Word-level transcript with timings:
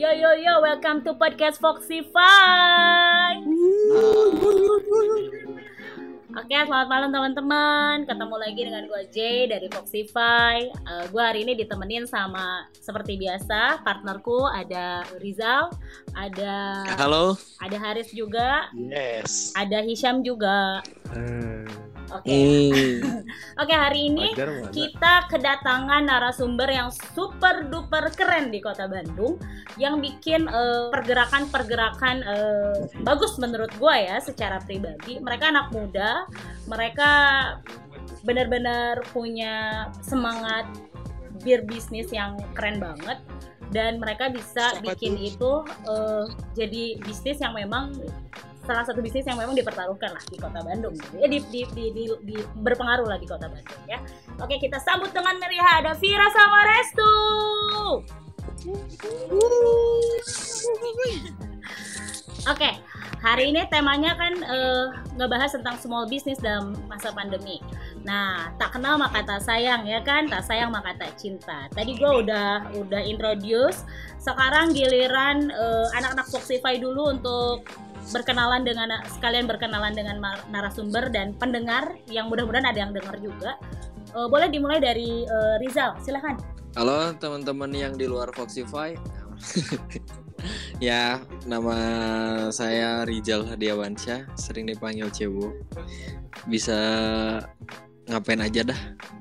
Yo 0.00 0.08
yo 0.16 0.32
yo, 0.32 0.64
welcome 0.64 1.04
to 1.04 1.12
podcast 1.12 1.60
Foxify. 1.60 3.36
Oke, 6.30 6.56
selamat 6.56 6.88
malam 6.88 7.10
teman-teman. 7.12 8.08
Ketemu 8.08 8.36
lagi 8.40 8.60
dengan 8.64 8.88
gue 8.88 9.02
Jay 9.12 9.44
dari 9.44 9.68
Foxify. 9.68 10.72
Uh, 10.88 11.04
gue 11.12 11.20
hari 11.20 11.44
ini 11.44 11.52
ditemenin 11.52 12.08
sama 12.08 12.64
seperti 12.72 13.20
biasa 13.20 13.84
partnerku 13.84 14.48
ada 14.48 15.04
Rizal, 15.20 15.68
ada 16.16 16.80
Halo. 16.96 17.36
ada 17.60 17.76
Haris 17.76 18.08
juga, 18.16 18.72
Yes. 18.72 19.52
ada 19.52 19.84
Hisham 19.84 20.24
juga. 20.24 20.80
Eh, 21.12 21.68
Oke. 22.10 22.30
Hmm. 22.34 23.22
Oke, 23.62 23.74
hari 23.74 24.10
ini 24.10 24.34
kita 24.74 25.30
kedatangan 25.30 26.02
narasumber 26.02 26.66
yang 26.66 26.90
super 26.90 27.70
duper 27.70 28.10
keren 28.18 28.50
di 28.50 28.58
kota 28.58 28.90
Bandung 28.90 29.38
yang 29.78 30.02
bikin 30.02 30.50
eh, 30.50 30.90
pergerakan-pergerakan 30.90 32.16
eh, 32.26 32.78
bagus 33.06 33.38
menurut 33.38 33.70
gue 33.78 33.96
ya 34.10 34.18
secara 34.18 34.58
pribadi. 34.62 35.22
Mereka 35.22 35.54
anak 35.54 35.70
muda, 35.70 36.26
mereka 36.66 37.10
benar-benar 38.26 39.00
punya 39.14 39.88
semangat 40.02 40.66
berbisnis 41.40 42.12
yang 42.12 42.36
keren 42.52 42.82
banget 42.82 43.16
dan 43.70 44.02
mereka 44.02 44.28
bisa 44.28 44.74
Siapa 44.76 44.82
bikin 44.82 45.14
itu 45.14 45.62
eh, 45.86 46.24
jadi 46.58 46.98
bisnis 47.06 47.38
yang 47.38 47.54
memang 47.54 47.94
salah 48.70 48.86
satu 48.86 49.02
bisnis 49.02 49.26
yang 49.26 49.34
memang 49.34 49.58
dipertaruhkan 49.58 50.14
lah 50.14 50.22
di 50.30 50.38
kota 50.38 50.62
Bandung 50.62 50.94
ya. 51.18 51.26
Di, 51.26 51.42
di, 51.50 51.60
di, 51.74 51.84
di- 51.90 52.20
di- 52.22 52.46
berpengaruh 52.62 53.10
lah 53.10 53.18
di 53.18 53.26
kota 53.26 53.50
Bandung 53.50 53.82
ya. 53.90 53.98
Oke 54.38 54.62
kita 54.62 54.78
sambut 54.78 55.10
dengan 55.10 55.34
meriah 55.42 55.82
ada 55.82 55.98
Vira 55.98 56.30
sama 56.30 56.62
Restu 56.62 57.14
oke 62.48 62.70
hari 63.20 63.52
ini 63.52 63.64
temanya 63.68 64.16
kan 64.16 64.32
eh, 64.32 64.84
ngebahas 65.16 65.52
tentang 65.56 65.76
small 65.76 66.08
business 66.08 66.40
dalam 66.40 66.72
masa 66.88 67.12
pandemi. 67.12 67.60
Nah, 68.00 68.48
tak 68.56 68.72
kenal 68.72 68.96
maka 68.96 69.20
tak 69.20 69.44
sayang 69.44 69.84
ya 69.84 70.00
kan, 70.00 70.24
tak 70.24 70.40
sayang 70.48 70.72
maka 70.72 70.96
tak 70.96 71.20
cinta. 71.20 71.68
Tadi 71.76 72.00
gue 72.00 72.08
udah 72.24 72.72
udah 72.80 73.02
introduce. 73.04 73.84
Sekarang 74.16 74.72
giliran 74.72 75.52
eh, 75.52 75.86
anak-anak 76.00 76.32
Foxify 76.32 76.80
dulu 76.80 77.12
untuk 77.12 77.68
berkenalan 78.08 78.64
dengan 78.64 78.88
sekalian 79.04 79.44
berkenalan 79.44 79.92
dengan 79.92 80.16
narasumber 80.48 81.12
dan 81.12 81.36
pendengar 81.36 82.00
yang 82.08 82.32
mudah-mudahan 82.32 82.66
ada 82.72 82.78
yang 82.80 82.92
dengar 82.96 83.16
juga. 83.20 83.60
Eh, 84.10 84.26
boleh 84.26 84.48
dimulai 84.50 84.80
dari 84.80 85.22
eh, 85.22 85.56
Rizal, 85.60 85.94
silahkan. 86.02 86.40
Halo 86.74 87.14
teman-teman 87.18 87.70
yang 87.74 87.94
di 87.94 88.06
luar 88.08 88.32
Foxify. 88.32 88.94
ya, 90.86 91.20
nama 91.46 91.76
saya 92.50 93.04
Rizal 93.06 93.46
Hadiawansyah, 93.46 94.34
sering 94.34 94.66
dipanggil 94.70 95.10
Cebu. 95.12 95.52
Bisa 96.48 96.78
ngapain 98.10 98.42
aja 98.42 98.66
dah, 98.66 98.80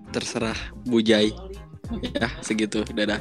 terserah 0.09 0.57
Bujai. 0.87 1.33
Ya, 1.89 2.29
segitu. 2.45 2.85
Dadah. 2.85 3.17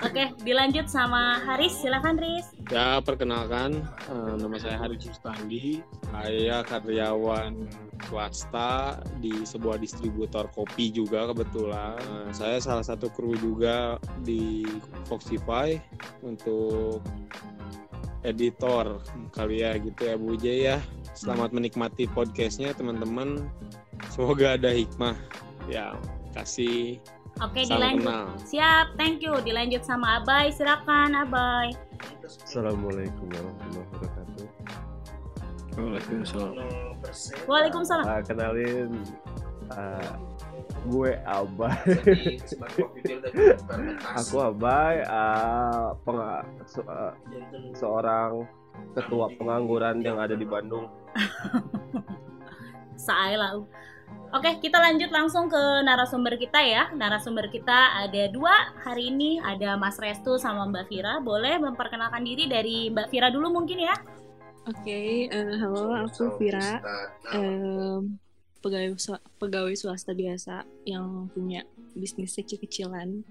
Oke, 0.00 0.32
dilanjut 0.40 0.88
sama 0.88 1.44
Haris, 1.44 1.76
silahkan 1.76 2.16
Riz. 2.16 2.48
Ya, 2.72 3.04
perkenalkan 3.04 3.84
eh, 4.08 4.34
nama 4.40 4.56
saya 4.56 4.80
Haris 4.80 5.04
Sustandi. 5.04 5.84
Saya 6.08 6.64
karyawan 6.64 7.68
swasta 8.08 9.04
di 9.20 9.44
sebuah 9.44 9.76
distributor 9.76 10.48
kopi 10.56 10.88
juga 10.88 11.28
kebetulan. 11.28 12.00
Eh, 12.00 12.32
saya 12.32 12.56
salah 12.64 12.84
satu 12.84 13.12
kru 13.12 13.36
juga 13.36 14.00
di 14.24 14.64
Foxify 15.04 15.76
untuk 16.24 17.04
editor 18.26 18.98
kali 19.30 19.62
ya 19.62 19.76
gitu 19.78 20.00
ya 20.08 20.14
Bu 20.16 20.34
J 20.34 20.44
ya. 20.74 20.78
Selamat 21.12 21.52
menikmati 21.52 22.08
podcastnya 22.08 22.72
teman-teman. 22.72 23.46
Semoga 24.08 24.56
ada 24.56 24.70
hikmah. 24.72 25.18
Ya, 25.68 25.92
kasih 26.32 27.02
Oke, 27.38 27.62
salam 27.62 27.94
dilanjut. 27.94 28.02
kenal. 28.02 28.24
Siap, 28.42 28.86
thank 28.98 29.22
you. 29.22 29.34
Dilanjut 29.40 29.82
sama 29.86 30.18
Abai, 30.18 30.50
silakan 30.50 31.14
Abai. 31.14 31.70
Assalamualaikum 32.24 33.26
warahmatullahi 33.30 33.86
wabarakatuh. 33.94 34.46
Waalaikumsalam. 35.78 36.54
Waalaikumsalam. 37.46 38.04
Ah, 38.04 38.20
kenalin 38.26 38.90
ah, 39.70 40.12
gue 40.90 41.10
Abai. 41.22 41.78
Aku 44.18 44.36
Abai, 44.42 45.06
penga- 46.02 46.42
se- 46.66 46.88
ah, 46.90 47.14
seorang 47.72 48.42
ketua 48.98 49.30
pengangguran 49.38 50.02
yang 50.02 50.18
ada 50.18 50.34
di 50.34 50.42
Bandung. 50.42 50.90
Salah. 52.98 53.62
Oke, 54.28 54.60
kita 54.60 54.76
lanjut 54.76 55.08
langsung 55.08 55.48
ke 55.48 55.62
narasumber 55.88 56.36
kita 56.36 56.60
ya. 56.60 56.92
Narasumber 56.92 57.48
kita 57.48 58.04
ada 58.04 58.28
dua 58.28 58.76
hari 58.84 59.08
ini, 59.08 59.40
ada 59.40 59.80
Mas 59.80 59.96
Restu 59.96 60.36
sama 60.36 60.68
Mbak 60.68 60.84
Vira. 60.92 61.16
Boleh 61.24 61.56
memperkenalkan 61.56 62.28
diri 62.28 62.44
dari 62.44 62.92
Mbak 62.92 63.08
Vira 63.08 63.32
dulu 63.32 63.48
mungkin 63.48 63.88
ya? 63.88 63.96
Oke, 64.68 65.32
eh, 65.32 65.56
halo, 65.56 65.96
aku 65.96 66.36
Vira, 66.36 66.76
Em, 67.32 68.20
pegawai 68.60 68.92
pegawai 69.40 69.72
swasta 69.72 70.12
biasa 70.12 70.60
yang 70.84 71.32
punya 71.32 71.64
bisnis 71.96 72.36
kecil-kecilan 72.36 73.24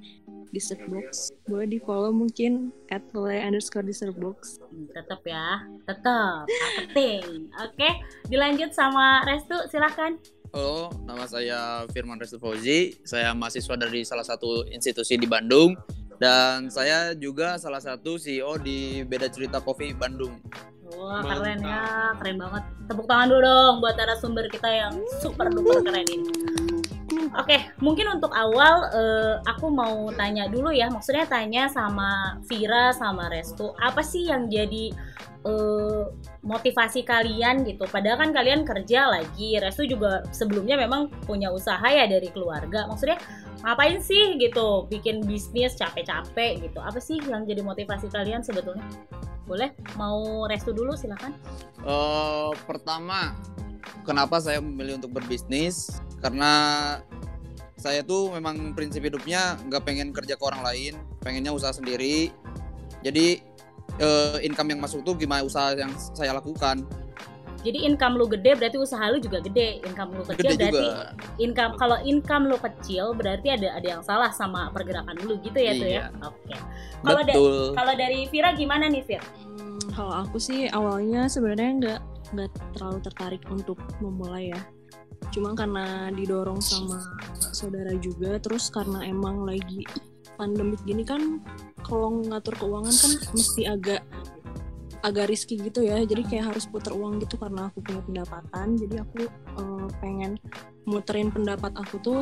di 0.49 0.59
Surfbox. 0.59 1.29
Boleh 1.45 1.67
di 1.67 1.79
follow 1.83 2.09
mungkin 2.09 2.73
at 2.89 3.03
underscore 3.13 3.85
di 3.85 3.93
Surfbox. 3.93 4.63
Hmm, 4.65 4.89
Tetap 4.97 5.21
ya, 5.29 5.61
tetap 5.85 6.49
marketing. 6.49 7.51
Oke, 7.61 7.89
dilanjut 8.31 8.71
sama 8.73 9.21
Restu, 9.27 9.55
silahkan. 9.69 10.17
Halo, 10.55 10.95
nama 11.03 11.27
saya 11.27 11.83
Firman 11.91 12.15
Restu 12.15 12.39
Fauzi. 12.39 12.95
Saya 13.03 13.35
mahasiswa 13.35 13.75
dari 13.75 14.07
salah 14.07 14.23
satu 14.23 14.63
institusi 14.71 15.19
di 15.19 15.27
Bandung. 15.27 15.75
Dan 16.17 16.71
saya 16.71 17.11
juga 17.13 17.59
salah 17.59 17.83
satu 17.83 18.15
CEO 18.15 18.55
di 18.55 19.03
Beda 19.03 19.27
Cerita 19.27 19.59
Coffee 19.59 19.91
Bandung. 19.91 20.39
Wah, 20.95 21.19
keren 21.19 21.59
ya, 21.59 22.15
keren 22.15 22.39
banget. 22.39 22.63
Tepuk 22.87 23.05
tangan 23.11 23.27
dulu 23.27 23.41
dong 23.43 23.75
buat 23.83 23.95
narasumber 23.99 24.47
kita 24.47 24.69
yang 24.71 24.93
super 25.19 25.51
duper 25.51 25.83
keren 25.83 26.07
ini. 26.07 26.31
Oke, 27.35 27.59
mungkin 27.83 28.07
untuk 28.07 28.31
awal 28.31 28.87
eh, 28.95 29.35
aku 29.51 29.67
mau 29.67 30.09
tanya 30.15 30.47
dulu 30.47 30.71
ya, 30.71 30.87
maksudnya 30.87 31.27
tanya 31.27 31.67
sama 31.67 32.39
Vira 32.47 32.95
sama 32.95 33.27
Restu, 33.27 33.75
apa 33.83 33.99
sih 33.99 34.31
yang 34.31 34.47
jadi 34.47 34.95
eh, 35.47 36.03
motivasi 36.43 37.07
kalian 37.07 37.63
gitu? 37.63 37.87
Padahal 37.87 38.19
kan 38.19 38.35
kalian 38.35 38.67
kerja 38.67 39.07
lagi, 39.07 39.55
Restu 39.57 39.87
juga 39.87 40.27
sebelumnya 40.35 40.75
memang 40.75 41.07
punya 41.23 41.47
usaha 41.47 41.83
ya 41.87 42.03
dari 42.05 42.27
keluarga. 42.29 42.85
Maksudnya 42.91 43.17
ngapain 43.63 44.03
sih 44.03 44.35
gitu, 44.37 44.85
bikin 44.91 45.23
bisnis 45.23 45.79
capek-capek 45.79 46.67
gitu? 46.67 46.83
Apa 46.83 46.99
sih 46.99 47.17
yang 47.23 47.47
jadi 47.47 47.63
motivasi 47.63 48.11
kalian 48.11 48.43
sebetulnya? 48.43 48.83
Boleh? 49.47 49.71
Mau 49.95 50.43
Restu 50.51 50.75
dulu 50.75 50.93
silakan. 50.99 51.31
Eh, 51.81 52.51
pertama, 52.67 53.31
kenapa 54.03 54.43
saya 54.43 54.59
memilih 54.59 54.99
untuk 54.99 55.15
berbisnis? 55.15 56.03
Karena 56.19 56.51
saya 57.77 58.01
tuh 58.01 58.33
memang 58.33 58.73
prinsip 58.73 59.05
hidupnya 59.05 59.55
nggak 59.69 59.85
pengen 59.85 60.09
kerja 60.09 60.35
ke 60.35 60.43
orang 60.43 60.65
lain, 60.65 60.93
pengennya 61.21 61.53
usaha 61.53 61.71
sendiri. 61.71 62.33
Jadi 63.05 63.39
eh, 63.97 64.37
income 64.43 64.69
yang 64.71 64.81
masuk 64.81 65.01
tuh 65.01 65.15
gimana 65.15 65.41
usaha 65.41 65.71
yang 65.73 65.91
saya 66.13 66.31
lakukan. 66.31 66.83
Jadi 67.65 67.83
income 67.83 68.15
lu 68.15 68.29
gede 68.29 68.53
berarti 68.55 68.77
usaha 68.77 69.01
lu 69.09 69.17
juga 69.17 69.41
gede. 69.41 69.81
Income 69.83 70.11
lu 70.13 70.23
kecil 70.23 70.55
Gede 70.55 70.69
berarti 70.71 70.85
juga. 70.87 71.03
income 71.35 71.73
kalau 71.75 71.97
income 72.05 72.43
lu 72.47 72.57
kecil 72.61 73.05
berarti 73.11 73.47
ada 73.49 73.67
ada 73.75 73.87
yang 73.97 74.03
salah 74.05 74.31
sama 74.31 74.69
pergerakan 74.71 75.17
lu 75.25 75.35
gitu 75.41 75.57
ya 75.57 75.73
tuh 75.75 75.89
ya. 75.89 76.01
Iya. 76.07 76.21
Oke. 76.23 76.55
Kalau 77.03 77.21
da- 77.25 77.35
Betul. 77.35 77.55
kalau 77.75 77.93
dari 77.97 78.19
Vira 78.29 78.49
gimana 78.53 78.87
nih 78.87 79.03
Vir? 79.03 79.23
Hmm, 79.43 79.81
kalau 79.91 80.13
aku 80.15 80.37
sih 80.37 80.69
awalnya 80.69 81.27
sebenarnya 81.27 81.71
nggak 81.75 81.99
nggak 82.37 82.49
terlalu 82.77 82.99
tertarik 83.03 83.43
untuk 83.49 83.81
memulai 83.99 84.53
ya. 84.53 84.61
Cuma 85.33 85.51
karena 85.51 86.07
didorong 86.13 86.61
sama 86.61 87.03
saudara 87.51 87.91
juga, 87.99 88.37
terus 88.39 88.69
karena 88.69 89.01
emang 89.03 89.43
lagi 89.43 89.83
pandemik 90.37 90.79
gini 90.85 91.03
kan, 91.03 91.41
kalau 91.83 92.21
ngatur 92.23 92.53
keuangan 92.55 92.93
kan 92.93 93.11
mesti 93.33 93.61
agak 93.65 94.01
agak 95.05 95.29
risky 95.29 95.59
gitu 95.61 95.85
ya. 95.85 96.01
Jadi 96.01 96.25
kayak 96.25 96.53
harus 96.53 96.65
putar 96.65 96.93
uang 96.93 97.21
gitu 97.21 97.37
karena 97.37 97.69
aku 97.69 97.81
punya 97.85 98.01
pendapatan. 98.05 98.67
Jadi 98.77 98.95
aku 99.01 99.19
eh, 99.29 99.87
pengen 100.01 100.41
muterin 100.87 101.29
pendapat 101.29 101.75
aku 101.77 101.99
tuh 102.01 102.21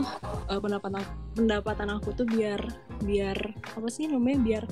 eh, 0.51 0.59
pendapatan 0.59 1.03
pendapatan 1.38 1.89
aku 1.95 2.12
tuh 2.15 2.27
biar 2.27 2.59
biar 3.03 3.38
apa 3.75 3.88
sih 3.88 4.09
namanya 4.09 4.39
biar 4.41 4.63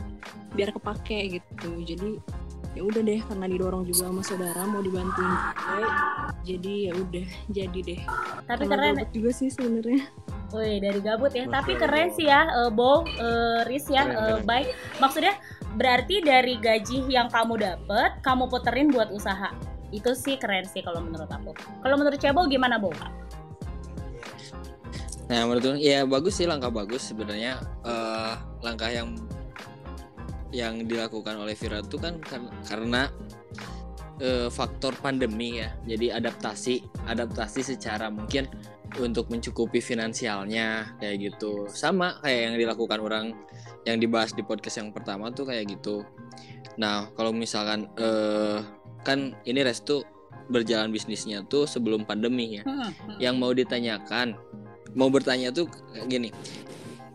biar 0.53 0.69
kepake 0.75 1.39
gitu. 1.39 1.71
Jadi 1.83 2.19
ya 2.73 2.81
udah 2.81 3.01
deh 3.05 3.21
karena 3.21 3.45
didorong 3.45 3.83
juga 3.85 4.09
sama 4.09 4.21
saudara 4.25 4.65
mau 4.65 4.81
dibantuin 4.81 5.29
juga 5.29 5.89
jadi 6.43 6.73
ya 6.89 6.93
udah 6.97 7.27
jadi 7.53 7.79
deh 7.85 8.01
Tapi 8.43 8.63
Karena 8.67 8.91
keren. 8.97 9.13
juga 9.13 9.29
sih 9.31 9.49
sebenarnya 9.53 10.03
Woi, 10.53 10.77
dari 10.77 11.01
gabut 11.01 11.33
ya. 11.33 11.49
Masya 11.49 11.53
Tapi 11.65 11.71
keren 11.81 12.13
sih 12.13 12.29
ya, 12.29 12.45
eh, 12.45 12.69
Bo, 12.69 13.01
eh, 13.09 13.65
Riz 13.65 13.89
ya, 13.89 14.05
Keren, 14.05 14.37
keren. 14.37 14.45
baik. 14.45 14.67
Maksudnya 15.01 15.33
berarti 15.73 16.21
dari 16.21 16.61
gaji 16.61 17.09
yang 17.09 17.25
kamu 17.25 17.57
dapet 17.57 18.21
kamu 18.21 18.45
puterin 18.45 18.93
buat 18.93 19.09
usaha 19.09 19.49
itu 19.89 20.13
sih 20.13 20.37
keren 20.37 20.65
sih 20.69 20.85
kalau 20.85 21.01
menurut 21.01 21.29
aku 21.29 21.53
kalau 21.81 21.97
menurut 21.97 22.17
Cebo 22.21 22.45
gimana 22.45 22.77
Bo? 22.77 22.93
Nah 25.29 25.49
menurut 25.49 25.81
ya 25.81 26.05
bagus 26.05 26.37
sih 26.37 26.45
langkah 26.45 26.69
bagus 26.69 27.09
sebenarnya 27.09 27.57
eh, 27.85 28.33
langkah 28.61 28.89
yang 28.93 29.17
yang 30.53 30.85
dilakukan 30.85 31.35
oleh 31.41 31.57
Vira 31.57 31.81
itu 31.81 31.97
kan 31.97 32.21
kar- 32.21 32.53
karena 32.69 33.09
eh, 34.21 34.47
faktor 34.53 34.93
pandemi 35.01 35.59
ya. 35.59 35.73
Jadi 35.89 36.13
adaptasi 36.13 37.05
adaptasi 37.09 37.75
secara 37.75 38.13
mungkin 38.13 38.45
untuk 39.01 39.33
mencukupi 39.33 39.81
finansialnya 39.81 40.93
kayak 41.01 41.33
gitu. 41.33 41.65
Sama 41.73 42.21
kayak 42.21 42.53
yang 42.53 42.55
dilakukan 42.61 42.99
orang 43.01 43.25
yang 43.83 43.97
dibahas 43.97 44.31
di 44.37 44.45
podcast 44.45 44.79
yang 44.79 44.93
pertama 44.93 45.33
tuh 45.33 45.49
kayak 45.49 45.73
gitu. 45.73 46.05
Nah 46.77 47.09
kalau 47.17 47.33
misalkan 47.33 47.89
eh, 47.97 48.61
kan 49.01 49.33
ini 49.43 49.65
Restu 49.65 50.05
berjalan 50.53 50.93
bisnisnya 50.93 51.41
tuh 51.49 51.65
sebelum 51.65 52.05
pandemi 52.05 52.61
ya. 52.61 52.63
Hmm, 52.63 52.93
hmm. 52.93 53.17
yang 53.17 53.41
mau 53.41 53.49
ditanyakan 53.51 54.37
mau 54.93 55.09
bertanya 55.09 55.49
tuh 55.49 55.65
kayak 55.93 56.07
gini 56.09 56.29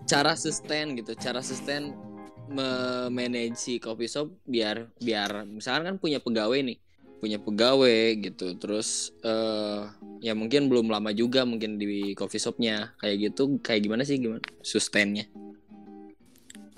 cara 0.09 0.35
sustain 0.35 0.97
gitu 0.99 1.15
cara 1.15 1.45
sustain 1.45 1.95
memanage 2.49 3.57
si 3.61 3.79
coffee 3.79 4.11
shop 4.11 4.33
biar 4.49 4.89
biar 4.99 5.45
misalkan 5.47 5.85
kan 5.85 5.97
punya 6.01 6.19
pegawai 6.19 6.61
nih 6.65 6.79
punya 7.19 7.39
pegawai 7.43 8.15
gitu. 8.23 8.55
Terus 8.57 9.11
eh 9.27 9.83
ya 10.23 10.33
mungkin 10.39 10.71
belum 10.71 10.89
lama 10.89 11.11
juga 11.11 11.43
mungkin 11.43 11.77
di 11.77 12.15
coffee 12.15 12.41
shopnya. 12.41 12.95
Kayak 13.03 13.17
gitu 13.35 13.59
kayak 13.61 13.85
gimana 13.85 14.03
sih 14.07 14.17
gimana 14.23 14.41
sustainnya? 14.63 15.27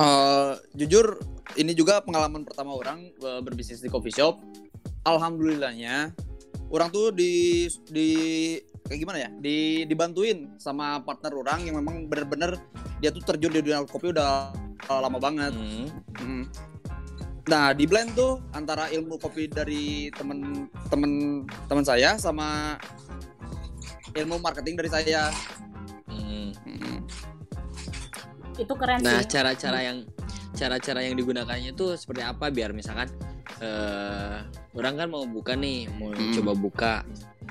Eh, 0.00 0.52
jujur 0.72 1.20
ini 1.60 1.76
juga 1.76 2.00
pengalaman 2.00 2.48
pertama 2.48 2.72
orang 2.72 3.12
eh, 3.12 3.40
berbisnis 3.44 3.84
di 3.84 3.92
coffee 3.92 4.16
shop. 4.16 4.40
Alhamdulillahnya 5.04 6.12
orang 6.72 6.88
tuh 6.88 7.12
di 7.12 7.66
di 7.88 8.10
kayak 8.90 9.06
gimana 9.06 9.18
ya? 9.22 9.30
Di 9.38 9.86
dibantuin 9.86 10.58
sama 10.58 10.98
partner 11.06 11.30
orang 11.38 11.62
yang 11.62 11.78
memang 11.78 12.10
bener-bener 12.10 12.58
dia 12.98 13.14
tuh 13.14 13.22
terjun 13.22 13.54
di 13.54 13.62
dunia 13.62 13.86
kopi 13.86 14.10
udah 14.10 14.50
lama 14.90 15.22
banget. 15.22 15.54
Hmm. 15.54 15.86
Mm. 16.18 16.44
Nah, 17.46 17.70
di 17.70 17.86
blend 17.86 18.18
tuh 18.18 18.42
antara 18.50 18.90
ilmu 18.90 19.14
kopi 19.22 19.46
dari 19.46 20.10
temen-temen 20.10 21.46
teman 21.70 21.84
saya 21.86 22.18
sama 22.18 22.74
ilmu 24.18 24.42
marketing 24.42 24.74
dari 24.74 24.90
saya. 24.90 25.30
Hmm. 26.10 26.50
Mm. 26.66 26.98
itu 28.60 28.74
keren 28.76 29.00
Nah, 29.00 29.22
sih 29.22 29.30
cara-cara 29.30 29.86
yang 29.86 30.04
cara-cara 30.52 31.00
yang 31.06 31.14
digunakannya 31.14 31.72
itu 31.72 31.94
seperti 31.96 32.26
apa 32.26 32.52
biar 32.52 32.74
misalkan 32.74 33.08
eh 33.62 34.44
orang 34.76 34.94
kan 34.98 35.08
mau 35.08 35.24
buka 35.24 35.54
nih, 35.56 35.88
mau 35.96 36.12
Hmm. 36.12 36.34
coba 36.36 36.52
buka, 36.52 36.94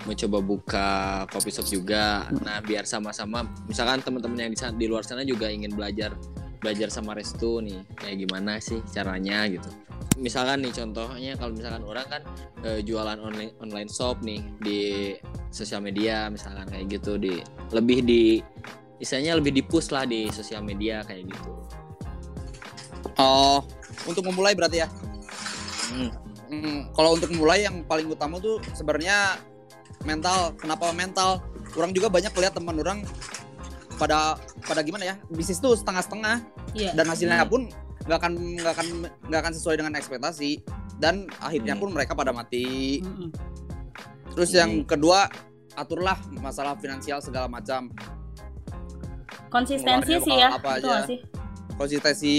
mau 0.07 0.15
coba 0.15 0.37
buka 0.39 0.89
coffee 1.27 1.53
shop 1.53 1.67
juga. 1.67 2.27
Nah, 2.43 2.63
biar 2.63 2.87
sama-sama 2.87 3.43
misalkan 3.67 3.99
teman-teman 3.99 4.47
yang 4.47 4.51
di, 4.53 4.59
di 4.79 4.85
luar 4.87 5.03
sana 5.03 5.27
juga 5.27 5.51
ingin 5.51 5.75
belajar 5.75 6.15
belajar 6.59 6.91
sama 6.91 7.15
Restu 7.15 7.63
nih, 7.63 7.87
kayak 7.95 8.27
gimana 8.27 8.59
sih 8.59 8.83
caranya 8.91 9.47
gitu. 9.47 9.71
Misalkan 10.19 10.59
nih 10.59 10.75
contohnya 10.75 11.31
kalau 11.39 11.55
misalkan 11.55 11.83
orang 11.87 12.05
kan 12.11 12.21
eh, 12.67 12.83
jualan 12.83 13.15
online 13.15 13.55
online 13.63 13.87
shop 13.87 14.19
nih 14.19 14.43
di 14.59 14.79
sosial 15.49 15.79
media 15.79 16.27
misalkan 16.27 16.67
kayak 16.67 16.99
gitu 16.99 17.15
di 17.15 17.39
lebih 17.71 18.03
di 18.03 18.43
istilahnya 18.99 19.39
lebih 19.39 19.55
di 19.55 19.63
push 19.63 19.95
lah 19.95 20.03
di 20.03 20.27
sosial 20.29 20.59
media 20.59 20.99
kayak 21.07 21.31
gitu. 21.31 21.51
Oh, 23.19 23.63
untuk 24.07 24.27
memulai 24.27 24.55
berarti 24.55 24.83
ya? 24.83 24.87
Hmm. 25.91 26.11
Hmm, 26.49 26.89
kalau 26.97 27.13
untuk 27.13 27.29
mulai 27.37 27.61
yang 27.61 27.85
paling 27.85 28.09
utama 28.09 28.41
tuh 28.41 28.57
sebenarnya 28.73 29.37
mental. 30.03 30.53
Kenapa 30.55 30.91
mental? 30.91 31.41
Orang 31.73 31.93
juga 31.93 32.09
banyak 32.09 32.31
lihat 32.33 32.53
teman 32.53 32.75
orang 32.75 32.99
pada 33.95 34.39
pada 34.63 34.79
gimana 34.79 35.03
ya 35.03 35.15
bisnis 35.27 35.59
tuh 35.59 35.75
setengah-setengah 35.75 36.39
Iya. 36.71 36.95
dan 36.95 37.05
hasilnya 37.05 37.43
Hmm. 37.43 37.51
pun 37.51 37.61
nggak 38.07 38.17
akan 38.17 38.33
nggak 38.57 38.73
akan 38.73 38.87
nggak 39.27 39.39
akan 39.43 39.53
sesuai 39.53 39.75
dengan 39.75 39.93
ekspektasi 39.99 40.63
dan 40.97 41.27
akhirnya 41.37 41.75
Hmm. 41.75 41.83
pun 41.83 41.89
mereka 41.91 42.15
pada 42.15 42.31
mati. 42.31 43.03
Mm-mm. 43.03 43.29
Terus 44.33 44.55
yang 44.55 44.87
kedua 44.87 45.27
aturlah 45.75 46.15
masalah 46.39 46.79
finansial 46.79 47.19
segala 47.19 47.51
macam 47.51 47.91
konsistensi 49.49 50.15
sih 50.21 50.35
ya 50.37 50.53
apa 50.53 50.79
betul 50.79 50.91
aja. 50.91 51.05
sih 51.05 51.19
konsistensi. 51.75 52.37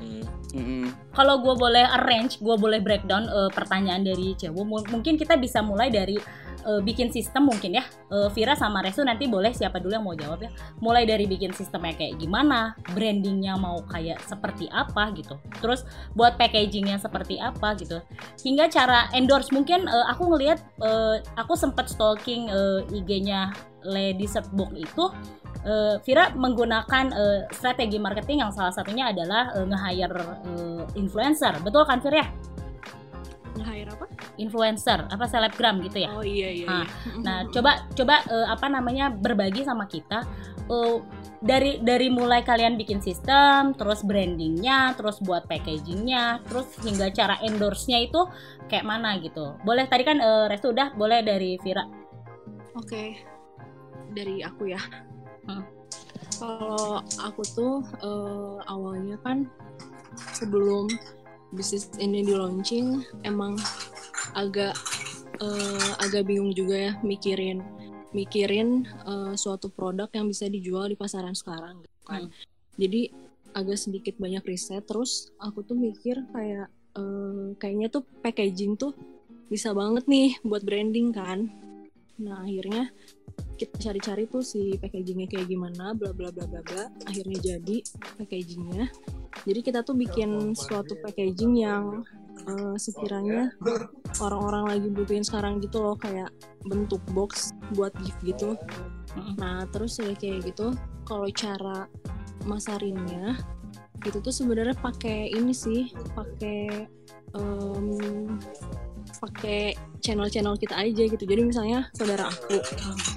Hmm. 0.00 0.24
Mm-mm. 0.54 1.14
kalau 1.14 1.42
gue 1.42 1.54
boleh 1.54 1.84
arrange, 1.86 2.38
gue 2.38 2.56
boleh 2.58 2.82
breakdown 2.82 3.26
eh, 3.26 3.50
pertanyaan 3.50 4.02
dari 4.02 4.34
Cewo. 4.34 4.62
M- 4.66 4.88
Mungkin 4.90 5.16
kita 5.16 5.38
bisa 5.38 5.62
mulai 5.62 5.88
dari 5.88 6.18
eh, 6.66 6.80
bikin 6.82 7.08
sistem 7.08 7.48
mungkin 7.48 7.78
ya. 7.78 7.84
Eh, 8.10 8.28
Vira 8.34 8.54
sama 8.58 8.82
Resu 8.82 9.02
nanti 9.06 9.26
boleh 9.30 9.54
siapa 9.54 9.78
dulu 9.78 9.92
yang 9.94 10.06
mau 10.06 10.16
jawab 10.18 10.44
ya. 10.44 10.50
Mulai 10.82 11.06
dari 11.06 11.24
bikin 11.24 11.54
sistemnya 11.54 11.94
kayak 11.96 12.18
gimana, 12.20 12.74
brandingnya 12.92 13.54
mau 13.56 13.80
kayak 13.86 14.20
seperti 14.26 14.66
apa 14.70 15.14
gitu. 15.16 15.38
Terus 15.62 15.86
buat 16.12 16.36
packagingnya 16.36 16.98
seperti 17.00 17.38
apa 17.40 17.74
gitu. 17.78 18.02
Hingga 18.42 18.68
cara 18.70 19.08
endorse 19.14 19.54
mungkin 19.54 19.86
eh, 19.86 20.06
aku 20.10 20.30
ngelihat 20.34 20.58
eh, 20.82 21.16
aku 21.38 21.54
sempat 21.54 21.88
stalking 21.88 22.50
eh, 22.50 22.96
IG-nya 23.00 23.54
Lady 23.80 24.28
Dessert 24.28 24.52
Book 24.52 24.76
itu 24.76 25.08
eh, 25.64 25.96
Vira 26.04 26.32
menggunakan 26.32 27.04
eh, 27.12 27.40
strategi 27.52 27.98
marketing 28.00 28.46
yang 28.46 28.52
salah 28.52 28.72
satunya 28.72 29.12
adalah 29.12 29.52
eh, 29.56 29.66
nge-hire 29.66 30.20
eh, 30.46 30.84
influencer. 30.96 31.54
Betul 31.60 31.84
kan 31.84 32.00
Vira? 32.00 32.24
Nge-hire 33.58 33.90
apa? 33.92 34.06
Influencer, 34.40 35.04
apa 35.10 35.24
selebgram 35.28 35.84
gitu 35.84 36.06
ya? 36.06 36.10
Oh 36.16 36.24
iya 36.24 36.48
iya. 36.48 36.66
Ah, 36.68 36.84
iya. 36.86 37.20
Nah, 37.20 37.38
coba 37.54 37.84
coba 37.92 38.24
eh, 38.24 38.46
apa 38.48 38.66
namanya 38.72 39.12
berbagi 39.12 39.66
sama 39.66 39.84
kita 39.84 40.24
eh, 40.70 40.96
dari 41.40 41.80
dari 41.80 42.12
mulai 42.12 42.44
kalian 42.44 42.76
bikin 42.76 43.00
sistem, 43.00 43.72
terus 43.72 44.04
brandingnya, 44.04 44.92
terus 44.96 45.20
buat 45.24 45.48
packagingnya, 45.48 46.44
terus 46.44 46.68
hingga 46.84 47.08
cara 47.12 47.40
endorse-nya 47.40 48.04
itu 48.04 48.20
kayak 48.68 48.84
mana 48.84 49.16
gitu. 49.20 49.56
Boleh 49.64 49.88
tadi 49.88 50.04
kan 50.04 50.20
eh, 50.20 50.46
Restu 50.48 50.72
udah, 50.72 50.92
boleh 50.94 51.24
dari 51.24 51.56
Vira. 51.60 51.84
Oke, 52.76 53.18
dari 54.14 54.44
aku 54.46 54.70
ya. 54.70 54.78
Hmm. 55.48 55.64
Kalau 56.40 57.04
aku 57.20 57.42
tuh 57.44 57.74
eh, 58.00 58.56
awalnya 58.68 59.16
kan 59.20 59.44
sebelum 60.36 60.88
bisnis 61.50 61.90
ini 61.98 62.22
di 62.22 62.32
launching 62.32 63.02
emang 63.26 63.58
agak 64.38 64.74
eh, 65.42 65.90
agak 66.00 66.28
bingung 66.28 66.54
juga 66.54 66.90
ya 66.90 66.92
mikirin 67.02 67.60
mikirin 68.10 68.86
eh, 69.06 69.34
suatu 69.34 69.70
produk 69.70 70.10
yang 70.14 70.26
bisa 70.30 70.46
dijual 70.46 70.90
di 70.90 70.96
pasaran 70.98 71.34
sekarang 71.34 71.82
gitu 71.82 72.00
kan. 72.06 72.22
Jadi 72.80 73.10
agak 73.50 73.78
sedikit 73.82 74.14
banyak 74.16 74.46
riset 74.46 74.86
terus 74.86 75.34
aku 75.42 75.66
tuh 75.66 75.74
mikir 75.74 76.22
kayak 76.30 76.70
eh, 76.96 77.46
kayaknya 77.58 77.88
tuh 77.90 78.02
packaging 78.22 78.78
tuh 78.78 78.94
bisa 79.50 79.74
banget 79.74 80.06
nih 80.06 80.38
buat 80.46 80.62
branding 80.62 81.10
kan. 81.10 81.50
Nah, 82.20 82.44
akhirnya 82.44 82.92
kita 83.56 83.76
cari-cari 83.76 84.24
tuh 84.28 84.44
si 84.44 84.76
packagingnya 84.76 85.28
kayak 85.28 85.48
gimana, 85.48 85.92
bla 85.96 86.12
bla 86.12 86.28
bla 86.32 86.44
bla 86.48 86.60
bla. 86.64 86.84
Akhirnya 87.08 87.38
jadi 87.40 87.76
packagingnya. 88.20 88.88
Jadi 89.48 89.60
kita 89.64 89.80
tuh 89.80 89.96
bikin 89.96 90.52
suatu 90.52 90.96
packaging 91.00 91.64
yang 91.64 92.04
eh, 92.44 92.76
sekiranya 92.76 93.52
orang-orang 94.20 94.64
lagi 94.76 94.88
butuhin 94.92 95.24
sekarang 95.24 95.60
gitu 95.64 95.80
loh, 95.80 95.96
kayak 95.96 96.28
bentuk 96.68 97.00
box 97.16 97.52
buat 97.76 97.92
gift 98.04 98.20
gitu. 98.24 98.56
Nah, 99.40 99.64
terus 99.72 99.96
ya 100.00 100.12
kayak 100.12 100.52
gitu. 100.52 100.76
Kalau 101.08 101.26
cara 101.32 101.88
masarinnya 102.44 103.36
itu 104.00 104.16
tuh 104.24 104.32
sebenarnya 104.32 104.76
pakai 104.80 105.28
ini 105.36 105.52
sih, 105.52 105.92
pakai 106.16 106.88
em, 107.36 107.86
pakai 109.18 109.74
channel-channel 109.98 110.54
kita 110.60 110.78
aja 110.78 111.02
gitu. 111.08 111.24
Jadi 111.26 111.42
misalnya 111.42 111.90
saudara 111.96 112.30
aku 112.30 112.60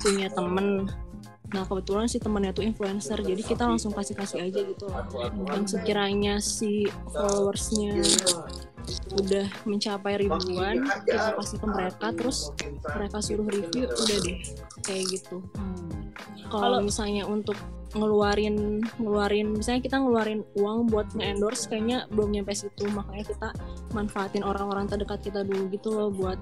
punya 0.01 0.27
temen, 0.33 0.89
nah 1.53 1.63
kebetulan 1.67 2.09
si 2.09 2.17
temennya 2.17 2.51
tuh 2.55 2.65
influencer, 2.65 3.21
jadi 3.21 3.41
kita 3.43 3.69
langsung 3.69 3.93
kasih-kasih 3.93 4.49
aja 4.49 4.59
gitu. 4.65 4.89
loh. 4.89 5.05
Yang 5.53 5.77
sekiranya 5.77 6.41
si 6.41 6.89
followersnya 7.13 8.01
udah 9.15 9.47
mencapai 9.63 10.19
ribuan, 10.19 10.83
kita 11.07 11.37
kasih 11.39 11.57
ke 11.61 11.67
mereka, 11.71 12.05
terus 12.11 12.51
mereka 12.97 13.17
suruh 13.23 13.47
review, 13.47 13.87
udah 13.87 14.17
deh 14.27 14.37
kayak 14.83 15.05
gitu. 15.07 15.39
Hmm. 15.55 16.11
Kalau- 16.51 16.83
misalnya 16.83 17.23
untuk 17.23 17.55
ngeluarin 17.93 18.81
ngeluarin 18.99 19.53
misalnya 19.53 19.81
kita 19.85 19.97
ngeluarin 20.01 20.41
uang 20.57 20.89
buat 20.89 21.07
nge-endorse 21.13 21.69
kayaknya 21.69 22.09
belum 22.09 22.33
nyampe 22.33 22.53
situ 22.53 22.89
makanya 22.89 23.25
kita 23.29 23.49
manfaatin 23.93 24.43
orang-orang 24.43 24.89
terdekat 24.89 25.21
kita 25.21 25.45
dulu 25.45 25.69
gitu 25.69 25.89
loh 25.93 26.09
buat 26.09 26.37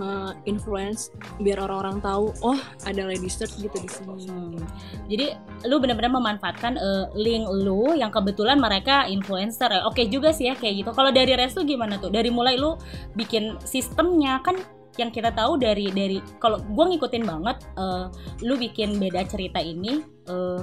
nge-influence 0.00 1.12
biar 1.40 1.60
orang-orang 1.62 2.00
tahu 2.00 2.32
oh 2.42 2.58
ada 2.88 3.04
lady 3.04 3.28
search 3.28 3.56
gitu 3.60 3.76
di 3.76 3.90
sini 3.90 4.06
Hmm. 4.26 4.58
Jadi 5.06 5.32
lu 5.68 5.76
benar-benar 5.78 6.12
memanfaatkan 6.14 6.78
eh, 6.78 7.04
link 7.18 7.46
lu 7.46 7.94
yang 7.94 8.10
kebetulan 8.10 8.58
mereka 8.58 9.04
influencer 9.06 9.70
ya. 9.70 9.86
Oke 9.86 10.08
juga 10.08 10.32
sih 10.32 10.50
ya 10.50 10.54
kayak 10.58 10.84
gitu. 10.84 10.90
Kalau 10.92 11.10
dari 11.12 11.32
Restu 11.36 11.62
gimana 11.62 12.00
tuh? 12.00 12.10
Dari 12.10 12.32
mulai 12.32 12.56
lu 12.56 12.74
bikin 13.14 13.60
sistemnya 13.62 14.40
kan 14.42 14.56
yang 14.96 15.12
kita 15.12 15.32
tahu 15.32 15.60
dari 15.60 15.92
dari 15.92 16.18
kalau 16.40 16.60
gua 16.72 16.88
ngikutin 16.90 17.24
banget 17.24 17.56
eh, 17.76 18.06
lu 18.44 18.54
bikin 18.56 18.96
beda 18.96 19.24
cerita 19.28 19.60
ini 19.60 20.00
eh, 20.28 20.60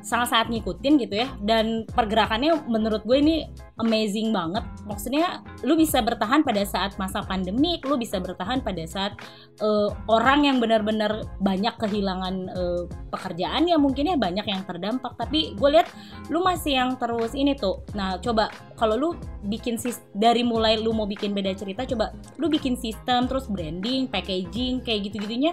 sangat-sangat 0.00 0.52
ngikutin 0.52 0.94
gitu 1.00 1.14
ya. 1.24 1.28
Dan 1.42 1.84
pergerakannya 1.90 2.66
menurut 2.68 3.02
gue 3.04 3.18
ini 3.18 3.36
amazing 3.80 4.30
banget. 4.30 4.64
Maksudnya 4.84 5.44
lu 5.64 5.76
bisa 5.76 6.00
bertahan 6.04 6.44
pada 6.44 6.62
saat 6.64 6.96
masa 7.00 7.24
pandemi 7.24 7.80
lu 7.84 7.96
bisa 7.96 8.20
bertahan 8.20 8.60
pada 8.60 8.84
saat 8.84 9.16
eh, 9.60 9.88
orang 10.08 10.46
yang 10.46 10.56
benar-benar 10.60 11.24
banyak 11.40 11.74
kehilangan 11.80 12.34
eh, 12.52 12.82
pekerjaan 13.10 13.66
ya 13.66 13.76
mungkin 13.80 14.12
ya 14.12 14.16
banyak 14.16 14.46
yang 14.46 14.62
terdampak. 14.68 15.16
Tapi 15.16 15.56
gue 15.56 15.68
lihat 15.72 15.88
lu 16.28 16.44
masih 16.44 16.76
yang 16.76 16.96
terus 17.00 17.32
ini 17.32 17.56
tuh. 17.56 17.82
Nah 17.96 18.20
coba 18.20 18.52
kalau 18.76 18.96
lu 18.96 19.10
bikin 19.48 19.80
sis 19.80 20.04
dari 20.12 20.44
mulai 20.44 20.76
lu 20.80 20.92
mau 20.92 21.08
bikin 21.08 21.32
beda 21.32 21.56
cerita 21.56 21.84
coba 21.88 22.12
lu 22.36 22.52
bikin 22.52 22.76
sistem 22.76 23.24
terus 23.24 23.48
branding 23.48 24.08
packaging 24.08 24.84
kayak 24.84 25.08
gitu-gitunya 25.08 25.52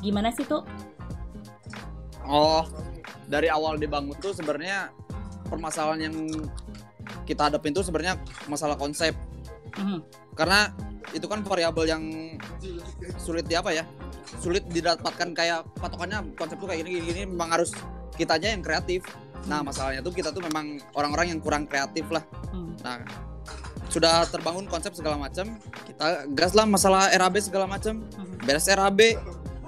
gimana 0.00 0.32
sih 0.32 0.46
tuh 0.46 0.64
Oh, 2.28 2.62
dari 3.24 3.48
awal 3.48 3.80
dibangun 3.80 4.16
tuh 4.20 4.36
sebenarnya 4.36 4.92
permasalahan 5.48 6.12
yang 6.12 6.16
kita 7.24 7.48
hadapin 7.48 7.72
tuh 7.72 7.84
sebenarnya 7.84 8.20
masalah 8.48 8.76
konsep. 8.76 9.16
Mhm. 9.76 10.04
Karena 10.36 10.68
itu 11.16 11.24
kan 11.24 11.40
variabel 11.40 11.84
yang 11.88 12.04
sulit 13.16 13.48
di 13.48 13.56
apa 13.56 13.72
ya? 13.72 13.84
Sulit 14.44 14.68
didapatkan 14.68 15.32
kayak 15.32 15.64
patokannya 15.80 16.36
konsep 16.36 16.60
tuh 16.60 16.68
kayak 16.68 16.84
gini 16.84 17.00
gini, 17.00 17.04
gini 17.08 17.20
memang 17.32 17.56
harus 17.56 17.72
kitanya 18.12 18.52
yang 18.52 18.60
kreatif. 18.60 19.08
Nah, 19.48 19.64
masalahnya 19.64 20.04
tuh 20.04 20.12
kita 20.12 20.28
tuh 20.28 20.44
memang 20.44 20.76
orang-orang 20.92 21.32
yang 21.32 21.40
kurang 21.40 21.64
kreatif 21.64 22.04
lah. 22.12 22.20
Hmm. 22.52 22.76
Nah, 22.84 23.00
sudah 23.88 24.28
terbangun 24.28 24.68
konsep 24.68 24.92
segala 24.92 25.16
macam, 25.16 25.56
kita 25.88 26.28
gas 26.36 26.52
lah 26.52 26.68
masalah 26.68 27.08
RAB 27.08 27.40
segala 27.40 27.64
macam. 27.64 28.04
Mhm. 28.04 28.44
Beres 28.44 28.68
RAB, 28.68 29.00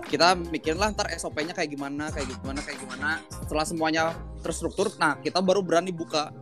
kita 0.09 0.39
mikirin 0.49 0.79
lah 0.81 0.93
ntar 0.95 1.11
SOP-nya 1.13 1.53
kayak 1.53 1.71
gimana, 1.75 2.09
kayak 2.15 2.29
gimana, 2.31 2.61
kayak 2.65 2.79
gimana. 2.81 3.09
Setelah 3.29 3.65
semuanya 3.67 4.03
terstruktur, 4.41 4.89
nah 4.97 5.19
kita 5.21 5.43
baru 5.45 5.61
berani 5.61 5.93
buka. 5.93 6.33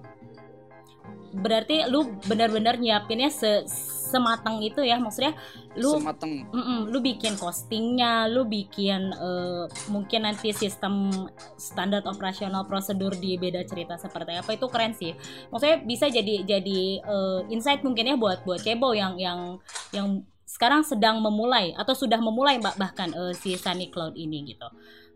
berarti 1.29 1.85
lu 1.93 2.17
benar-benar 2.25 2.81
nyiapinnya 2.81 3.29
se 3.29 3.69
sematang 4.09 4.65
itu 4.65 4.81
ya 4.81 4.97
maksudnya 4.97 5.37
lu 5.77 6.01
Semateng. 6.01 6.49
Mm-mm, 6.49 6.89
lu 6.89 7.05
bikin 7.05 7.37
costingnya, 7.37 8.25
lu 8.25 8.49
bikin 8.49 9.13
eh, 9.13 9.65
mungkin 9.93 10.25
nanti 10.25 10.49
sistem 10.57 11.13
standar 11.61 12.01
operasional 12.09 12.65
prosedur 12.65 13.13
di 13.13 13.37
beda 13.37 13.69
cerita 13.69 14.01
seperti 14.01 14.41
apa 14.41 14.49
itu 14.57 14.65
keren 14.73 14.97
sih. 14.97 15.13
Maksudnya 15.53 15.85
bisa 15.85 16.09
jadi 16.09 16.41
jadi 16.49 16.81
eh, 17.05 17.41
insight 17.53 17.85
mungkin 17.85 18.09
ya 18.09 18.17
buat 18.17 18.49
buat 18.49 18.65
cebo 18.65 18.97
yang 18.97 19.21
yang 19.21 19.61
yang 19.93 20.25
sekarang 20.49 20.81
sedang 20.81 21.21
memulai 21.21 21.77
atau 21.77 21.93
sudah 21.93 22.17
memulai 22.17 22.57
mbak 22.57 22.81
bahkan 22.81 23.13
eh, 23.13 23.37
si 23.37 23.53
Sunny 23.61 23.93
Cloud 23.93 24.17
ini 24.17 24.49
gitu. 24.49 24.65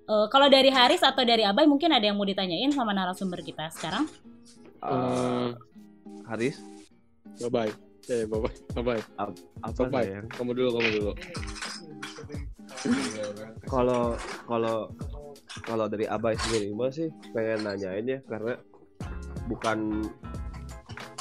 Eh, 0.05 0.27
kalau 0.29 0.53
dari 0.53 0.69
Haris 0.69 1.01
atau 1.01 1.25
dari 1.25 1.41
Abai 1.49 1.65
mungkin 1.65 1.89
ada 1.89 2.05
yang 2.05 2.21
mau 2.21 2.29
ditanyain 2.29 2.69
sama 2.69 2.93
narasumber 2.93 3.41
kita 3.41 3.73
sekarang? 3.73 4.05
Eh, 4.85 5.49
Haris 6.29 6.61
Bye 7.41 7.49
bye. 7.49 7.73
Ya, 8.11 8.27
bye 8.29 8.41
bye. 8.45 8.55
Bye 8.77 8.85
bye. 8.85 9.03
apa 9.63 9.83
Bye. 9.89 10.05
sayang 10.05 10.27
Kamu 10.37 10.53
dulu, 10.53 10.69
kamu 10.77 10.89
dulu. 11.01 11.13
kalau 13.71 14.19
kalau 14.45 14.91
kalau 15.63 15.87
dari 15.87 16.05
Abai 16.11 16.35
sendiri 16.35 16.75
mah 16.75 16.91
sih 16.91 17.09
pengen 17.31 17.63
nanyain 17.63 18.05
ya 18.05 18.19
karena 18.27 18.59
bukan 19.47 20.09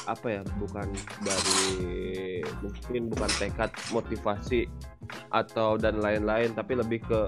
apa 0.09 0.39
ya 0.39 0.41
bukan 0.57 0.87
dari 1.21 2.41
mungkin 2.61 3.11
bukan 3.13 3.31
tekad 3.37 3.71
motivasi 3.93 4.65
atau 5.29 5.77
dan 5.77 6.01
lain-lain 6.01 6.53
tapi 6.57 6.77
lebih 6.77 7.03
ke 7.05 7.21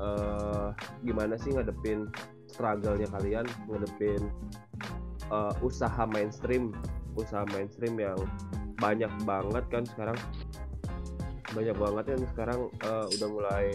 eh, 0.00 0.68
gimana 1.06 1.38
sih 1.40 1.54
ngadepin 1.54 2.12
struggle-nya 2.50 3.08
kalian 3.08 3.46
ngadepin 3.70 4.28
eh, 5.32 5.54
usaha 5.64 6.04
mainstream 6.04 6.76
usaha 7.16 7.44
mainstream 7.52 8.00
yang 8.00 8.18
banyak 8.80 9.12
banget 9.22 9.64
kan 9.70 9.84
sekarang. 9.86 10.18
Banyak 11.52 11.76
banget 11.76 12.04
kan 12.16 12.20
sekarang 12.34 12.60
eh, 12.82 13.06
udah 13.18 13.28
mulai 13.28 13.66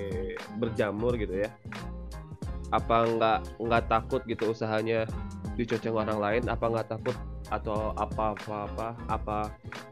berjamur 0.57 1.13
gitu 1.15 1.45
ya. 1.45 1.49
Apa 2.73 3.07
nggak 3.07 3.39
nggak 3.63 3.83
takut 3.87 4.21
gitu 4.27 4.51
usahanya 4.51 5.07
dicocok 5.55 5.93
orang 5.95 6.19
lain 6.19 6.43
apa 6.51 6.65
nggak 6.69 6.89
takut 6.91 7.17
atau 7.47 7.95
apa 7.95 8.35
apa 8.35 8.55
apa 8.67 8.87
apa 9.07 9.39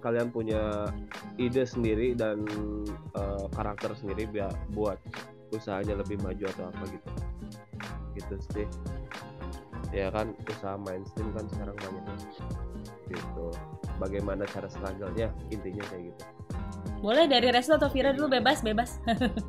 kalian 0.04 0.28
punya 0.28 0.92
ide 1.40 1.64
sendiri 1.64 2.12
dan 2.12 2.44
eh, 3.16 3.46
karakter 3.56 3.96
sendiri 3.96 4.28
biar 4.28 4.52
buat 4.76 5.00
usahanya 5.56 6.00
lebih 6.04 6.20
maju 6.20 6.46
atau 6.52 6.66
apa 6.68 6.84
gitu. 6.92 7.10
Gitu 8.16 8.36
sih. 8.52 8.68
Ya 9.96 10.12
kan 10.12 10.36
usaha 10.52 10.76
mainstream 10.76 11.32
kan 11.32 11.46
sekarang 11.56 11.76
banyak 11.80 12.04
ya. 12.04 12.18
gitu. 13.16 13.48
Bagaimana 13.96 14.44
cara 14.50 14.68
struggle-nya? 14.68 15.32
Intinya 15.54 15.84
kayak 15.88 16.12
gitu. 16.12 16.24
Boleh 17.00 17.30
dari 17.30 17.48
Restu 17.54 17.78
atau 17.78 17.88
Vira 17.88 18.12
dulu 18.12 18.28
bebas 18.28 18.60
bebas. 18.60 19.00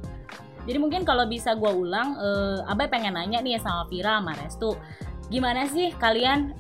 Jadi 0.67 0.79
mungkin 0.83 1.07
kalau 1.07 1.31
bisa 1.31 1.55
gua 1.55 1.75
ulang, 1.75 2.19
eh, 2.19 2.71
Abai 2.71 2.91
pengen 2.91 3.15
nanya 3.15 3.39
nih 3.39 3.59
sama 3.59 3.87
Vira 3.87 4.19
sama 4.19 4.35
Restu, 4.35 4.75
gimana 5.31 5.67
sih 5.71 5.95
kalian 5.99 6.55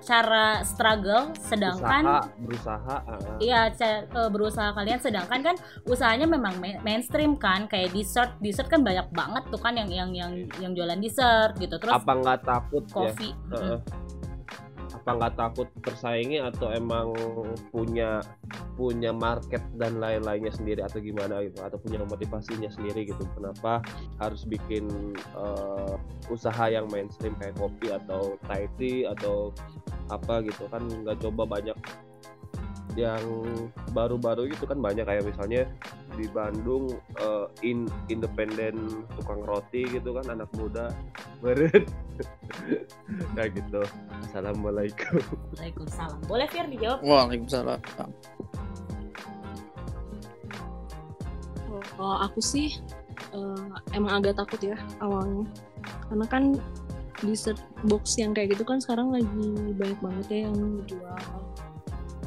cara 0.00 0.60
struggle 0.62 1.30
sedangkan 1.38 2.02
usaha 2.02 2.26
berusaha 2.38 2.96
Iya, 3.38 3.60
ca- 3.72 4.04
eh, 4.04 4.30
berusaha 4.30 4.70
kalian 4.72 4.98
sedangkan 4.98 5.40
kan 5.42 5.56
usahanya 5.84 6.26
memang 6.26 6.58
main- 6.58 6.80
mainstream 6.80 7.34
kan, 7.34 7.66
kayak 7.66 7.90
dessert, 7.90 8.34
dessert 8.38 8.66
kan 8.66 8.82
banyak 8.82 9.06
banget 9.10 9.42
tuh 9.50 9.58
kan 9.58 9.74
yang 9.74 9.90
yang 9.90 10.10
yang 10.12 10.32
yang 10.58 10.72
jualan 10.72 10.98
dessert 10.98 11.54
gitu. 11.56 11.76
Terus 11.76 11.92
apa 11.92 12.12
nggak 12.12 12.38
takut 12.42 12.84
ya 12.86 12.94
coffee. 12.94 13.32
Heeh. 13.50 13.78
Apa 15.02 15.18
nggak 15.18 15.34
takut 15.34 15.68
tersaingi 15.82 16.38
atau 16.38 16.70
emang 16.70 17.10
punya 17.74 18.22
punya 18.78 19.10
market 19.10 19.58
dan 19.74 19.98
lain-lainnya 19.98 20.54
sendiri 20.54 20.78
atau 20.86 21.02
gimana 21.02 21.42
gitu? 21.42 21.58
Atau 21.58 21.82
punya 21.82 21.98
motivasinya 22.06 22.70
sendiri 22.70 23.10
gitu? 23.10 23.26
Kenapa 23.34 23.82
harus 24.22 24.46
bikin 24.46 24.86
eh, 25.34 25.94
usaha 26.30 26.70
yang 26.70 26.86
mainstream 26.94 27.34
kayak 27.42 27.58
kopi 27.58 27.90
atau 27.90 28.38
Thai 28.46 28.70
tea 28.78 29.10
atau 29.10 29.50
apa 30.06 30.46
gitu? 30.46 30.70
Kan 30.70 30.86
nggak 30.86 31.18
coba 31.18 31.58
banyak 31.58 31.74
yang 32.94 33.24
baru-baru 33.90 34.54
gitu 34.54 34.70
kan 34.70 34.78
banyak. 34.78 35.02
Kayak 35.02 35.26
misalnya 35.26 35.66
di 36.14 36.30
Bandung 36.30 36.94
eh, 37.18 37.46
in 37.66 37.90
independen 38.06 39.02
tukang 39.18 39.42
roti 39.42 39.82
gitu 39.90 40.14
kan 40.14 40.30
anak 40.30 40.46
muda 40.54 40.94
beren 41.42 41.84
kayak 43.34 43.50
gitu 43.58 43.82
assalamualaikum 44.30 45.18
Waalaikumsalam. 45.58 46.18
Boleh 46.30 46.46
Fir 46.46 46.70
dijawab? 46.70 47.02
Waalaikumsalam. 47.02 47.80
Kalau 51.98 52.16
aku 52.22 52.38
sih 52.38 52.78
eh, 53.34 53.66
emang 53.92 54.22
agak 54.22 54.38
takut 54.38 54.62
ya 54.62 54.78
awalnya, 55.02 55.44
karena 56.08 56.26
kan 56.30 56.42
dessert 57.22 57.58
box 57.86 58.18
yang 58.18 58.34
kayak 58.34 58.54
gitu 58.54 58.62
kan 58.62 58.78
sekarang 58.78 59.10
lagi 59.10 59.74
banyak 59.74 59.98
banget 59.98 60.26
ya 60.30 60.38
yang 60.46 60.56
dijual. 60.82 61.18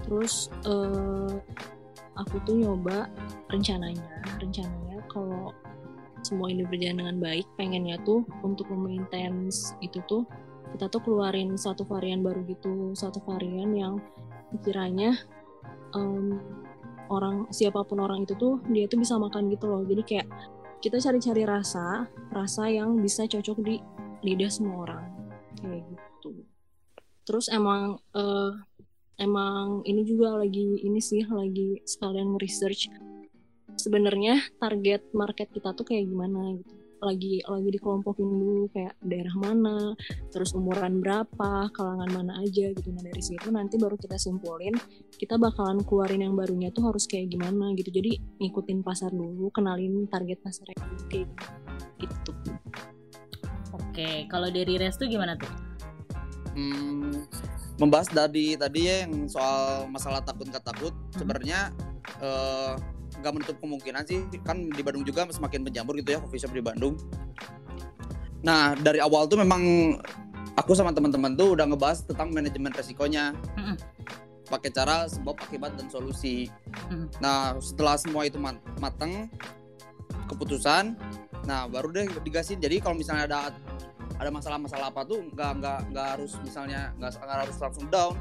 Terus 0.06 0.52
eh, 0.68 1.34
aku 2.20 2.36
tuh 2.44 2.56
nyoba 2.60 3.08
rencananya, 3.48 4.12
rencananya 4.44 5.00
kalau 5.08 5.56
semua 6.26 6.50
ini 6.50 6.66
berjalan 6.66 7.06
dengan 7.06 7.18
baik, 7.22 7.46
pengennya 7.54 8.02
tuh 8.02 8.26
untuk 8.42 8.66
memaintains 8.74 9.78
itu 9.86 10.02
tuh 10.10 10.26
kita 10.74 10.90
tuh 10.90 11.02
keluarin 11.06 11.54
satu 11.54 11.86
varian 11.86 12.26
baru 12.26 12.42
gitu, 12.50 12.98
satu 12.98 13.22
varian 13.24 13.72
yang 13.78 14.02
kiranya 14.66 15.14
em, 15.94 16.42
orang 17.08 17.46
siapa 17.54 17.86
pun 17.86 18.02
orang 18.02 18.26
itu 18.26 18.34
tuh 18.36 18.58
dia 18.74 18.90
tuh 18.90 18.98
bisa 18.98 19.16
makan 19.22 19.54
gitu 19.54 19.70
loh. 19.70 19.86
Jadi 19.86 20.02
kayak 20.02 20.28
kita 20.82 20.98
cari-cari 21.02 21.46
rasa 21.46 22.10
rasa 22.34 22.68
yang 22.70 22.98
bisa 23.00 23.30
cocok 23.30 23.58
di 23.62 23.78
lidah 24.26 24.50
semua 24.50 24.90
orang. 24.90 25.06
Kayak 25.62 25.86
gitu. 25.94 26.32
Terus 27.26 27.46
emang 27.50 28.02
eh, 28.18 28.52
emang 29.22 29.86
ini 29.88 30.04
juga 30.04 30.36
lagi 30.36 30.82
ini 30.84 31.00
sih 31.00 31.24
lagi 31.26 31.80
sekalian 31.88 32.36
research 32.42 32.92
sebenarnya 33.86 34.42
target 34.58 35.06
market 35.14 35.54
kita 35.54 35.78
tuh 35.78 35.86
kayak 35.86 36.10
gimana 36.10 36.58
gitu. 36.58 36.74
Lagi 37.06 37.44
lagi 37.46 37.70
dikelompokin 37.70 38.26
dulu 38.26 38.66
kayak 38.74 38.98
daerah 39.06 39.36
mana 39.38 39.94
terus 40.34 40.58
umuran 40.58 41.06
berapa 41.06 41.70
kalangan 41.70 42.10
mana 42.10 42.42
aja 42.42 42.74
gitu. 42.74 42.90
Nah 42.90 43.06
dari 43.06 43.22
situ 43.22 43.54
nanti 43.54 43.78
baru 43.78 43.94
kita 43.94 44.18
simpulin 44.18 44.74
kita 45.22 45.38
bakalan 45.38 45.86
keluarin 45.86 46.26
yang 46.26 46.34
barunya 46.34 46.74
tuh 46.74 46.90
harus 46.90 47.06
kayak 47.06 47.30
gimana 47.30 47.78
gitu. 47.78 47.94
Jadi 47.94 48.18
ngikutin 48.42 48.82
pasar 48.82 49.14
dulu 49.14 49.54
kenalin 49.54 50.10
target 50.10 50.42
pasar 50.42 50.66
yang 50.74 50.82
kayak 51.14 51.30
gitu. 52.02 52.34
Oke, 53.76 54.28
kalau 54.28 54.50
dari 54.52 54.76
Restu 54.76 55.08
gimana 55.08 55.40
tuh? 55.40 55.52
Hmm, 56.56 57.24
membahas 57.80 58.08
dari 58.12 58.56
tadi 58.56 58.88
ya 58.88 59.08
yang 59.08 59.28
soal 59.28 59.88
masalah 59.92 60.24
takut 60.24 60.48
nggak 60.48 60.64
takut. 60.64 60.92
Hmm. 60.96 61.12
sebenarnya 61.16 61.60
eh, 62.24 62.74
nggak 63.22 63.34
menutup 63.34 63.56
kemungkinan 63.60 64.04
sih 64.08 64.24
kan 64.44 64.58
di 64.70 64.82
Bandung 64.82 65.04
juga 65.06 65.28
semakin 65.30 65.66
menjamur 65.66 65.96
gitu 66.00 66.16
ya 66.16 66.20
coffee 66.22 66.42
shop 66.42 66.54
di 66.56 66.64
Bandung. 66.64 66.96
Nah 68.46 68.78
dari 68.78 69.02
awal 69.02 69.26
tuh 69.26 69.42
memang 69.42 69.96
aku 70.56 70.72
sama 70.78 70.96
teman-teman 70.96 71.36
tuh 71.36 71.58
udah 71.58 71.66
ngebahas 71.68 72.06
tentang 72.06 72.32
manajemen 72.32 72.72
resikonya 72.72 73.34
pakai 74.46 74.70
cara 74.70 75.10
sebab 75.10 75.36
akibat 75.42 75.74
dan 75.76 75.90
solusi. 75.90 76.48
Mm. 76.94 77.10
Nah 77.20 77.58
setelah 77.58 77.98
semua 77.98 78.30
itu 78.30 78.38
mat- 78.38 78.62
mateng 78.78 79.28
keputusan, 80.30 80.98
nah 81.50 81.66
baru 81.66 81.90
deh 81.94 82.06
digasin. 82.22 82.62
Jadi 82.62 82.82
kalau 82.82 82.98
misalnya 82.98 83.26
ada 83.26 83.40
ada 84.16 84.30
masalah-masalah 84.32 84.94
apa 84.94 85.04
tuh 85.04 85.28
nggak 85.34 85.52
nggak 85.60 85.80
nggak 85.92 86.08
harus 86.16 86.32
misalnya 86.40 86.96
nggak 87.02 87.20
harus 87.20 87.58
langsung 87.60 87.86
down 87.92 88.16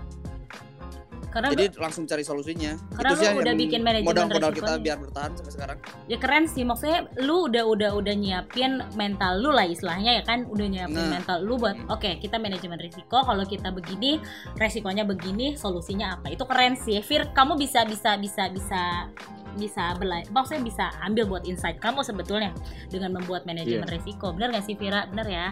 Karena 1.35 1.49
jadi 1.50 1.67
langsung 1.75 2.07
cari 2.07 2.23
solusinya. 2.23 2.79
Karena 2.95 3.11
lu 3.11 3.19
sih 3.19 3.26
udah 3.26 3.43
yang 3.45 3.59
bikin 3.59 3.81
manajemen 3.83 4.07
modal-modal 4.07 4.50
kita 4.50 4.62
resikonya. 4.71 4.85
biar 4.87 4.99
bertahan 5.03 5.31
sampai 5.35 5.53
sekarang. 5.53 5.79
Ya 6.07 6.17
keren 6.17 6.45
sih. 6.47 6.62
Maksudnya 6.62 6.99
lu 7.19 7.50
udah 7.50 7.64
udah 7.67 7.91
udah 7.93 8.14
nyiapin 8.14 8.73
mental 8.95 9.43
lu 9.43 9.50
lah 9.50 9.67
istilahnya 9.67 10.17
ya 10.17 10.23
kan? 10.23 10.47
Udah 10.47 10.64
nyiapin 10.64 10.95
Nah. 10.95 11.19
mental 11.19 11.43
lu 11.43 11.59
buat 11.59 11.75
Hmm. 11.75 11.91
oke 11.91 12.23
kita 12.23 12.38
manajemen 12.38 12.79
risiko. 12.79 13.19
Kalau 13.19 13.43
kita 13.43 13.69
begini 13.69 14.23
resikonya 14.55 15.03
begini 15.03 15.59
solusinya 15.59 16.14
apa? 16.14 16.31
Itu 16.31 16.47
keren 16.47 16.79
sih. 16.79 17.03
Fir 17.03 17.26
kamu 17.35 17.59
bisa 17.59 17.83
bisa 17.83 18.14
bisa 18.14 18.47
bisa 18.47 19.11
bisa 19.55 19.95
bela 19.95 20.19
maksudnya 20.31 20.62
bisa 20.62 20.85
ambil 21.00 21.31
buat 21.31 21.47
insight 21.47 21.79
kamu 21.79 22.03
sebetulnya 22.03 22.50
dengan 22.91 23.14
membuat 23.14 23.43
manajemen 23.43 23.87
risiko. 23.87 24.31
Bener 24.31 24.50
gak 24.50 24.67
sih 24.67 24.75
Vira 24.75 25.07
bener 25.07 25.26
ya? 25.26 25.47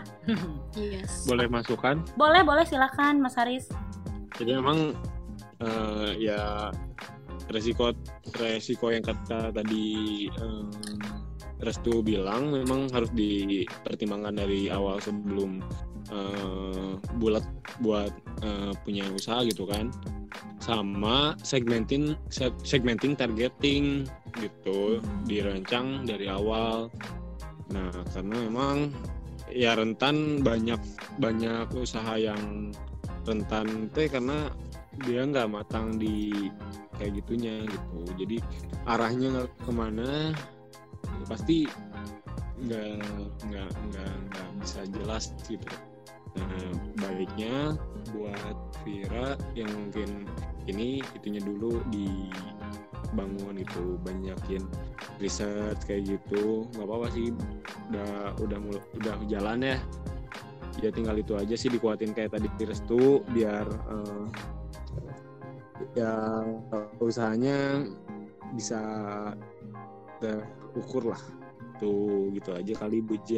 Yes 0.74 1.22
boleh 1.30 1.46
masukan 1.46 2.02
boleh 2.14 2.42
boleh. 2.42 2.62
Silakan 2.62 3.18
Mas 3.18 3.34
Haris. 3.34 3.66
Jadi 4.38 4.54
memang 4.54 4.94
eh, 5.62 6.10
ya 6.18 6.68
resiko 7.50 7.94
resiko 8.34 8.90
yang 8.90 9.06
kata 9.06 9.54
tadi 9.54 10.26
eh, 10.26 10.66
Restu 11.62 12.02
bilang 12.02 12.50
memang 12.50 12.90
harus 12.90 13.08
dipertimbangkan 13.14 14.34
dari 14.34 14.66
awal 14.66 14.98
sebelum 14.98 15.62
eh, 16.10 16.98
bulat 17.22 17.46
buat 17.78 18.10
eh, 18.42 18.74
punya 18.82 19.06
usaha 19.14 19.46
gitu 19.46 19.64
kan. 19.70 19.94
Sama 20.58 21.38
segmenting 21.46 22.18
seg- 22.34 22.58
segmenting 22.66 23.14
targeting 23.14 24.10
gitu 24.42 24.98
dirancang 25.30 26.02
dari 26.02 26.26
awal. 26.26 26.90
Nah 27.70 27.94
karena 28.10 28.36
memang 28.50 28.90
ya 29.46 29.78
rentan 29.78 30.42
banyak 30.42 30.82
banyak 31.22 31.70
usaha 31.78 32.18
yang 32.18 32.74
rentan 33.22 33.86
teh 33.94 34.10
karena 34.10 34.50
dia 35.00 35.24
nggak 35.24 35.48
matang 35.48 35.96
di 35.96 36.48
kayak 37.00 37.24
gitunya 37.24 37.64
gitu. 37.64 38.00
Jadi 38.20 38.36
arahnya 38.84 39.48
ke 39.64 39.72
mana 39.72 40.36
ya 41.02 41.24
pasti 41.26 41.66
nggak 42.62 43.02
nggak 43.50 43.70
nggak 43.90 44.12
nggak 44.30 44.48
bisa 44.62 44.80
jelas 45.00 45.24
gitu. 45.48 45.66
Nah 46.38 46.72
baiknya 47.00 47.76
buat 48.14 48.56
Vira 48.82 49.36
yang 49.58 49.70
mungkin 49.72 50.26
ini 50.70 51.02
itunya 51.18 51.42
dulu 51.42 51.82
dibangun 51.90 53.58
gitu 53.58 53.98
banyakin 54.06 54.62
riset 55.18 55.78
kayak 55.88 56.18
gitu. 56.18 56.70
Nggak 56.76 56.86
apa-apa 56.86 57.08
sih 57.14 57.34
udah 57.90 58.38
udah 58.38 58.58
udah 59.00 59.14
jalan 59.26 59.74
ya. 59.74 59.76
Ya 60.80 60.88
tinggal 60.88 61.20
itu 61.20 61.36
aja 61.36 61.52
sih 61.52 61.68
dikuatin 61.68 62.16
kayak 62.16 62.32
tadi 62.32 62.48
di 62.56 62.64
restu 62.64 63.20
biar 63.28 63.66
eh, 63.68 64.24
ya 65.96 66.44
usahanya 67.00 67.86
bisa 68.54 68.80
terukur 70.20 71.12
lah 71.16 71.22
tuh 71.80 72.30
gitu 72.30 72.54
aja 72.54 72.72
kali 72.78 73.02
Bu 73.02 73.18
J 73.26 73.32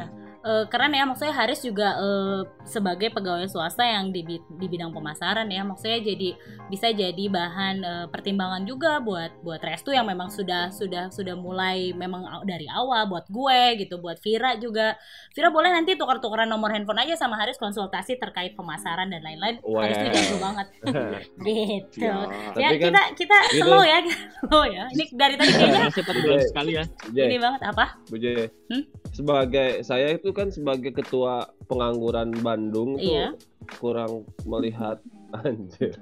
Iya. 0.00 0.06
Eh, 0.40 0.64
keren 0.72 0.96
ya 0.96 1.04
maksudnya 1.04 1.36
Haris 1.36 1.60
juga 1.60 2.00
eh, 2.00 2.40
sebagai 2.64 3.12
pegawai 3.12 3.44
swasta 3.44 3.84
yang 3.84 4.08
di, 4.08 4.24
di 4.24 4.66
bidang 4.72 4.88
pemasaran 4.88 5.44
ya 5.52 5.60
maksudnya 5.68 6.00
jadi 6.00 6.32
bisa 6.72 6.88
jadi 6.96 7.24
bahan 7.28 7.76
eh, 7.84 8.06
pertimbangan 8.08 8.64
juga 8.64 9.04
buat 9.04 9.36
buat 9.44 9.60
Restu 9.60 9.92
yang 9.92 10.08
memang 10.08 10.32
sudah 10.32 10.72
sudah 10.72 11.12
sudah 11.12 11.36
mulai 11.36 11.92
memang 11.92 12.24
dari 12.48 12.64
awal 12.72 13.04
buat 13.12 13.28
gue 13.28 13.84
gitu 13.84 14.00
buat 14.00 14.16
Vira 14.24 14.56
juga. 14.56 14.96
Vira 15.36 15.52
boleh 15.52 15.76
nanti 15.76 16.00
tukar-tukaran 16.00 16.48
nomor 16.48 16.72
handphone 16.72 17.04
aja 17.04 17.20
sama 17.20 17.36
Haris 17.36 17.60
konsultasi 17.60 18.16
terkait 18.16 18.56
pemasaran 18.56 19.12
dan 19.12 19.20
lain-lain. 19.20 19.60
Haris 19.60 19.96
tuh 20.00 20.08
Well. 20.08 20.16
jago 20.16 20.36
banget. 20.40 20.66
Gitu. 21.50 22.00
Ya 22.00 22.72
Tapi 22.72 22.80
kan 22.80 22.88
kita 22.88 23.02
kita 23.12 23.38
gitu. 23.52 23.68
slow 23.68 23.84
ya 23.84 23.98
slow 24.40 24.64
ya. 24.64 24.84
Ini 24.88 25.04
dari 25.12 25.34
tadi 25.36 25.52
kayaknya 25.52 25.92
cepat 26.00 26.16
banget 26.16 26.48
sekali 26.48 26.70
ya. 26.80 26.84
Ini 27.12 27.36
banget. 27.36 27.60
Apa? 27.68 27.84
Bu 28.08 28.16
Jay. 28.16 28.48
Hmm? 28.72 28.84
Sebagai 29.10 29.82
saya 29.82 30.14
itu 30.14 30.29
kan 30.32 30.48
sebagai 30.48 30.92
ketua 30.92 31.42
pengangguran 31.64 32.30
Bandung 32.36 32.96
tuh 32.96 33.04
Iya. 33.06 33.28
kurang 33.76 34.24
melihat 34.44 34.98
anjir. 35.44 35.94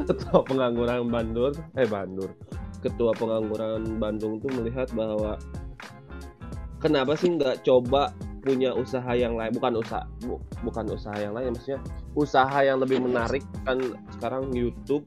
ketua 0.00 0.40
pengangguran 0.42 1.06
Bandung 1.06 1.52
eh 1.74 1.84
Bandung. 1.84 2.32
Ketua 2.80 3.12
pengangguran 3.12 3.96
Bandung 3.96 4.40
tuh 4.40 4.48
melihat 4.50 4.88
bahwa 4.90 5.36
kenapa 6.78 7.12
sih 7.12 7.28
nggak 7.30 7.60
coba 7.60 8.08
punya 8.40 8.72
usaha 8.72 9.12
yang 9.12 9.36
lain 9.36 9.52
bukan 9.52 9.76
usaha 9.76 10.00
bu- 10.24 10.40
bukan 10.64 10.88
usaha 10.90 11.12
yang 11.12 11.36
lain 11.36 11.52
maksudnya 11.52 11.76
usaha 12.16 12.58
yang 12.64 12.80
lebih 12.80 12.96
menarik 12.98 13.44
kan 13.68 13.76
sekarang 14.16 14.48
YouTube 14.50 15.04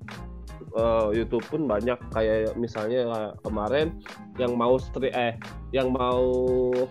eh, 0.73 1.07
YouTube 1.13 1.45
pun 1.45 1.65
banyak 1.65 1.95
kayak 2.11 2.53
misalnya 2.55 3.05
kayak 3.05 3.33
kemarin 3.41 3.87
yang 4.35 4.53
mau 4.53 4.75
stri 4.75 5.09
eh 5.09 5.37
yang 5.71 5.89
mau 5.89 6.25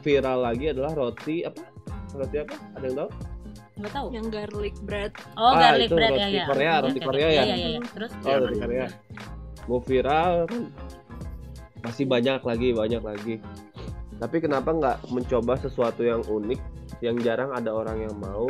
viral 0.00 0.42
lagi 0.42 0.70
adalah 0.70 0.94
roti 0.94 1.42
apa? 1.42 1.62
Roti 2.12 2.36
apa? 2.38 2.54
Ada 2.76 2.84
yang 2.86 2.96
tahu? 2.98 3.10
Nggak 3.72 3.92
tahu. 3.92 4.06
Yang 4.12 4.26
garlic 4.30 4.76
bread. 4.82 5.12
Oh 5.34 5.50
Ah, 5.50 5.58
garlic 5.60 5.88
itu 5.88 5.96
bread 5.96 6.10
ya 6.10 6.16
roti 6.20 6.34
ya. 6.34 6.44
Korea, 6.46 6.72
roti 6.80 7.00
Korea 7.00 7.26
oke. 7.26 7.32
ya? 7.32 7.42
iya 7.42 7.54
iya. 7.54 7.68
Iya 7.68 7.80
terus 7.90 8.10
oh 8.12 8.28
Ya, 8.28 8.36
roti 8.38 8.58
Korea. 8.58 8.86
Mau 9.66 9.80
viral 9.80 10.34
masih 11.82 12.04
banyak 12.06 12.40
lagi 12.40 12.68
banyak 12.72 13.02
lagi. 13.02 13.34
Tapi 14.16 14.36
kenapa 14.38 14.70
nggak 14.70 14.98
mencoba 15.10 15.58
sesuatu 15.58 16.06
yang 16.06 16.22
unik 16.22 16.60
yang 17.02 17.18
jarang 17.18 17.50
ada 17.50 17.74
orang 17.74 18.06
yang 18.06 18.14
mau 18.22 18.46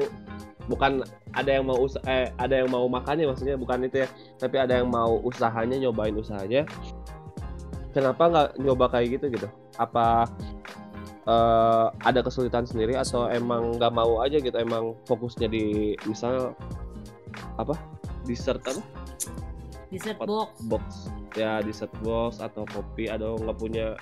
bukan 0.70 1.03
ada 1.35 1.51
yang 1.51 1.66
mau 1.66 1.79
eh, 2.07 2.31
ada 2.38 2.55
yang 2.62 2.70
mau 2.70 2.87
makannya 2.87 3.27
maksudnya 3.27 3.59
bukan 3.59 3.87
itu 3.87 4.07
ya 4.07 4.09
tapi 4.38 4.57
ada 4.61 4.79
yang 4.79 4.88
mau 4.90 5.18
usahanya 5.22 5.79
nyobain 5.79 6.14
usahanya. 6.14 6.66
Kenapa 7.92 8.22
nggak 8.29 8.48
nyoba 8.62 8.88
kayak 8.88 9.20
gitu 9.20 9.37
gitu? 9.37 9.48
Apa 9.77 10.29
eh, 11.27 11.87
ada 12.05 12.20
kesulitan 12.22 12.64
sendiri 12.64 12.94
atau 12.96 13.29
emang 13.29 13.77
nggak 13.77 13.92
mau 13.92 14.22
aja 14.22 14.38
gitu 14.38 14.55
emang 14.57 14.94
fokusnya 15.07 15.48
di 15.51 15.94
misal 16.07 16.55
apa? 17.59 17.75
Dessert 18.25 18.62
apa? 18.62 18.83
Dessert 19.92 20.16
Pot- 20.16 20.29
box. 20.29 20.51
box. 20.70 20.85
Ya 21.37 21.61
dessert 21.64 21.92
box 22.05 22.40
atau 22.40 22.64
kopi 22.70 23.09
atau 23.09 23.37
nggak 23.40 23.59
punya 23.59 23.96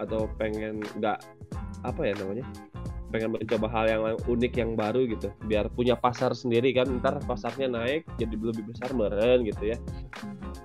atau 0.00 0.28
pengen 0.40 0.80
nggak 0.96 1.20
apa 1.80 2.00
ya 2.04 2.12
namanya 2.20 2.44
pengen 3.10 3.34
mencoba 3.34 3.66
hal 3.68 3.84
yang 3.90 4.02
unik 4.24 4.52
yang 4.54 4.70
baru 4.78 5.04
gitu. 5.10 5.28
Biar 5.44 5.66
punya 5.68 5.98
pasar 5.98 6.32
sendiri 6.32 6.70
kan 6.70 6.86
ntar 7.02 7.18
pasarnya 7.26 7.66
naik 7.66 8.06
jadi 8.16 8.34
lebih 8.38 8.70
besar 8.70 8.94
meren 8.94 9.42
gitu 9.42 9.74
ya. 9.74 9.76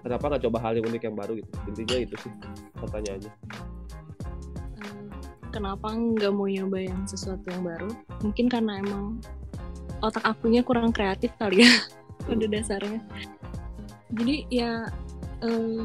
Kenapa 0.06 0.30
nggak 0.30 0.44
coba 0.46 0.58
hal 0.62 0.78
yang 0.78 0.86
unik 0.86 1.04
yang 1.10 1.18
baru 1.18 1.32
gitu? 1.42 1.50
Intinya 1.66 1.98
itu 2.06 2.16
sih 2.22 2.32
pertanyaannya. 2.78 3.32
Eh, 4.78 5.06
kenapa 5.50 5.88
nggak 5.90 6.32
mau 6.32 6.46
nyoba 6.46 6.78
yang 6.86 7.02
sesuatu 7.10 7.50
yang 7.50 7.66
baru? 7.66 7.90
Mungkin 8.22 8.46
karena 8.46 8.80
emang 8.80 9.18
otak 10.06 10.22
akunya 10.22 10.62
kurang 10.62 10.94
kreatif 10.94 11.34
kali 11.42 11.66
ya 11.66 11.72
pada 12.30 12.46
dasarnya. 12.46 13.02
Jadi 14.14 14.46
ya 14.54 14.86
eh, 15.42 15.84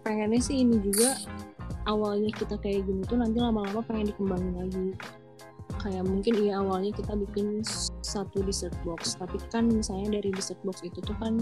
pengennya 0.00 0.40
sih 0.40 0.64
ini 0.64 0.80
juga 0.80 1.12
awalnya 1.88 2.30
kita 2.36 2.60
kayak 2.60 2.84
gini 2.84 3.02
tuh 3.08 3.16
nanti 3.16 3.40
lama-lama 3.40 3.80
pengen 3.82 4.12
dikembangin 4.12 4.54
lagi. 4.54 4.86
Kayak 5.78 6.04
mungkin 6.04 6.32
iya 6.42 6.60
awalnya 6.60 6.92
kita 6.92 7.16
bikin 7.16 7.64
satu 8.04 8.44
dessert 8.44 8.74
box 8.84 9.16
tapi 9.16 9.40
kan 9.48 9.68
misalnya 9.68 10.20
dari 10.20 10.30
dessert 10.34 10.58
box 10.66 10.84
itu 10.84 11.00
tuh 11.00 11.16
kan 11.16 11.40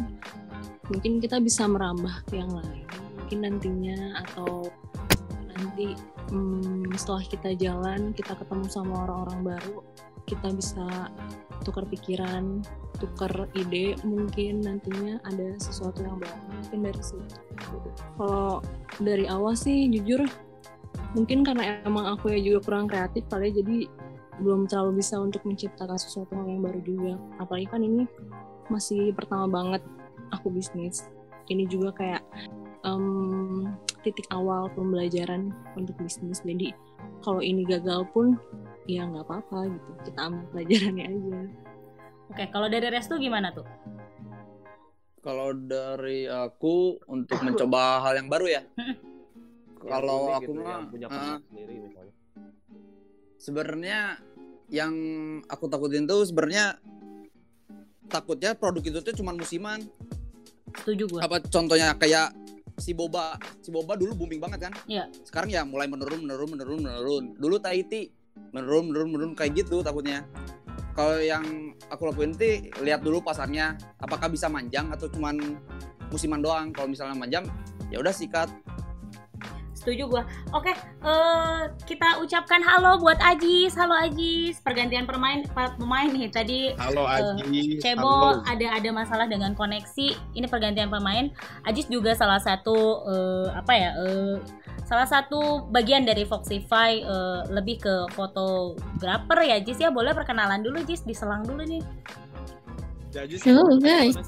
mungkin 0.93 1.19
kita 1.19 1.43
bisa 1.43 1.67
merambah 1.67 2.23
ke 2.31 2.39
yang 2.39 2.53
lain. 2.55 2.87
Mungkin 3.23 3.39
nantinya 3.43 4.23
atau 4.23 4.71
nanti 5.57 5.99
hmm, 6.31 6.93
setelah 6.95 7.25
kita 7.27 7.51
jalan 7.59 8.15
kita 8.15 8.37
ketemu 8.39 8.67
sama 8.71 9.09
orang-orang 9.09 9.57
baru 9.57 9.83
kita 10.27 10.53
bisa 10.53 11.11
tukar 11.63 11.87
pikiran 11.89 12.63
tukar 12.97 13.49
ide 13.55 13.99
mungkin 14.07 14.63
nantinya 14.65 15.19
ada 15.27 15.55
sesuatu 15.59 16.03
yang 16.03 16.19
baru 16.19 16.39
mungkin 16.51 16.79
dari 16.87 17.03
situ 17.03 17.37
kalau 18.19 18.61
dari 19.03 19.25
awal 19.27 19.55
sih 19.55 19.89
jujur 19.91 20.25
mungkin 21.17 21.45
karena 21.45 21.81
emang 21.85 22.13
aku 22.13 22.33
ya 22.35 22.39
juga 22.41 22.59
kurang 22.65 22.87
kreatif 22.93 23.25
kali 23.33 23.49
ya, 23.49 23.65
jadi 23.65 23.89
belum 24.37 24.69
terlalu 24.69 25.01
bisa 25.01 25.17
untuk 25.17 25.41
menciptakan 25.49 25.97
sesuatu 25.97 26.37
yang 26.37 26.61
baru 26.61 26.81
juga. 26.85 27.17
Apalagi 27.41 27.67
kan 27.73 27.81
ini 27.81 28.05
masih 28.69 29.17
pertama 29.17 29.49
banget 29.49 29.83
aku 30.35 30.53
bisnis. 30.53 31.09
Ini 31.49 31.65
juga 31.71 31.95
kayak 31.97 32.23
em, 32.85 33.73
titik 34.05 34.29
awal 34.29 34.69
pembelajaran 34.77 35.57
untuk 35.79 35.97
bisnis. 36.05 36.45
Jadi 36.45 36.77
kalau 37.25 37.41
ini 37.41 37.65
gagal 37.65 38.05
pun 38.13 38.37
ya 38.87 39.03
nggak 39.07 39.27
apa-apa 39.27 39.59
gitu 39.71 39.91
kita 40.07 40.21
ambil 40.31 40.45
pelajarannya 40.55 41.07
aja 41.11 41.39
Oke, 42.27 42.45
kalau 42.51 42.67
dari 42.67 42.89
Restu 42.91 43.15
gimana 43.23 43.55
tuh? 43.55 43.67
Kalau 45.23 45.55
dari 45.55 46.27
aku 46.27 46.99
untuk 47.11 47.39
mencoba 47.43 48.03
hal 48.03 48.19
yang 48.19 48.29
baru 48.31 48.47
ya. 48.51 48.63
Kalau 49.87 50.35
aku 50.35 50.51
gitu, 50.51 50.67
mah, 50.67 50.83
punya 50.91 51.07
sendiri 51.47 51.75
misalnya 51.79 52.15
Sebenarnya 53.39 53.99
yang 54.67 54.95
aku 55.47 55.71
takutin 55.71 56.11
tuh 56.11 56.27
sebenarnya 56.27 56.75
takutnya 58.11 58.59
produk 58.59 58.83
itu 58.83 58.99
tuh 58.99 59.15
cuma 59.15 59.31
musiman. 59.31 59.79
Setuju 60.83 61.07
gue. 61.07 61.21
Apa 61.23 61.39
contohnya 61.47 61.95
kayak 61.95 62.35
si 62.83 62.91
boba, 62.91 63.39
si 63.63 63.71
boba 63.71 63.95
dulu 63.95 64.27
booming 64.27 64.43
banget 64.43 64.67
kan? 64.67 64.75
Iya. 64.91 65.07
Sekarang 65.23 65.55
ya 65.55 65.63
mulai 65.63 65.87
menurun, 65.87 66.27
menurun, 66.27 66.59
menurun, 66.59 66.81
menurun. 66.83 67.25
Dulu 67.39 67.63
Tahiti 67.63 68.11
menurun, 68.53 68.93
menurun, 68.93 69.09
menurun 69.13 69.33
kayak 69.37 69.65
gitu 69.65 69.81
takutnya. 69.85 70.25
Kalau 70.97 71.21
yang 71.21 71.77
aku 71.93 72.09
lakuin 72.09 72.33
tuh 72.33 72.73
lihat 72.81 73.05
dulu 73.05 73.21
pasarnya, 73.21 73.77
apakah 74.01 74.33
bisa 74.33 74.49
manjang 74.49 74.89
atau 74.89 75.09
cuman 75.13 75.37
musiman 76.09 76.41
doang. 76.41 76.73
Kalau 76.73 76.89
misalnya 76.89 77.13
manjang, 77.13 77.45
ya 77.93 78.01
udah 78.01 78.15
sikat. 78.15 78.49
Setuju 79.87 80.19
gue. 80.19 80.23
Oke, 80.51 80.75
eh, 81.07 81.63
kita 81.87 82.19
ucapkan 82.19 82.59
halo 82.59 82.99
buat 82.99 83.23
Ajis. 83.23 83.71
Halo 83.79 83.95
Ajis. 83.95 84.59
Pergantian 84.59 85.07
pemain 85.07 85.47
pemain 85.55 86.11
nih 86.11 86.27
tadi 86.27 86.75
Halo 86.75 87.07
Aji. 87.07 87.79
Cebo 87.79 88.43
ada 88.43 88.67
ada 88.75 88.91
masalah 88.91 89.31
dengan 89.31 89.55
koneksi. 89.55 90.35
Ini 90.35 90.51
pergantian 90.51 90.91
pemain. 90.91 91.31
Ajis 91.63 91.87
juga 91.87 92.19
salah 92.19 92.43
satu 92.43 93.07
eh, 93.07 93.47
apa 93.55 93.73
ya? 93.79 93.91
eh, 93.95 94.37
salah 94.91 95.07
satu 95.07 95.71
bagian 95.71 96.03
dari 96.03 96.27
Foxify 96.27 97.07
eh, 97.07 97.41
lebih 97.55 97.79
ke 97.79 98.11
fotografer 98.19 99.39
ya 99.47 99.63
Jis 99.63 99.79
ya. 99.79 99.95
Boleh 99.95 100.19
perkenalan 100.19 100.67
dulu 100.67 100.83
Jis, 100.83 101.07
diselang 101.07 101.47
dulu 101.47 101.63
nih. 101.63 101.87
Hello, 103.47 103.79
guys. 103.79 104.19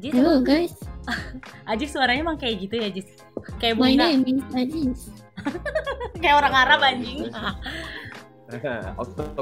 Jis, 0.00 0.16
Hello 0.16 0.40
guys, 0.40 0.72
Ajis 1.70 1.90
suaranya 1.92 2.22
emang 2.22 2.38
kayak 2.38 2.66
gitu 2.66 2.74
ya 2.80 2.88
Jis. 2.92 3.08
Kayak 3.58 3.76
my 3.78 3.94
bunga, 3.94 4.06
name 4.10 4.24
is 4.28 4.44
Ajis. 4.52 5.00
kayak 6.20 6.36
orang 6.36 6.54
Arab 6.54 6.80
anjing. 6.84 7.28
Oke, 8.50 8.66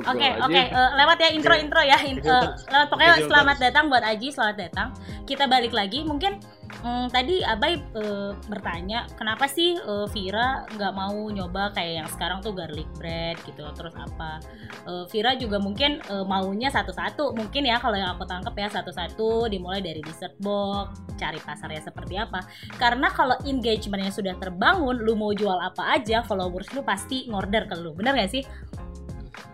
Oke 0.05 0.29
oke 0.45 0.63
eh, 0.69 0.91
lewat 1.01 1.17
ya 1.17 1.33
intro 1.33 1.57
intro 1.57 1.81
ya 1.81 1.97
In- 2.05 2.21
eh, 2.21 2.47
lewat 2.69 2.93
pokoknya 2.93 3.25
selamat 3.25 3.57
datang 3.57 3.89
buat 3.89 4.05
Aji 4.05 4.29
selamat 4.29 4.69
datang 4.69 4.93
kita 5.25 5.49
balik 5.49 5.73
lagi 5.73 6.05
mungkin 6.05 6.37
mm, 6.69 7.07
tadi 7.11 7.41
Abai 7.43 7.77
eh, 7.77 8.33
bertanya 8.47 9.09
kenapa 9.17 9.49
sih 9.49 9.77
eh, 9.77 10.07
Vira 10.13 10.65
nggak 10.69 10.93
mau 10.95 11.29
nyoba 11.29 11.73
kayak 11.73 11.93
yang 12.05 12.09
sekarang 12.09 12.39
tuh 12.45 12.53
garlic 12.55 12.89
bread 12.97 13.37
gitu 13.49 13.65
terus 13.75 13.93
apa? 13.97 14.39
Eh, 14.87 15.05
Vira 15.11 15.35
juga 15.35 15.59
mungkin 15.59 15.99
eh, 16.01 16.25
maunya 16.25 16.69
satu-satu 16.69 17.33
mungkin 17.35 17.67
ya 17.67 17.81
kalau 17.81 17.97
yang 17.97 18.15
aku 18.15 18.29
tangkap 18.29 18.55
ya 18.55 18.69
satu-satu 18.69 19.49
dimulai 19.49 19.81
dari 19.81 20.05
dessert 20.05 20.37
box 20.39 21.01
cari 21.19 21.41
pasarnya 21.43 21.83
seperti 21.83 22.15
apa. 22.21 22.45
Karena 22.77 23.11
kalau 23.11 23.35
engagementnya 23.43 24.15
sudah 24.15 24.35
terbangun 24.39 25.01
lu 25.01 25.19
mau 25.19 25.35
jual 25.35 25.59
apa 25.59 25.99
aja 25.99 26.23
followers 26.23 26.71
lu 26.77 26.87
pasti 26.87 27.27
ngorder 27.27 27.67
ke 27.67 27.75
lu 27.81 27.97
bener 27.97 28.15
gak 28.15 28.31
sih? 28.31 28.45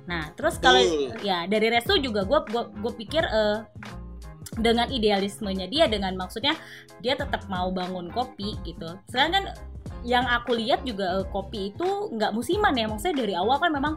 Nah, 0.05 0.29
terus 0.37 0.61
kalau 0.61 0.81
ya 1.25 1.49
dari 1.49 1.73
Restu 1.73 1.97
juga 1.97 2.29
gue 2.29 2.41
gua 2.53 2.93
pikir 2.93 3.25
eh, 3.25 3.59
dengan 4.59 4.87
idealismenya 4.87 5.67
dia 5.67 5.85
dengan 5.91 6.15
maksudnya 6.15 6.55
dia 7.03 7.19
tetap 7.19 7.47
mau 7.51 7.75
bangun 7.75 8.11
kopi 8.15 8.55
gitu. 8.63 8.95
Sedangkan 9.11 9.55
yang 10.05 10.29
aku 10.29 10.55
lihat 10.55 10.85
juga 10.85 11.21
eh, 11.23 11.27
kopi 11.33 11.73
itu 11.73 12.13
nggak 12.13 12.33
musiman 12.37 12.77
ya, 12.77 12.87
maksudnya 12.87 13.17
dari 13.25 13.35
awal 13.35 13.57
kan 13.59 13.73
memang 13.73 13.95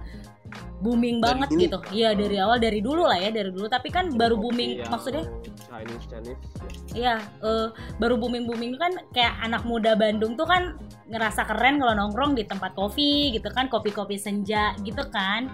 booming 0.80 1.20
Dari 1.20 1.26
banget 1.28 1.50
dulu. 1.52 1.62
gitu. 1.62 1.78
Iya 1.91 2.10
dari 2.15 2.38
awal 2.39 2.58
dari 2.63 2.80
dulu 2.80 3.04
lah 3.04 3.20
ya 3.20 3.30
dari 3.34 3.52
dulu. 3.52 3.67
Tapi 3.67 3.89
kan 3.91 4.15
baru 4.15 4.39
booming 4.39 4.88
maksudnya 4.88 5.28
Chinese 5.67 6.06
Chinese 6.08 6.39
ya. 6.39 6.70
Iya, 6.98 7.15
eh, 7.43 7.67
baru 8.00 8.15
booming 8.15 8.48
booming 8.48 8.80
kan 8.80 8.96
kayak 9.12 9.36
anak 9.43 9.67
muda 9.67 9.93
Bandung 10.00 10.39
tuh 10.39 10.48
kan 10.48 10.80
ngerasa 11.08 11.48
keren 11.48 11.80
kalau 11.80 11.93
nongkrong 11.96 12.36
di 12.36 12.43
tempat 12.48 12.72
kopi 12.76 13.36
gitu 13.36 13.52
kan, 13.52 13.67
kopi-kopi 13.67 14.15
senja 14.15 14.74
gitu 14.82 15.04
kan. 15.12 15.52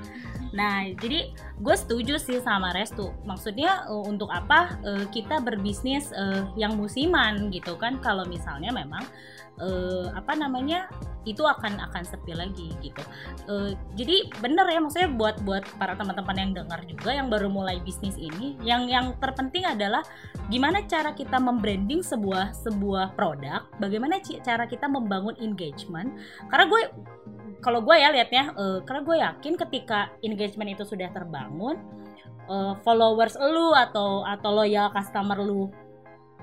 Nah, 0.54 0.86
jadi 1.02 1.34
gue 1.58 1.76
setuju 1.76 2.22
sih 2.22 2.38
sama 2.46 2.70
Restu. 2.72 3.10
Maksudnya 3.26 3.89
eh, 3.89 4.04
untuk 4.06 4.30
apa 4.30 4.78
eh, 4.86 5.06
kita 5.10 5.42
berbisnis 5.42 6.13
eh, 6.13 6.46
yang 6.54 6.78
musiman 6.78 7.50
gitu 7.50 7.74
kan? 7.76 7.98
Kalau 8.00 8.24
misalnya 8.30 8.70
memang 8.70 9.02
eh, 9.58 10.08
apa 10.13 10.38
namanya 10.38 10.88
itu 11.24 11.39
akan 11.39 11.80
akan 11.89 12.04
sepi 12.04 12.36
lagi 12.36 12.70
gitu. 12.84 13.02
Eh, 13.50 13.74
jadi 13.98 14.30
bener 14.44 14.68
ya 14.70 14.80
maksudnya 14.84 15.10
buat 15.10 15.42
buat 15.42 15.63
para 15.80 15.96
teman-teman 15.96 16.38
yang 16.38 16.52
dengar 16.54 16.80
juga 16.86 17.10
yang 17.16 17.28
baru 17.32 17.48
mulai 17.50 17.80
bisnis 17.82 18.20
ini, 18.20 18.60
yang 18.62 18.86
yang 18.86 19.16
terpenting 19.18 19.66
adalah 19.66 20.06
gimana 20.52 20.84
cara 20.86 21.16
kita 21.16 21.39
membranding 21.39 22.04
sebuah 22.04 22.54
sebuah 22.62 23.16
produk, 23.16 23.66
bagaimana 23.80 24.20
cara 24.22 24.68
kita 24.68 24.86
membangun 24.86 25.34
engagement. 25.39 26.12
Karena 26.52 26.66
gue 26.68 26.82
kalau 27.63 27.80
gue 27.80 27.95
ya 27.95 28.12
liatnya, 28.12 28.52
eh, 28.54 28.80
karena 28.84 29.02
gue 29.08 29.17
yakin 29.23 29.54
ketika 29.56 30.12
engagement 30.19 30.76
itu 30.76 30.84
sudah 30.84 31.08
terbangun, 31.15 31.80
eh, 32.52 32.73
followers 32.84 33.39
lu 33.39 33.71
atau 33.71 34.28
atau 34.28 34.49
loyal 34.52 34.91
customer 34.91 35.39
lu 35.39 35.71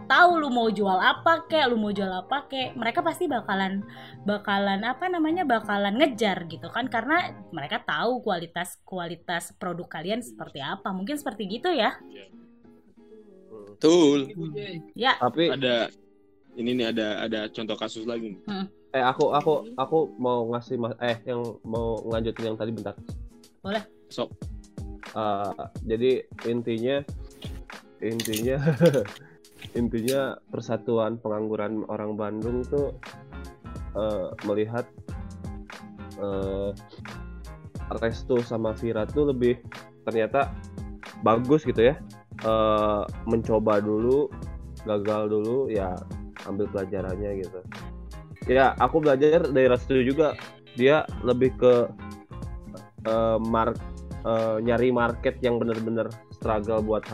tahu 0.09 0.43
lu 0.43 0.49
mau 0.51 0.67
jual 0.73 0.99
apa 0.99 1.45
kek, 1.47 1.71
lu 1.71 1.77
mau 1.79 1.93
jual 1.93 2.09
apa 2.09 2.49
kek, 2.51 2.75
mereka 2.75 3.05
pasti 3.05 3.31
bakalan 3.31 3.85
bakalan 4.27 4.83
apa 4.83 5.07
namanya 5.07 5.47
bakalan 5.47 5.95
ngejar 6.01 6.51
gitu 6.51 6.67
kan 6.73 6.91
karena 6.91 7.31
mereka 7.55 7.79
tahu 7.85 8.19
kualitas 8.25 8.81
kualitas 8.83 9.55
produk 9.61 9.87
kalian 9.87 10.25
seperti 10.25 10.59
apa. 10.59 10.91
Mungkin 10.91 11.15
seperti 11.15 11.47
gitu 11.47 11.71
ya. 11.71 11.95
Hmm. 12.01 12.41
Betul. 13.77 14.29
Ya, 14.93 15.17
Tapi 15.17 15.57
Ada 15.57 15.89
ini 16.59 16.77
nih 16.77 16.87
ada 16.93 17.25
ada 17.25 17.41
contoh 17.49 17.77
kasus 17.79 18.05
lagi. 18.05 18.37
nih. 18.37 18.67
Eh 18.91 19.05
aku 19.05 19.31
aku 19.31 19.53
aku 19.79 19.99
mau 20.19 20.47
ngasih 20.51 20.77
mas 20.79 20.95
eh 20.99 21.19
yang 21.27 21.43
mau 21.63 22.01
ngelanjutin 22.07 22.55
yang 22.55 22.59
tadi 22.59 22.71
bentar. 22.75 22.95
Boleh. 23.63 23.83
Sok. 24.11 24.31
Eh, 25.15 25.65
jadi 25.87 26.11
intinya 26.47 26.97
intinya 28.03 28.57
intinya 29.81 30.21
persatuan 30.51 31.21
pengangguran 31.23 31.87
orang 31.87 32.19
Bandung 32.19 32.67
tuh 32.67 32.95
eh, 33.95 34.29
melihat 34.47 34.87
eh, 36.19 36.71
Restu 37.99 38.39
sama 38.43 38.75
Vira 38.75 39.07
tuh 39.07 39.31
lebih 39.35 39.59
ternyata 40.07 40.51
bagus 41.23 41.67
gitu 41.67 41.91
ya 41.91 41.99
Eh, 42.41 43.03
mencoba 43.29 43.85
dulu 43.85 44.33
gagal 44.89 45.29
dulu 45.29 45.69
ya 45.69 45.93
ambil 46.49 46.65
pelajarannya 46.73 47.45
gitu 47.45 47.61
ya 48.51 48.75
aku 48.83 48.99
belajar 48.99 49.47
dari 49.47 49.71
Restu 49.71 50.03
juga. 50.03 50.35
Dia 50.75 51.07
lebih 51.23 51.55
ke 51.55 51.75
eh, 53.07 53.39
mark 53.39 53.79
eh, 54.27 54.57
nyari 54.59 54.91
market 54.91 55.39
yang 55.39 55.63
bener-bener 55.63 56.11
struggle 56.35 56.83
buat 56.83 57.07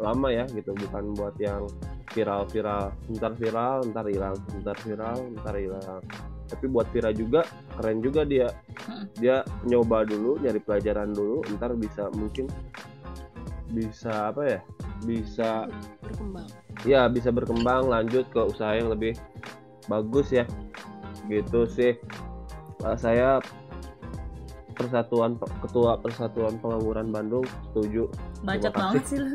lama 0.00 0.28
ya 0.32 0.48
gitu. 0.56 0.72
Bukan 0.72 1.12
buat 1.12 1.36
yang 1.36 1.68
viral-viral. 2.16 2.96
Ntar 3.12 3.36
viral 3.36 3.84
ntar 3.92 4.08
hilang. 4.08 4.36
Ntar 4.64 4.76
viral 4.80 5.18
ntar 5.44 5.54
hilang. 5.60 6.00
Tapi 6.48 6.64
buat 6.72 6.88
viral 6.88 7.12
juga 7.12 7.44
keren 7.76 8.00
juga 8.00 8.24
dia. 8.24 8.48
Mm. 8.88 9.04
dia 9.20 9.44
nyoba 9.68 10.08
dulu 10.08 10.40
nyari 10.40 10.64
pelajaran 10.64 11.12
dulu 11.12 11.44
ntar 11.60 11.76
bisa 11.76 12.08
mungkin 12.16 12.48
bisa 13.68 14.32
apa 14.32 14.56
ya 14.56 14.60
bisa 15.04 15.68
berkembang. 16.00 16.48
Ya 16.88 17.04
bisa 17.12 17.28
berkembang 17.28 17.92
lanjut 17.92 18.24
ke 18.32 18.40
usaha 18.40 18.72
yang 18.72 18.88
lebih 18.88 19.12
bagus 19.92 20.32
ya 20.32 20.48
gitu 21.28 21.64
sih 21.64 21.94
Eh, 22.78 22.94
saya 22.94 23.42
persatuan 24.70 25.34
ketua 25.58 25.98
persatuan 25.98 26.54
pengangguran 26.56 27.10
Bandung 27.10 27.42
setuju 27.68 28.06
bacot 28.46 28.70
banget 28.70 29.02
sih 29.04 29.18
lu. 29.18 29.34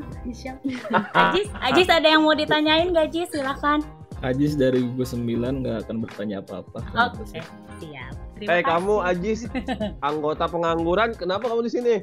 Ajis, 1.11 1.51
Ajis 1.59 1.87
ada 1.91 2.07
yang 2.07 2.23
mau 2.23 2.31
ditanyain 2.31 2.95
gak 2.95 3.11
Jis? 3.11 3.27
Silahkan. 3.27 3.83
Ajis 4.23 4.55
dari 4.55 4.79
gugus 4.81 5.11
9 5.11 5.27
nggak 5.59 5.83
akan 5.83 5.95
bertanya 5.99 6.39
apa-apa. 6.39 6.79
Oke, 7.11 7.43
siap. 7.83 8.15
Terima 8.33 8.55
Eh 8.55 8.63
kasih. 8.63 8.71
kamu 8.71 8.95
Ajis 9.03 9.39
anggota 10.07 10.47
pengangguran, 10.47 11.11
kenapa 11.11 11.51
kamu 11.51 11.67
di 11.67 11.71
sini? 11.75 11.95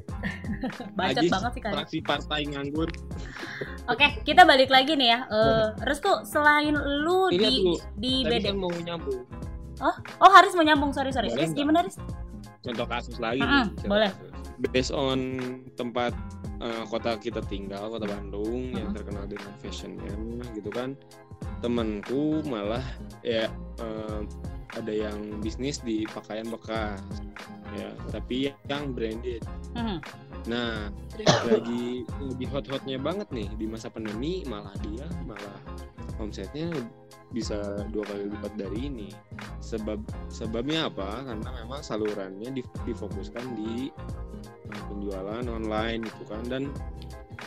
Bacot 0.93 1.17
Ajis, 1.17 1.33
banget 1.33 1.51
sih 1.57 1.63
kalian. 1.65 1.77
fraksi 1.81 1.99
partai 2.05 2.41
nganggur. 2.45 2.93
Oke, 3.89 4.21
kita 4.29 4.45
balik 4.45 4.69
lagi 4.69 4.93
nih 4.93 5.09
ya. 5.09 5.21
Eh, 5.25 5.67
Restu, 5.81 6.13
selain 6.23 6.77
lu 6.77 7.33
Ini 7.33 7.41
di 7.41 7.49
aku, 7.49 7.73
di 7.97 8.13
Tadi 8.21 8.37
BD. 8.37 8.45
kan 8.45 8.57
mau 8.61 8.69
nyambung 8.77 9.25
Oh, 10.21 10.31
Haris 10.31 10.53
mau 10.53 10.63
nyambung. 10.65 10.93
Sorry, 10.93 11.11
sorry. 11.11 11.33
Nggak? 11.33 11.57
gimana, 11.57 11.81
Riz? 11.85 11.97
contoh 12.61 12.87
kasus 12.87 13.17
lagi 13.17 13.41
nih. 13.41 13.89
boleh. 13.89 14.13
Based 14.73 14.93
on 14.93 15.41
tempat 15.81 16.13
eh, 16.61 16.85
kota 16.93 17.17
kita 17.17 17.41
tinggal, 17.49 17.89
kota 17.89 18.05
Bandung 18.05 18.77
yang 18.77 18.93
Mm-mm. 18.93 18.97
terkenal 18.97 19.25
dengan 19.25 19.53
fashionnya 19.65 20.13
gitu 20.53 20.69
kan. 20.69 20.93
Temanku 21.65 22.45
malah 22.45 22.85
ya 23.25 23.49
eh, 23.81 24.21
ada 24.77 24.93
yang 24.93 25.41
bisnis 25.41 25.81
di 25.81 26.05
pakaian 26.07 26.47
bekas 26.53 27.01
ya, 27.75 27.91
tapi 28.13 28.53
yang 28.69 28.93
branded. 28.93 29.43
Mhm. 29.73 29.99
Nah, 30.49 30.89
lagi 31.49 32.05
lagi 32.05 32.47
hot-hotnya 32.49 32.97
banget 32.97 33.29
nih 33.33 33.49
di 33.61 33.67
masa 33.69 33.93
pandemi 33.93 34.45
malah 34.49 34.73
dia 34.85 35.05
malah 35.29 35.59
omsetnya 36.21 36.69
bisa 37.31 37.87
dua 37.95 38.05
kali 38.07 38.27
lipat 38.31 38.53
dari 38.59 38.91
ini. 38.91 39.09
Sebab 39.63 39.99
sebabnya 40.31 40.91
apa? 40.91 41.23
Karena 41.23 41.51
memang 41.63 41.81
salurannya 41.81 42.51
di- 42.51 42.67
difokuskan 42.87 43.45
di 43.55 43.91
penjualan 44.91 45.47
online 45.47 46.07
gitu 46.07 46.25
kan. 46.27 46.43
Dan 46.47 46.75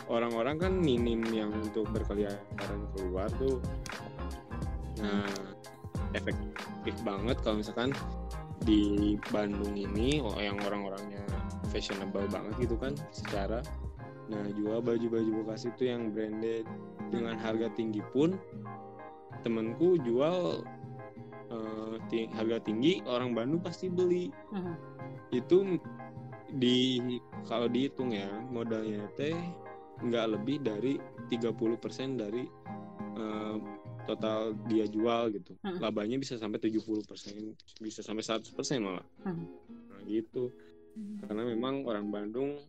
orang-orang 0.08 0.56
kan 0.60 0.74
minim 0.80 1.24
yang 1.32 1.52
untuk 1.52 1.88
berkeliaran 1.92 2.80
keluar 2.96 3.28
tuh. 3.36 3.60
Nah 5.04 5.28
efektif 6.16 6.96
banget 7.04 7.38
kalau 7.44 7.60
misalkan 7.60 7.92
di 8.64 9.16
Bandung 9.28 9.76
ini 9.76 10.24
yang 10.40 10.56
orang-orangnya 10.64 11.20
fashionable 11.74 12.24
banget 12.32 12.70
gitu 12.70 12.76
kan 12.80 12.96
secara. 13.12 13.60
Nah 14.32 14.48
jual 14.56 14.80
baju-baju 14.80 15.44
bekas 15.44 15.68
itu 15.68 15.92
yang 15.92 16.16
branded 16.16 16.64
dengan 17.12 17.36
harga 17.36 17.68
tinggi 17.76 18.00
pun 18.16 18.40
temenku 19.42 19.98
jual 20.00 20.62
eh, 21.50 21.96
ti- 22.08 22.30
harga 22.30 22.62
tinggi 22.62 23.02
orang 23.04 23.34
Bandung 23.34 23.60
pasti 23.60 23.88
beli 23.88 24.30
Mhm. 24.52 24.74
itu 25.32 25.58
di 26.54 27.02
kalau 27.44 27.66
dihitung 27.66 28.14
ya 28.14 28.30
modalnya 28.48 29.10
teh 29.14 29.34
nggak 30.00 30.26
lebih 30.30 30.62
dari 30.62 30.94
30% 31.28 32.18
dari 32.18 32.46
eh, 33.14 33.56
total 34.04 34.52
dia 34.68 34.84
jual 34.84 35.32
gitu 35.32 35.56
Hmm. 35.64 35.80
labanya 35.80 36.20
bisa 36.20 36.36
sampai 36.36 36.60
70% 36.60 37.56
bisa 37.80 38.02
sampai 38.02 38.20
100% 38.20 38.82
malah 38.82 39.06
Hmm. 39.24 39.48
nah 39.90 40.02
gitu 40.04 40.52
karena 41.24 41.48
memang 41.48 41.86
orang 41.86 42.10
Bandung 42.10 42.60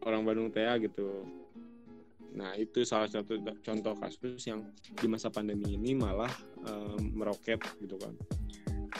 orang 0.00 0.22
Bandung 0.22 0.48
TA 0.48 0.78
gitu 0.78 1.26
nah 2.36 2.52
itu 2.52 2.84
salah 2.84 3.08
satu 3.08 3.40
contoh 3.64 3.96
kasus 3.96 4.44
yang 4.44 4.60
di 4.92 5.08
masa 5.08 5.32
pandemi 5.32 5.74
ini 5.74 5.96
malah 5.96 6.30
eh, 6.68 6.98
meroket 7.00 7.58
gitu 7.80 7.96
kan 7.96 8.12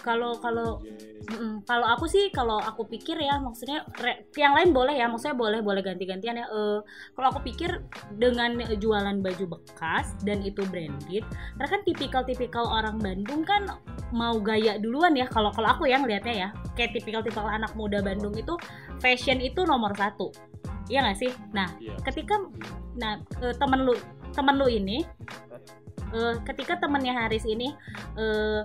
Kalau 0.05 0.37
kalau 0.41 0.83
Mm-mm. 1.27 1.67
Kalau 1.67 1.87
aku 1.91 2.07
sih, 2.07 2.31
kalau 2.31 2.63
aku 2.63 2.87
pikir 2.87 3.19
ya, 3.19 3.43
maksudnya 3.43 3.83
re- 3.99 4.31
yang 4.39 4.55
lain 4.55 4.71
boleh 4.71 4.95
ya, 4.95 5.11
maksudnya 5.11 5.35
boleh 5.35 5.59
boleh 5.59 5.83
ganti-gantian 5.83 6.39
ya. 6.39 6.47
Eh, 6.47 6.79
kalau 7.19 7.27
aku 7.35 7.43
pikir 7.43 7.83
dengan 8.15 8.55
jualan 8.63 9.19
baju 9.19 9.59
bekas 9.59 10.15
dan 10.23 10.39
itu 10.47 10.63
branded, 10.71 11.27
karena 11.59 11.67
kan 11.67 11.83
tipikal-tipikal 11.83 12.63
orang 12.63 13.03
Bandung 13.03 13.43
kan 13.43 13.67
mau 14.15 14.39
gaya 14.39 14.79
duluan 14.79 15.19
ya. 15.19 15.27
Kalau 15.27 15.51
kalau 15.51 15.67
aku 15.75 15.91
yang 15.91 16.07
lihatnya 16.07 16.47
ya, 16.47 16.49
kayak 16.79 16.95
tipikal-tipikal 16.95 17.51
anak 17.51 17.75
muda 17.75 17.99
Bandung 18.07 18.35
itu 18.39 18.55
fashion 19.03 19.43
itu 19.43 19.67
nomor 19.67 19.91
satu, 19.99 20.31
Iya 20.87 20.99
nggak 21.03 21.19
sih? 21.19 21.33
Nah, 21.51 21.69
iya. 21.83 21.95
ketika 22.07 22.39
nah 22.97 23.21
eh, 23.43 23.55
temen 23.59 23.85
lu 23.85 23.95
temen 24.33 24.55
lu 24.57 24.67
ini 24.71 25.03
eh, 26.15 26.35
ketika 26.47 26.79
temennya 26.79 27.13
Haris 27.15 27.45
ini 27.45 27.75
eh, 28.17 28.61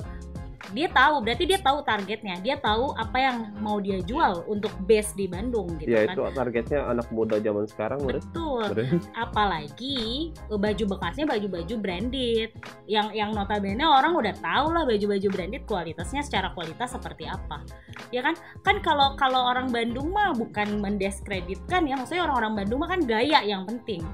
dia 0.70 0.88
tahu 0.94 1.26
berarti 1.26 1.44
dia 1.50 1.60
tahu 1.60 1.82
targetnya. 1.82 2.38
Dia 2.40 2.56
tahu 2.62 2.94
apa 2.94 3.18
yang 3.18 3.38
mau 3.60 3.82
dia 3.82 3.98
jual 4.06 4.46
untuk 4.46 4.70
base 4.86 5.18
di 5.18 5.26
Bandung 5.26 5.74
gitu 5.82 5.90
Ya 5.90 6.06
kan. 6.06 6.16
itu 6.16 6.22
targetnya 6.38 6.80
anak 6.86 7.08
muda 7.10 7.42
zaman 7.42 7.66
sekarang 7.66 8.00
betul. 8.06 8.64
Bener. 8.72 9.02
apalagi 9.18 10.30
eh, 10.32 10.60
baju 10.62 10.84
bekasnya 10.96 11.26
baju-baju 11.26 11.76
branded. 11.82 12.50
Yang 12.86 13.08
yang 13.18 13.30
notabene 13.34 13.84
orang 13.84 14.14
udah 14.14 14.36
tahu 14.38 14.68
lah 14.72 14.84
baju-baju 14.86 15.28
branded 15.34 15.64
kualitasnya 15.66 16.22
secara 16.22 16.54
kualitas 16.54 16.94
seperti 16.94 17.26
apa. 17.26 17.66
Ya 18.14 18.22
kan? 18.22 18.38
Kan 18.62 18.80
kalau 18.86 19.18
kalau 19.18 19.50
orang 19.52 19.74
Bandung 19.74 20.14
mah 20.14 20.32
bukan 20.38 20.80
mendiskreditkan 20.80 21.90
ya. 21.90 21.98
Maksudnya 21.98 22.30
orang-orang 22.30 22.64
Bandung 22.64 22.80
mah 22.86 22.90
kan 22.94 23.02
gaya 23.04 23.42
yang 23.44 23.66
penting. 23.66 24.06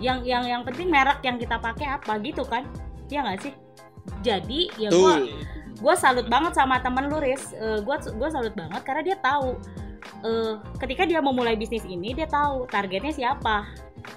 Yang 0.00 0.28
yang 0.28 0.44
yang 0.44 0.62
penting 0.64 0.88
merek 0.92 1.20
yang 1.24 1.36
kita 1.40 1.56
pakai 1.56 1.88
apa 2.00 2.18
gitu 2.20 2.44
kan? 2.44 2.66
Ya 3.08 3.22
nggak 3.22 3.40
sih 3.46 3.54
jadi 4.20 4.60
ya 4.76 4.88
gue 4.90 5.14
gue 5.76 5.94
salut 5.94 6.24
banget 6.26 6.56
sama 6.56 6.80
temen 6.80 7.06
lu 7.06 7.20
Riz. 7.20 7.52
Gue 7.84 7.96
gue 8.00 8.28
salut 8.32 8.54
banget 8.56 8.80
karena 8.80 9.02
dia 9.04 9.16
tahu 9.20 9.60
eh, 10.24 10.54
ketika 10.80 11.04
dia 11.04 11.20
memulai 11.20 11.52
bisnis 11.52 11.84
ini 11.84 12.16
dia 12.16 12.24
tahu 12.24 12.64
targetnya 12.66 13.12
siapa. 13.12 13.68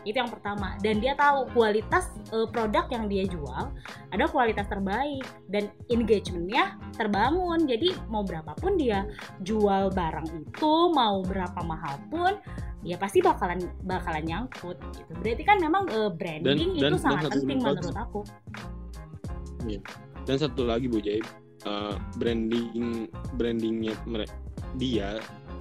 Itu 0.06 0.22
yang 0.22 0.30
pertama. 0.30 0.78
Dan 0.80 1.02
dia 1.02 1.18
tahu 1.18 1.50
kualitas 1.52 2.14
eh, 2.32 2.48
produk 2.48 2.88
yang 2.94 3.12
dia 3.12 3.26
jual 3.28 3.74
ada 4.10 4.26
kualitas 4.32 4.70
terbaik 4.72 5.26
dan 5.52 5.68
engagementnya 5.92 6.78
terbangun. 6.96 7.68
Jadi 7.68 7.92
mau 8.08 8.24
berapapun 8.24 8.80
dia 8.80 9.04
jual 9.44 9.92
barang 9.92 10.30
itu 10.32 10.74
mau 10.96 11.20
berapa 11.26 11.60
mahal 11.66 12.00
pun 12.08 12.40
ya 12.80 12.96
pasti 12.96 13.20
bakalan 13.20 13.60
bakalan 13.84 14.24
nyangkut 14.24 14.80
gitu. 14.96 15.12
Berarti 15.20 15.44
kan 15.44 15.60
memang 15.60 15.92
eh, 15.92 16.08
branding 16.08 16.72
Dan- 16.72 16.80
itu 16.80 16.86
dan- 16.88 16.94
dan 16.96 17.02
sangat 17.04 17.22
satu 17.28 17.36
penting 17.44 17.60
menurut 17.60 17.98
aku 18.00 18.20
dan 20.24 20.36
satu 20.38 20.68
lagi 20.68 20.88
Bu 20.88 21.00
Jaib 21.02 21.26
eh, 21.66 21.96
branding 22.16 23.10
brandingnya 23.36 23.94
mere- 24.08 24.32
dia 24.78 25.18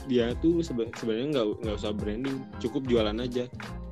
dia 0.07 0.33
tuh 0.41 0.61
sebe- 0.61 0.93
sebenarnya 0.97 1.29
nggak 1.41 1.47
nggak 1.65 1.77
usah 1.81 1.93
branding 1.93 2.37
cukup 2.63 2.85
jualan 2.87 3.19
aja. 3.19 3.45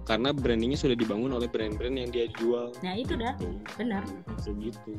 Karena 0.07 0.31
brandingnya 0.31 0.79
sudah 0.79 0.95
dibangun 0.95 1.35
oleh 1.35 1.51
brand-brand 1.51 1.99
yang 1.99 2.15
dia 2.15 2.31
jual. 2.39 2.71
Nah 2.79 2.95
itu 2.95 3.19
dah. 3.19 3.35
Tuh, 3.43 3.59
benar. 3.75 4.07
Segitu 4.39 4.95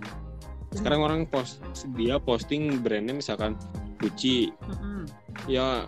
sekarang 0.76 1.00
orang 1.00 1.22
post 1.26 1.63
dia 1.96 2.20
posting 2.20 2.84
brandnya 2.84 3.15
misalkan 3.15 3.56
Gucci. 3.98 4.52
Mm-mm. 4.67 5.08
ya 5.50 5.88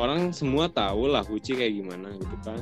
orang 0.00 0.32
semua 0.34 0.66
tahu 0.66 1.06
lah 1.06 1.22
Gucci 1.22 1.54
kayak 1.54 1.78
gimana 1.78 2.10
gitu 2.16 2.36
kan 2.42 2.58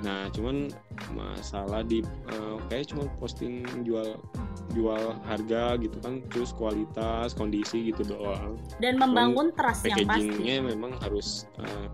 nah 0.00 0.28
cuman 0.28 0.68
masalah 1.12 1.80
di 1.80 2.04
eh, 2.04 2.56
kayak 2.68 2.92
cuma 2.92 3.08
posting 3.16 3.64
jual 3.80 4.20
jual 4.74 5.16
harga 5.24 5.80
gitu 5.80 5.96
kan 6.04 6.20
terus 6.28 6.52
kualitas 6.52 7.32
kondisi 7.32 7.88
gitu 7.88 8.04
doang. 8.04 8.60
Dan 8.76 9.00
membangun 9.00 9.54
trust 9.56 9.88
yang 9.88 10.04
pasti. 10.04 10.28
packagingnya 10.28 10.56
memang 10.68 10.92
harus 11.00 11.48
eh, 11.56 11.86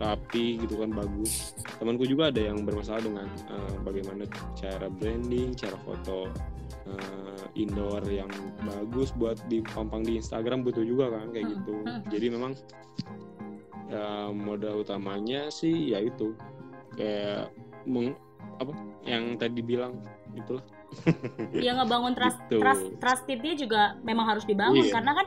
rapi 0.00 0.58
gitu 0.58 0.80
kan 0.80 0.90
bagus. 0.90 1.52
Temanku 1.76 2.08
juga 2.08 2.32
ada 2.32 2.40
yang 2.40 2.64
bermasalah 2.64 3.04
dengan 3.04 3.28
eh, 3.28 3.74
bagaimana 3.84 4.24
cara 4.56 4.88
branding 4.88 5.54
cara 5.54 5.76
foto 5.84 6.26
eh, 6.88 7.44
indoor 7.54 8.02
yang 8.08 8.30
bagus 8.64 9.12
buat 9.14 9.38
dipampang 9.46 10.02
di 10.02 10.18
Instagram 10.18 10.64
butuh 10.64 10.82
juga 10.82 11.12
kan 11.12 11.30
kayak 11.30 11.46
Hmm, 11.46 11.54
gitu. 11.54 11.74
Hmm. 11.84 12.00
jadi 12.10 12.26
memang 12.32 12.52
ya 13.90 14.06
modal 14.30 14.82
utamanya 14.82 15.50
sih 15.50 15.90
ya 15.90 15.98
itu 15.98 16.30
kayak 16.94 17.52
meng, 17.84 18.12
apa 18.60 18.72
yang 19.04 19.36
tadi 19.36 19.60
bilang 19.60 19.98
itulah 20.32 20.62
ya 21.54 21.74
ngebangun 21.74 22.14
trust 22.14 22.38
Gitu. 22.46 22.58
trust 22.58 22.84
trustednya 22.98 23.54
juga 23.54 23.82
memang 24.02 24.26
harus 24.26 24.42
dibangun 24.44 24.82
Iya. 24.84 24.94
karena 24.98 25.12
kan 25.14 25.26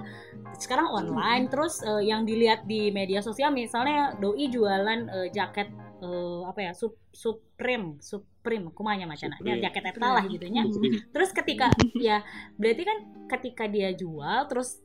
sekarang 0.60 0.88
online 0.92 1.48
terus 1.48 1.80
eh, 1.82 2.04
yang 2.08 2.24
dilihat 2.24 2.68
di 2.68 2.92
media 2.92 3.20
sosial 3.20 3.52
misalnya 3.52 4.16
doi 4.20 4.48
jualan 4.48 5.00
eh, 5.08 5.28
jaket 5.32 5.72
eh, 6.04 6.42
apa 6.46 6.60
ya 6.60 6.72
sup, 6.76 7.00
supreme 7.16 7.96
supreme 8.04 8.70
kumanya 8.76 9.08
macam 9.08 9.32
ya 9.32 9.40
Supreme. 9.40 9.64
jaket 9.64 9.84
eta 9.88 10.08
lah 10.08 10.24
gitu 10.28 10.46
nya 10.52 10.64
terus 11.16 11.32
ketika 11.32 11.72
ya 12.00 12.22
berarti 12.60 12.84
kan 12.84 12.98
ketika 13.32 13.64
dia 13.68 13.96
jual 13.96 14.46
terus 14.52 14.84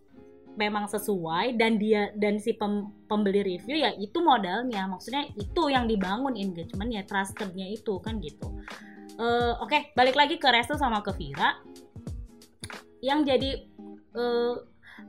memang 0.59 0.91
sesuai 0.91 1.55
dan 1.55 1.79
dia 1.79 2.11
dan 2.19 2.43
si 2.43 2.59
pem- 2.59 2.91
pembeli 3.07 3.47
review 3.47 3.79
ya 3.79 3.95
itu 3.95 4.19
modalnya. 4.19 4.91
Maksudnya 4.91 5.31
itu 5.39 5.71
yang 5.71 5.87
dibangun 5.87 6.35
engagementnya 6.35 7.07
trustednya 7.07 7.71
itu 7.71 8.03
kan 8.03 8.19
gitu. 8.19 8.59
Eh, 9.19 9.53
oke 9.63 9.95
balik 9.95 10.19
lagi 10.19 10.37
ke 10.37 10.51
Restu 10.51 10.75
sama 10.75 11.01
ke 11.07 11.15
Vira. 11.15 11.63
Yang 12.99 13.21
jadi 13.31 13.51
eh, 14.19 14.55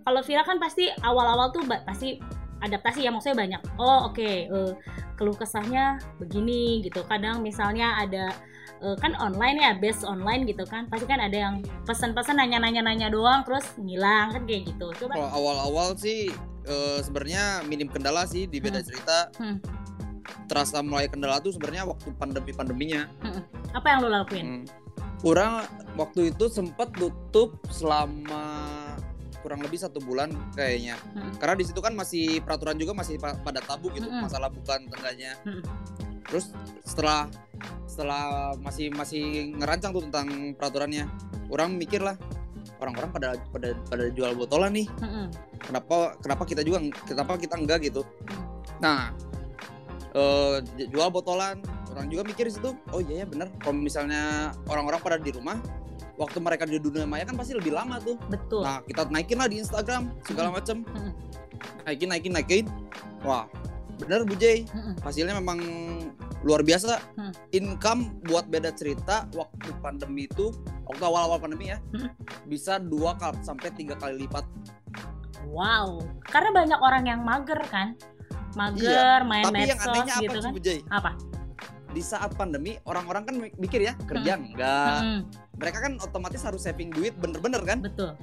kalau 0.06 0.22
Vira 0.22 0.46
kan 0.46 0.62
pasti 0.62 0.86
awal-awal 1.02 1.50
tuh 1.50 1.66
pasti 1.66 2.22
adaptasi 2.62 3.04
ya 3.04 3.10
maksudnya 3.10 3.38
banyak. 3.42 3.62
Oh 3.82 4.14
oke 4.14 4.30
eh, 4.46 4.72
keluh 5.18 5.34
kesahnya 5.34 5.98
begini 6.22 6.86
gitu. 6.86 7.02
Kadang 7.10 7.42
misalnya 7.42 7.98
ada 7.98 8.30
eh, 8.80 8.96
kan 8.96 9.14
online 9.16 9.58
ya 9.58 9.72
base 9.76 10.02
online 10.02 10.44
gitu 10.44 10.64
kan 10.64 10.86
pasti 10.86 11.06
kan 11.06 11.18
ada 11.18 11.34
yang 11.34 11.56
pesan-pesan 11.84 12.36
nanya-nanya 12.36 12.82
nanya 12.82 13.08
doang 13.08 13.42
terus 13.42 13.66
ngilang 13.76 14.32
kan 14.32 14.42
kayak 14.44 14.68
gitu 14.68 14.88
coba 14.96 15.14
Kalau 15.16 15.30
awal-awal 15.32 15.94
sih 15.96 16.30
eh, 16.64 17.00
sebenarnya 17.00 17.64
minim 17.64 17.88
kendala 17.88 18.24
sih 18.24 18.46
di 18.46 18.58
beda 18.58 18.78
Hmm. 18.78 18.88
cerita. 18.88 19.18
Hmm. 19.36 19.58
Terasa 20.46 20.82
mulai 20.82 21.06
kendala 21.06 21.38
tuh 21.38 21.52
sebenarnya 21.52 21.86
waktu 21.86 22.10
pandemi-pandeminya. 22.16 23.06
apa 23.72 23.86
yang 23.88 24.00
lo 24.02 24.10
lakuin 24.12 24.46
Hmm. 24.46 24.66
Kurang 25.20 25.68
waktu 25.94 26.32
itu 26.32 26.48
sempat 26.48 26.90
tutup 26.92 27.60
selama 27.68 28.42
kurang 29.40 29.60
lebih 29.60 29.76
satu 29.76 30.00
bulan 30.00 30.32
kayaknya. 30.52 30.96
Hmm. 31.14 31.32
Karena 31.38 31.56
di 31.56 31.64
situ 31.64 31.80
kan 31.80 31.92
masih 31.92 32.40
peraturan 32.40 32.76
juga 32.76 32.92
masih 32.94 33.16
pa- 33.16 33.36
pada 33.36 33.60
tabu 33.60 33.88
gitu 33.90 34.06
Mm-mm. 34.06 34.20
masalah 34.22 34.48
bukan 34.48 34.84
tengganya. 34.88 35.36
Mm. 35.44 35.64
Terus 36.28 36.52
setelah 36.84 37.32
setelah 37.88 38.56
masih 38.60 38.92
masih 38.96 39.56
ngerancang 39.60 39.92
tuh 39.92 40.04
tentang 40.08 40.56
peraturannya, 40.56 41.08
orang 41.52 41.76
mikir 41.76 42.00
lah 42.00 42.16
orang-orang 42.80 43.12
pada 43.12 43.28
pada 43.52 43.70
pada 43.88 44.04
jual 44.12 44.32
botolan 44.36 44.72
nih. 44.72 44.88
Mm-mm. 45.04 45.28
Kenapa 45.60 46.16
kenapa 46.24 46.44
kita 46.48 46.64
juga 46.64 46.80
kenapa 47.04 47.36
kita 47.36 47.60
enggak 47.60 47.92
gitu? 47.92 48.08
Nah, 48.80 49.12
eh, 50.16 50.64
jual 50.88 51.12
botolan 51.12 51.60
orang 51.90 52.08
juga 52.08 52.22
mikir 52.26 52.48
di 52.48 52.54
situ 52.54 52.72
oh 52.94 53.02
iya 53.02 53.24
ya 53.24 53.26
bener 53.26 53.50
kalau 53.60 53.76
misalnya 53.76 54.54
orang-orang 54.70 55.00
pada 55.02 55.18
di 55.18 55.34
rumah 55.34 55.58
waktu 56.16 56.38
mereka 56.40 56.64
di 56.70 56.78
dunia 56.78 57.08
maya 57.10 57.26
kan 57.26 57.36
pasti 57.36 57.58
lebih 57.58 57.74
lama 57.74 57.98
tuh 58.00 58.16
betul 58.30 58.62
nah 58.62 58.80
kita 58.86 59.10
naikin 59.10 59.38
lah 59.42 59.50
di 59.50 59.58
Instagram 59.62 60.14
segala 60.24 60.54
macem 60.54 60.86
Mm. 60.86 61.14
naikin 61.84 62.08
naikin 62.08 62.32
naikin 62.32 62.66
wah 63.26 63.44
bener 64.00 64.24
Bu 64.24 64.36
Jay? 64.36 64.64
Hasilnya 65.04 65.36
memang 65.38 65.60
luar 66.40 66.64
biasa. 66.64 67.04
Hmm. 67.20 67.36
income 67.52 68.24
buat 68.24 68.48
beda 68.48 68.72
cerita 68.72 69.28
waktu 69.36 69.70
pandemi 69.84 70.24
itu 70.24 70.56
waktu 70.88 71.04
awal-awal 71.04 71.36
pandemi 71.38 71.68
ya 71.70 71.78
Hmm. 71.92 72.10
bisa 72.48 72.80
dua 72.80 73.20
kali 73.20 73.36
sampai 73.44 73.70
tiga 73.76 74.00
kali 74.00 74.24
lipat. 74.24 74.48
Wow. 75.52 76.00
Karena 76.24 76.50
banyak 76.56 76.80
orang 76.80 77.04
yang 77.06 77.22
mager 77.22 77.60
kan? 77.68 77.98
Mager 78.56 79.22
main 79.28 79.46
Iya, 79.46 79.52
tapi 79.52 79.60
yang 79.68 79.80
medsos 79.80 79.92
anehnya 79.94 80.14
apa 80.16 80.24
gitu 80.24 80.40
kan? 80.40 80.52
Bu 80.56 80.62
Jay? 80.64 80.80
apa? 80.90 81.12
Di 81.90 82.02
saat 82.06 82.32
pandemi 82.38 82.78
orang-orang 82.86 83.24
kan 83.26 83.36
mikir 83.58 83.82
ya 83.82 83.94
kerja 84.08 84.38
enggak. 84.38 85.00
Mm-mm. 85.04 85.22
mereka 85.60 85.84
kan 85.84 86.00
otomatis 86.00 86.40
harus 86.48 86.64
saving 86.64 86.88
duit 86.88 87.12
bener-bener 87.20 87.60
kan? 87.68 87.84
Betul 87.84 88.16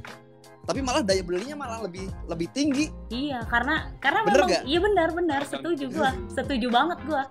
tapi 0.66 0.82
malah 0.82 1.00
daya 1.00 1.22
belinya 1.22 1.54
malah 1.54 1.86
lebih 1.86 2.10
lebih 2.26 2.50
tinggi 2.50 2.90
Iya, 3.06 3.46
karena 3.46 3.94
karena 4.02 4.20
Bener 4.26 4.34
memang 4.34 4.50
gak? 4.50 4.62
iya 4.66 4.78
benar 4.82 5.08
benar 5.14 5.40
setuju 5.46 5.86
gua. 5.94 6.10
Setuju 6.26 6.66
banget 6.68 6.98
gua. 7.06 7.22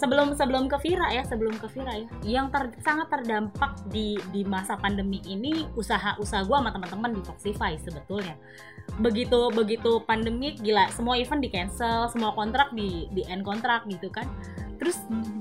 Sebelum 0.00 0.32
sebelum 0.32 0.64
ke 0.64 0.80
Vira 0.80 1.12
ya, 1.12 1.20
sebelum 1.28 1.60
ke 1.60 1.68
Vira 1.76 1.92
ya. 1.92 2.08
Yang 2.24 2.46
ter- 2.56 2.76
sangat 2.80 3.12
terdampak 3.12 3.76
di 3.92 4.16
di 4.32 4.48
masa 4.48 4.80
pandemi 4.80 5.20
ini 5.28 5.68
usaha-usaha 5.76 6.48
gua 6.48 6.64
sama 6.64 6.72
teman-teman 6.72 7.12
di 7.12 7.20
Foxify 7.20 7.76
sebetulnya. 7.76 8.32
Begitu 8.96 9.52
begitu 9.52 10.00
pandemi 10.08 10.56
gila, 10.56 10.88
semua 10.96 11.20
event 11.20 11.44
di 11.44 11.52
cancel, 11.52 12.08
semua 12.08 12.32
kontrak 12.32 12.72
di 12.72 13.12
di 13.12 13.28
end 13.28 13.44
kontrak 13.44 13.84
gitu 13.92 14.08
kan. 14.08 14.24
Terus 14.80 14.96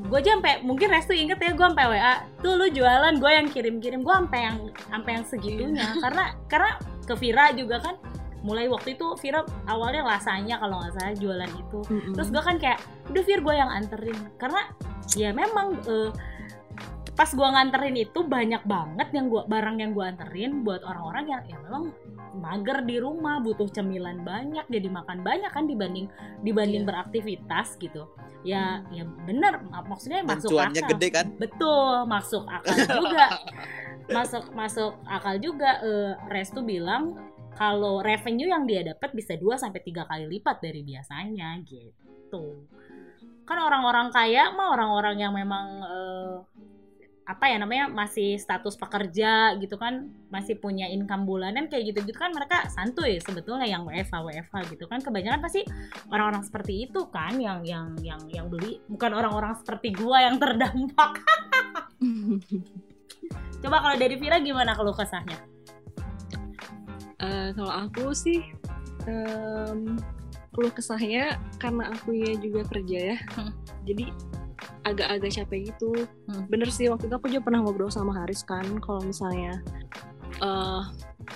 gue 0.10 0.19
aja 0.19 0.34
sampai 0.36 0.65
mungkin 0.65 0.89
Restu 0.89 1.13
inget 1.13 1.38
ya 1.38 1.54
gue 1.54 1.65
sampai 1.69 1.86
WA 1.86 2.13
tuh 2.41 2.58
lu 2.58 2.67
jualan 2.74 3.13
gue 3.22 3.32
yang 3.32 3.48
kirim-kirim. 3.54 4.02
Gue 4.02 4.15
sampai 4.17 4.39
yang 4.50 4.58
sampai 4.89 5.12
yang 5.22 5.26
segitunya. 5.30 5.88
Karena 6.04 6.34
karena 6.50 6.72
ke 7.06 7.13
Vira 7.17 7.54
juga 7.54 7.78
kan 7.78 7.95
mulai 8.41 8.65
waktu 8.72 8.98
itu 8.98 9.06
Vira 9.22 9.45
awalnya 9.69 10.02
rasanya 10.02 10.58
kalau 10.58 10.82
nggak 10.82 10.93
salah 10.98 11.13
jualan 11.13 11.52
itu. 11.54 11.80
Mm-mm. 11.91 12.13
terus 12.17 12.30
gue 12.34 12.41
kan 12.41 12.56
kayak 12.58 12.80
udah 13.13 13.24
Vir 13.24 13.39
gue 13.45 13.56
yang 13.56 13.69
anterin. 13.69 14.19
Karena 14.41 14.62
ya 15.13 15.30
memang 15.30 15.78
eh, 15.86 16.10
pas 17.13 17.30
gue 17.30 17.43
nganterin 17.43 18.00
itu 18.00 18.19
banyak 18.24 18.63
banget 18.63 19.12
yang 19.12 19.28
gua 19.28 19.43
barang 19.43 19.76
yang 19.84 19.91
gue 19.91 20.06
anterin 20.08 20.63
buat 20.63 20.80
orang-orang 20.88 21.26
yang 21.28 21.41
ya 21.52 21.58
memang 21.67 21.91
mager 22.34 22.84
di 22.84 22.98
rumah 22.98 23.39
butuh 23.39 23.68
cemilan 23.68 24.22
banyak 24.22 24.65
jadi 24.68 24.88
makan 24.88 25.22
banyak 25.22 25.50
kan 25.50 25.65
dibanding 25.65 26.06
dibanding 26.42 26.84
Iya. 26.84 26.89
beraktivitas 26.89 27.78
gitu. 27.78 28.06
Ya 28.42 28.82
ya 28.89 29.04
bener 29.26 29.60
mak- 29.68 29.88
maksudnya 29.88 30.22
dan 30.22 30.39
masuk 30.39 30.56
akal. 30.56 30.88
Gede 30.96 31.08
kan? 31.10 31.28
Betul 31.36 31.94
masuk 32.06 32.44
akal 32.46 32.76
juga. 33.02 33.26
Masuk 34.08 34.44
masuk 34.52 34.92
akal 35.06 35.36
juga 35.38 35.82
eh, 35.82 36.13
Restu 36.28 36.62
bilang 36.62 37.18
kalau 37.54 38.00
revenue 38.00 38.48
yang 38.48 38.63
dia 38.63 38.82
dapat 38.86 39.12
bisa 39.12 39.36
2 39.36 39.54
sampai 39.56 39.84
tiga 39.84 40.06
kali 40.06 40.30
lipat 40.30 40.63
dari 40.63 40.80
biasanya 40.82 41.60
gitu. 41.63 42.63
Kan 43.44 43.58
orang-orang 43.58 44.10
kaya 44.10 44.54
mah 44.54 44.72
orang-orang 44.72 45.20
yang 45.20 45.34
memang 45.34 45.65
eh, 45.84 46.36
apa 47.30 47.46
ya 47.46 47.62
namanya 47.62 47.86
masih 47.94 48.42
status 48.42 48.74
pekerja 48.74 49.54
gitu 49.62 49.78
kan 49.78 50.10
masih 50.34 50.58
punya 50.58 50.89
income 50.89 51.30
bulanan 51.30 51.70
kayak 51.70 51.94
gitu-gitu 51.94 52.18
kan 52.18 52.34
mereka 52.34 52.65
santuy 52.74 53.22
sebetulnya 53.22 53.70
yang 53.70 53.86
WFH 53.86 54.18
WFH 54.18 54.56
gitu 54.74 54.89
kan. 54.89 54.98
Kebanyakan 54.98 55.38
pasti 55.38 55.62
orang-orang 56.10 56.42
seperti 56.42 56.89
itu 56.89 57.06
kan 57.13 57.38
yang 57.38 57.62
yang 57.62 57.94
yang 58.02 58.18
yang 58.34 58.50
beli. 58.50 58.82
Bukan 58.89 59.13
orang-orang 59.13 59.54
seperti 59.62 59.94
gua 59.94 60.26
yang 60.26 60.42
terdampak. 60.42 61.22
Coba 63.62 63.78
kalau 63.78 63.96
dari 64.02 64.18
Vira 64.18 64.42
gimana 64.42 64.74
kalau 64.74 64.89
kesahnya? 64.89 65.38
Eh, 67.22 67.54
kalau 67.54 67.70
aku 67.70 68.10
sih 68.18 68.42
em, 69.06 70.02
keluh 70.50 70.74
kesahnya 70.74 71.38
karena 71.62 71.94
aku 71.94 72.18
ya 72.18 72.34
juga 72.42 72.65
kerja 72.74 73.13
ya. 73.13 73.18
Hmm. 73.38 73.54
jadi 73.86 74.10
agak-agak 74.89 75.32
capek 75.34 75.60
gitu 75.69 75.91
Hmm. 76.28 76.45
bener 76.47 76.69
sih 76.69 76.89
waktu 76.89 77.08
itu 77.08 77.15
aku 77.15 77.28
juga 77.30 77.43
pernah 77.45 77.62
ngobrol 77.62 77.89
sama 77.89 78.13
Haris 78.13 78.41
kan 78.43 78.65
kalau 78.80 79.02
misalnya 79.02 79.62
eh 80.39 80.82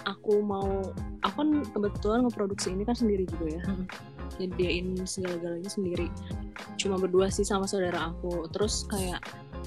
aku 0.06 0.40
mau 0.40 0.82
aku 1.22 1.36
kan 1.38 1.50
kebetulan 1.70 2.20
ngeproduksi 2.24 2.72
ini 2.72 2.84
kan 2.84 2.96
sendiri 2.96 3.26
juga 3.28 3.60
ya 3.60 3.64
Hmm. 3.68 3.86
nyediain 4.38 4.98
segala-galanya 5.04 5.70
sendiri 5.70 6.08
cuma 6.78 6.98
berdua 6.98 7.30
sih 7.30 7.46
sama 7.46 7.70
saudara 7.70 8.10
aku 8.10 8.50
terus 8.50 8.86
kayak 8.90 9.22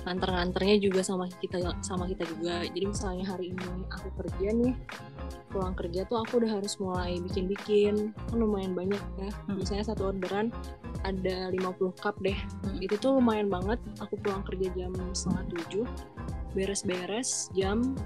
nganter-nganternya 0.04 0.76
juga 0.82 1.00
sama 1.00 1.30
kita 1.40 1.62
sama 1.80 2.04
kita 2.04 2.28
juga 2.28 2.66
jadi 2.68 2.86
misalnya 2.86 3.24
hari 3.24 3.54
ini 3.56 3.64
aku 3.88 4.08
kerja 4.20 4.48
nih 4.52 4.74
pulang 5.48 5.72
kerja 5.72 6.04
tuh 6.04 6.20
aku 6.20 6.42
udah 6.44 6.60
harus 6.60 6.76
mulai 6.76 7.16
bikin-bikin 7.22 8.12
kan 8.12 8.36
lumayan 8.36 8.76
banyak 8.76 9.00
ya 9.16 9.30
Hmm. 9.48 9.56
misalnya 9.56 9.88
satu 9.88 10.12
orderan 10.12 10.52
ada 11.02 11.48
50 11.48 11.94
cup 11.96 12.18
deh 12.20 12.36
Hmm. 12.36 12.78
itu 12.82 12.94
tuh 13.00 13.16
lumayan 13.16 13.48
banget 13.48 13.80
aku 14.02 14.18
pulang 14.20 14.44
kerja 14.44 14.68
jam 14.76 14.92
setengah 15.16 15.44
tujuh 15.56 15.86
beres-beres 16.52 17.48
jam 17.56 17.96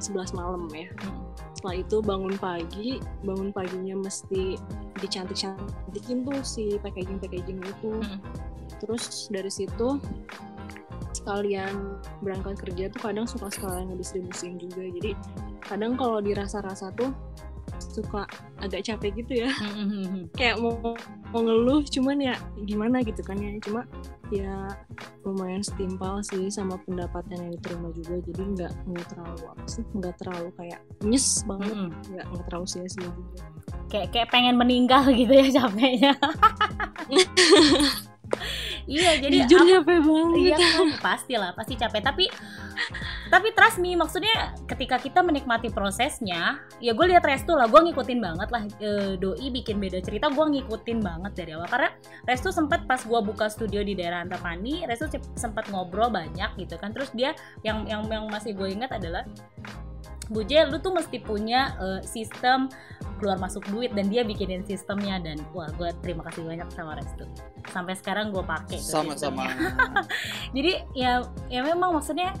11 0.00 0.32
malam 0.32 0.68
ya 0.72 0.88
Hmm. 1.04 1.20
setelah 1.56 1.76
itu 1.80 1.96
bangun 2.00 2.34
pagi 2.36 3.00
bangun 3.24 3.50
paginya 3.50 3.96
mesti 3.96 4.56
dicantik-cantikin 4.96 6.24
tuh 6.24 6.40
si 6.40 6.76
packaging-packaging 6.80 7.60
itu 7.60 7.92
Hmm. 8.00 8.20
terus 8.80 9.28
dari 9.28 9.48
situ 9.48 10.00
sekalian 11.16 11.96
berangkat 12.20 12.60
kerja 12.60 12.92
tuh 12.92 13.00
kadang 13.00 13.24
suka 13.24 13.48
sekalian 13.48 13.92
ngedistribusiin 13.92 14.56
juga. 14.60 14.84
Jadi 14.84 15.10
kadang 15.64 15.96
kalau 15.96 16.20
dirasa-rasa 16.20 16.92
tuh 16.92 17.10
suka 17.80 18.28
agak 18.62 18.84
capek 18.86 19.24
gitu 19.24 19.46
ya. 19.46 19.50
Kayak 20.38 20.60
mau 20.60 20.76
mau 21.32 21.40
ngeluh 21.42 21.82
cuman 21.88 22.16
ya 22.20 22.34
gimana 22.64 23.00
gitu 23.04 23.20
kan 23.24 23.36
ya. 23.40 23.56
Cuma 23.64 23.84
ya 24.28 24.68
lumayan 25.22 25.62
setimpal 25.62 26.20
sih 26.22 26.48
sama 26.52 26.76
pendapatan 26.84 27.36
yang 27.36 27.52
diterima 27.56 27.88
juga. 27.92 28.20
Jadi 28.20 28.42
nggak 28.56 28.72
nggak 28.86 29.06
terlalu 29.12 29.44
apa 29.48 29.64
sih 29.68 29.84
nggak 29.96 30.14
terlalu 30.20 30.48
kayak 30.56 30.80
nyes 31.04 31.42
banget. 31.44 31.74
Mm-mm. 31.74 31.90
nggak 32.12 32.26
nggak 32.32 32.44
terlalu 32.48 32.66
sia-sia 32.68 33.08
juga. 33.08 33.42
Kayak 33.86 34.08
kayak 34.12 34.28
pengen 34.34 34.56
meninggal 34.58 35.02
gitu 35.14 35.30
ya 35.30 35.46
capeknya 35.62 36.12
iya 38.86 39.18
jadi 39.18 39.46
jujur 39.46 39.82
capek 39.82 39.98
banget 40.02 40.36
Iya 40.36 40.56
kan 40.76 40.88
pasti 41.02 41.34
lah 41.38 41.50
pasti 41.54 41.74
capek. 41.78 42.02
Tapi 42.02 42.24
tapi 43.26 43.48
trust 43.56 43.82
me 43.82 43.96
maksudnya 43.98 44.54
ketika 44.70 45.00
kita 45.00 45.24
menikmati 45.24 45.72
prosesnya 45.72 46.62
ya 46.78 46.92
gue 46.94 47.06
lihat 47.08 47.24
Restu 47.26 47.56
lah 47.56 47.66
gue 47.66 47.80
ngikutin 47.90 48.18
banget 48.22 48.48
lah 48.52 48.62
e, 48.78 49.18
doi 49.18 49.48
bikin 49.50 49.82
beda 49.82 49.98
cerita 50.04 50.30
gue 50.30 50.44
ngikutin 50.44 50.98
banget 51.02 51.32
dari 51.34 51.50
awal. 51.56 51.66
Karena 51.66 51.90
Restu 52.28 52.54
sempat 52.54 52.84
pas 52.86 53.00
gue 53.02 53.20
buka 53.24 53.50
studio 53.50 53.82
di 53.82 53.98
daerah 53.98 54.22
Antapani 54.22 54.86
Restu 54.86 55.10
sempat 55.34 55.66
ngobrol 55.72 56.12
banyak 56.12 56.54
gitu 56.60 56.78
kan. 56.78 56.94
Terus 56.94 57.10
dia 57.16 57.34
yang 57.66 57.88
yang 57.88 58.06
yang 58.06 58.26
masih 58.30 58.54
gue 58.54 58.68
ingat 58.70 58.94
adalah 58.94 59.26
Buje 60.26 60.58
lu 60.66 60.78
tuh 60.82 60.92
mesti 60.94 61.22
punya 61.22 61.74
eh, 61.78 62.00
sistem 62.02 62.66
keluar 63.16 63.40
masuk 63.40 63.64
duit 63.72 63.96
dan 63.96 64.12
dia 64.12 64.26
bikinin 64.26 64.60
sistemnya 64.66 65.16
dan 65.22 65.40
wah 65.56 65.70
gue 65.72 65.88
terima 66.04 66.26
kasih 66.28 66.44
banyak 66.44 66.68
sama 66.74 66.98
Restu. 67.00 67.24
Sampai 67.72 67.96
sekarang 67.96 68.34
gue 68.34 68.44
pakai 68.44 68.76
sama-sama. 68.76 69.48
jadi 70.56 70.84
ya 70.92 71.24
ya 71.48 71.60
memang 71.64 71.96
maksudnya 71.96 72.36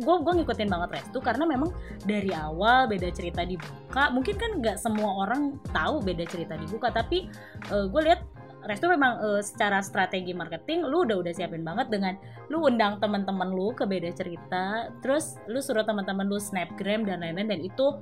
gue 0.00 0.16
gue 0.20 0.32
ngikutin 0.40 0.68
banget 0.68 0.90
Restu 1.00 1.18
karena 1.20 1.44
memang 1.48 1.72
dari 2.04 2.32
awal 2.36 2.92
beda 2.92 3.08
cerita 3.14 3.40
dibuka. 3.46 4.12
Mungkin 4.12 4.36
kan 4.36 4.50
nggak 4.60 4.76
semua 4.76 5.24
orang 5.24 5.56
tahu 5.72 6.04
beda 6.04 6.28
cerita 6.28 6.60
dibuka 6.60 6.92
tapi 6.92 7.28
gue 7.70 8.02
lihat 8.04 8.20
Restu 8.60 8.86
memang 8.88 9.12
eh, 9.20 9.42
secara 9.42 9.80
strategi 9.80 10.36
marketing 10.36 10.84
lu 10.84 11.08
udah 11.08 11.16
udah 11.24 11.32
siapin 11.32 11.64
banget 11.64 11.88
dengan 11.88 12.14
lu 12.52 12.60
undang 12.64 13.00
teman-teman 13.00 13.48
lu 13.48 13.72
ke 13.72 13.88
beda 13.88 14.12
cerita 14.12 14.92
terus 15.00 15.40
lu 15.48 15.64
suruh 15.64 15.82
teman-teman 15.82 16.28
lu 16.28 16.36
snapgram 16.36 17.08
dan 17.08 17.24
lain-lain 17.24 17.56
dan 17.56 17.60
itu 17.60 17.96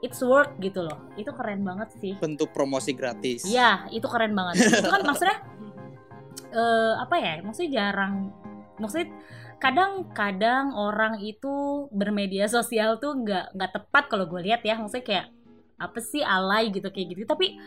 it's 0.00 0.22
work 0.22 0.54
gitu 0.62 0.86
loh 0.86 0.98
itu 1.18 1.28
keren 1.34 1.66
banget 1.66 1.90
sih 1.98 2.14
bentuk 2.16 2.54
promosi 2.54 2.94
gratis 2.94 3.42
Iya, 3.44 3.90
itu 3.90 4.06
keren 4.06 4.32
banget. 4.32 4.62
itu 4.78 4.88
kan 4.88 5.02
maksudnya 5.02 5.36
eh 6.48 6.94
apa 6.96 7.14
ya? 7.18 7.32
Maksudnya 7.44 7.70
jarang. 7.76 8.32
Maksudnya 8.78 9.10
kadang-kadang 9.58 10.70
orang 10.72 11.18
itu 11.20 11.86
bermedia 11.90 12.46
sosial 12.46 12.96
tuh 13.02 13.18
nggak 13.20 13.58
nggak 13.58 13.70
tepat 13.74 14.04
kalau 14.08 14.24
gue 14.30 14.40
lihat 14.46 14.62
ya. 14.62 14.78
Maksudnya 14.78 15.04
kayak 15.04 15.26
apa 15.78 15.98
sih 16.00 16.22
alay 16.22 16.70
gitu 16.70 16.88
kayak 16.88 17.06
gitu. 17.12 17.22
Tapi 17.26 17.58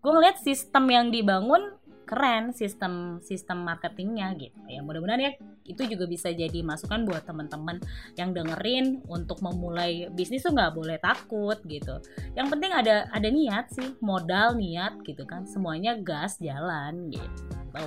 gue 0.00 0.10
ngeliat 0.10 0.40
sistem 0.40 0.84
yang 0.88 1.06
dibangun 1.12 1.76
keren 2.10 2.50
sistem 2.50 3.22
sistem 3.22 3.62
marketingnya 3.62 4.34
gitu. 4.34 4.58
Ya 4.66 4.82
mudah-mudahan 4.82 5.30
ya 5.30 5.32
itu 5.62 5.86
juga 5.86 6.10
bisa 6.10 6.34
jadi 6.34 6.58
masukan 6.66 7.06
buat 7.06 7.22
teman-teman 7.22 7.78
yang 8.18 8.34
dengerin 8.34 9.06
untuk 9.06 9.38
memulai 9.46 10.10
bisnis 10.10 10.42
tuh 10.42 10.50
nggak 10.50 10.74
boleh 10.74 10.98
takut 10.98 11.54
gitu. 11.70 12.02
Yang 12.34 12.48
penting 12.50 12.74
ada 12.74 13.06
ada 13.14 13.28
niat 13.30 13.70
sih 13.70 13.94
modal 14.02 14.58
niat 14.58 14.98
gitu 15.06 15.22
kan. 15.22 15.46
Semuanya 15.46 15.94
gas 16.02 16.42
jalan 16.42 17.14
gitu. 17.14 17.86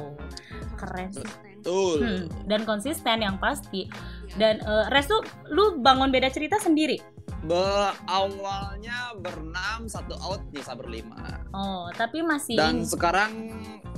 Keren 0.79 1.11
sih 1.11 1.52
betul. 1.63 1.97
Hmm, 2.03 2.27
dan 2.43 2.67
konsisten 2.67 3.23
yang 3.23 3.39
pasti. 3.39 3.87
Dan 4.35 4.59
eh, 4.59 4.85
Restu 4.91 5.15
lu 5.47 5.79
bangun 5.79 6.11
beda 6.11 6.27
cerita 6.27 6.59
sendiri? 6.59 6.99
Be 7.43 7.91
awalnya 8.07 9.15
berenam 9.19 9.87
satu 9.91 10.15
out 10.23 10.39
bisa 10.47 10.79
berlima 10.79 11.43
oh 11.51 11.91
tapi 11.91 12.23
masih 12.23 12.55
dan 12.55 12.87
sekarang 12.87 13.51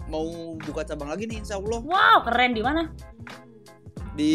mau 0.10 0.58
buka 0.66 0.82
cabang 0.82 1.14
lagi 1.14 1.30
nih 1.30 1.42
insya 1.42 1.58
Allah. 1.58 1.82
Wow 1.82 2.18
keren. 2.26 2.58
Di 2.58 2.62
mana? 2.66 2.90
Di 4.18 4.34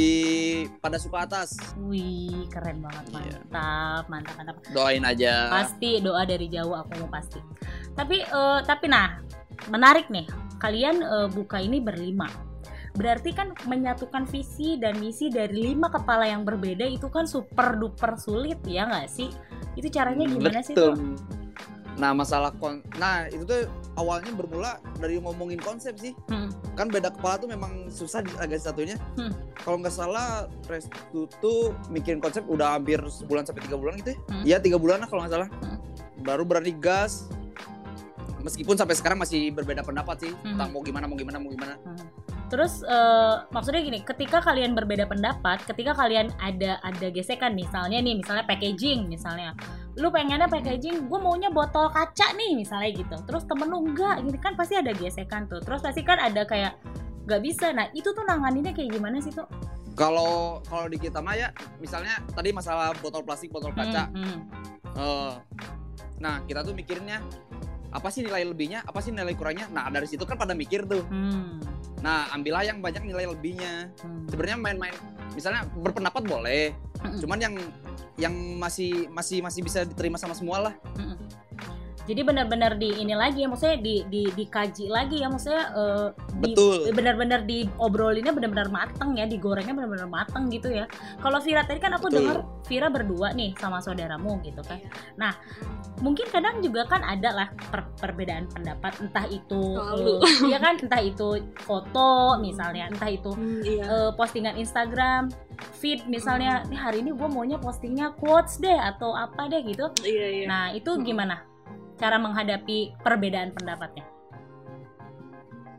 pada 0.78 0.98
suka 0.98 1.26
atas. 1.26 1.58
Wih 1.78 2.46
keren 2.50 2.82
banget. 2.82 3.04
Iya. 3.14 3.38
mantap 3.50 4.04
mantap 4.10 4.34
mantap. 4.38 4.56
Doain 4.74 5.02
aja. 5.06 5.50
Pasti 5.50 6.02
doa 6.02 6.22
dari 6.26 6.46
jauh 6.50 6.74
aku 6.74 7.02
mau 7.02 7.10
pasti. 7.10 7.38
Tapi 7.94 8.22
eh, 8.22 8.60
tapi 8.66 8.86
nah 8.90 9.18
menarik 9.70 10.06
nih. 10.10 10.26
Kalian 10.62 11.02
eh, 11.02 11.28
buka 11.30 11.58
ini 11.62 11.82
berlima 11.82 12.49
berarti 13.00 13.32
kan 13.32 13.56
menyatukan 13.64 14.28
visi 14.28 14.76
dan 14.76 15.00
misi 15.00 15.32
dari 15.32 15.72
lima 15.72 15.88
kepala 15.88 16.28
yang 16.28 16.44
berbeda 16.44 16.84
itu 16.84 17.08
kan 17.08 17.24
super 17.24 17.80
duper 17.80 18.20
sulit 18.20 18.60
ya 18.68 18.84
nggak 18.84 19.08
sih 19.08 19.32
itu 19.80 19.88
caranya 19.88 20.28
gimana 20.28 20.60
sih 20.60 20.76
Betul. 20.76 20.94
tuh 21.00 21.40
Nah 22.00 22.16
masalah 22.16 22.48
kon, 22.56 22.80
nah 22.96 23.28
itu 23.28 23.44
tuh 23.44 23.68
awalnya 24.00 24.32
bermula 24.32 24.80
dari 24.96 25.20
ngomongin 25.20 25.60
konsep 25.60 25.92
sih. 26.00 26.16
Hmm. 26.32 26.48
Kan 26.72 26.88
beda 26.88 27.12
kepala 27.12 27.36
tuh 27.36 27.44
memang 27.52 27.92
susah 27.92 28.24
agak 28.40 28.56
satunya. 28.56 28.96
Hmm. 29.20 29.28
Kalau 29.60 29.76
nggak 29.84 29.92
salah 29.92 30.48
Restu 30.64 31.28
tuh 31.44 31.76
mikirin 31.92 32.16
konsep 32.24 32.40
udah 32.48 32.80
hampir 32.80 32.96
sebulan 33.04 33.44
sampai 33.44 33.68
tiga 33.68 33.76
bulan 33.76 34.00
gitu 34.00 34.16
ya. 34.16 34.18
Hmm. 34.32 34.44
Iya 34.48 34.56
tiga 34.64 34.80
bulan 34.80 35.04
lah 35.04 35.08
kalau 35.12 35.28
nggak 35.28 35.34
salah. 35.36 35.48
Hmm. 35.60 35.76
Baru 36.24 36.48
berani 36.48 36.72
gas. 36.72 37.28
Meskipun 38.40 38.80
sampai 38.80 38.96
sekarang 38.96 39.20
masih 39.20 39.52
berbeda 39.52 39.84
pendapat 39.84 40.24
sih 40.24 40.32
Hmm. 40.32 40.56
tentang 40.56 40.72
mau 40.72 40.80
gimana 40.80 41.04
mau 41.04 41.20
gimana 41.20 41.36
mau 41.36 41.52
gimana. 41.52 41.76
Terus 42.50 42.82
eh, 42.82 43.34
maksudnya 43.54 43.80
gini, 43.80 44.02
ketika 44.02 44.42
kalian 44.42 44.74
berbeda 44.74 45.06
pendapat, 45.06 45.62
ketika 45.64 45.94
kalian 45.94 46.34
ada 46.42 46.82
ada 46.82 47.06
gesekan 47.14 47.54
misalnya 47.54 48.02
nih, 48.02 48.18
misalnya 48.18 48.42
packaging 48.42 49.06
misalnya, 49.06 49.54
lu 49.94 50.10
pengennya 50.10 50.50
packaging, 50.50 51.06
gue 51.06 51.18
maunya 51.22 51.46
botol 51.46 51.86
kaca 51.94 52.34
nih 52.34 52.58
misalnya 52.58 52.90
gitu. 52.90 53.16
Terus 53.22 53.46
temen 53.46 53.70
lu 53.70 53.86
enggak, 53.86 54.26
gitu 54.26 54.38
kan 54.42 54.58
pasti 54.58 54.74
ada 54.74 54.90
gesekan 54.90 55.46
tuh. 55.46 55.62
Terus 55.62 55.78
pasti 55.78 56.02
kan 56.02 56.18
ada 56.18 56.42
kayak 56.42 56.74
nggak 57.30 57.40
bisa. 57.46 57.70
Nah 57.70 57.86
itu 57.94 58.10
tuh 58.10 58.26
nanganinnya 58.26 58.74
kayak 58.74 58.98
gimana 58.98 59.22
sih 59.22 59.30
tuh? 59.30 59.46
Kalau 59.94 60.58
kalau 60.66 60.90
di 60.90 60.98
kita 60.98 61.22
mah 61.22 61.38
ya 61.38 61.54
misalnya 61.78 62.18
tadi 62.34 62.50
masalah 62.50 62.90
botol 62.98 63.22
plastik 63.22 63.54
botol 63.54 63.70
kaca. 63.70 64.10
Hmm, 64.10 64.26
hmm. 64.26 64.40
Eh, 64.98 65.32
nah 66.18 66.42
kita 66.50 66.66
tuh 66.66 66.74
mikirinnya 66.74 67.22
apa 67.90 68.08
sih 68.08 68.22
nilai 68.22 68.46
lebihnya, 68.46 68.86
apa 68.86 68.98
sih 69.02 69.10
nilai 69.10 69.34
kurangnya. 69.34 69.66
Nah 69.70 69.90
dari 69.90 70.06
situ 70.06 70.22
kan 70.22 70.38
pada 70.38 70.54
mikir 70.54 70.86
tuh. 70.86 71.02
Hmm, 71.10 71.58
Nah 72.00 72.32
ambillah 72.32 72.64
yang 72.64 72.80
banyak 72.80 73.04
nilai 73.04 73.28
lebihnya. 73.28 73.92
hmm. 74.00 74.32
Sebenarnya 74.32 74.58
main-main, 74.58 74.94
misalnya 75.36 75.68
berpendapat 75.76 76.22
boleh, 76.24 76.72
Mm-mm. 77.04 77.20
cuman 77.20 77.38
yang 77.38 77.54
yang 78.16 78.34
masih 78.60 79.08
masih 79.12 79.40
masih 79.44 79.60
bisa 79.64 79.84
diterima 79.84 80.16
sama 80.16 80.32
semua 80.36 80.70
lah. 80.70 80.74
Jadi 82.08 82.20
benar-benar 82.24 82.80
di 82.80 82.96
ini 82.96 83.12
lagi 83.12 83.44
ya, 83.44 83.48
maksudnya 83.48 83.78
di, 83.78 84.02
di 84.08 84.22
dikaji 84.32 84.88
lagi 84.88 85.20
ya, 85.20 85.28
maksudnya 85.28 85.64
eh, 85.76 86.08
di- 86.40 86.56
Betul. 86.56 86.90
benar-benar 86.96 87.40
diobrolinnya 87.44 88.32
benar-benar 88.32 88.68
mateng 88.72 89.14
ya, 89.14 89.28
digorengnya 89.28 89.76
benar-benar 89.76 90.08
mateng 90.08 90.48
gitu 90.48 90.72
ya. 90.72 90.88
Kalau 91.20 91.38
Vira 91.40 91.62
tadi 91.62 91.78
kan 91.78 91.92
aku 91.94 92.08
dengar 92.08 92.42
Vira 92.66 92.88
berdua 92.88 93.34
nih 93.34 93.52
sama 93.58 93.78
saudaramu 93.78 94.40
gitu 94.42 94.62
kan. 94.64 94.80
Nah, 95.18 95.36
mungkin 96.00 96.26
kadang 96.32 96.64
juga 96.64 96.88
kan 96.88 97.04
ada 97.04 97.30
lah 97.30 97.48
per- 97.68 97.92
perbedaan 98.00 98.48
pendapat, 98.48 98.96
entah 99.04 99.26
itu 99.28 99.60
eh, 100.00 100.18
iya 100.48 100.58
kan, 100.58 100.80
entah 100.80 101.02
itu 101.02 101.44
foto 101.62 102.40
misalnya, 102.40 102.88
entah 102.88 103.10
itu 103.10 103.30
Hmm, 103.30 103.60
iya. 103.62 103.84
eh, 103.86 104.10
postingan 104.16 104.56
Instagram, 104.56 105.28
feed 105.76 106.08
misalnya, 106.08 106.64
nih 106.66 106.78
hari 106.80 107.04
ini 107.04 107.12
gue 107.12 107.28
maunya 107.28 107.60
postingnya 107.60 108.16
quotes 108.16 108.58
deh 108.58 108.74
atau 108.74 109.12
apa 109.12 109.46
deh 109.46 109.60
gitu. 109.62 109.86
iya 110.02 110.26
iya. 110.42 110.46
Nah, 110.48 110.64
itu 110.72 110.90
Mm-mm. 110.96 111.04
gimana 111.04 111.36
cara 112.00 112.16
menghadapi 112.16 112.96
perbedaan 113.04 113.52
pendapatnya? 113.52 114.08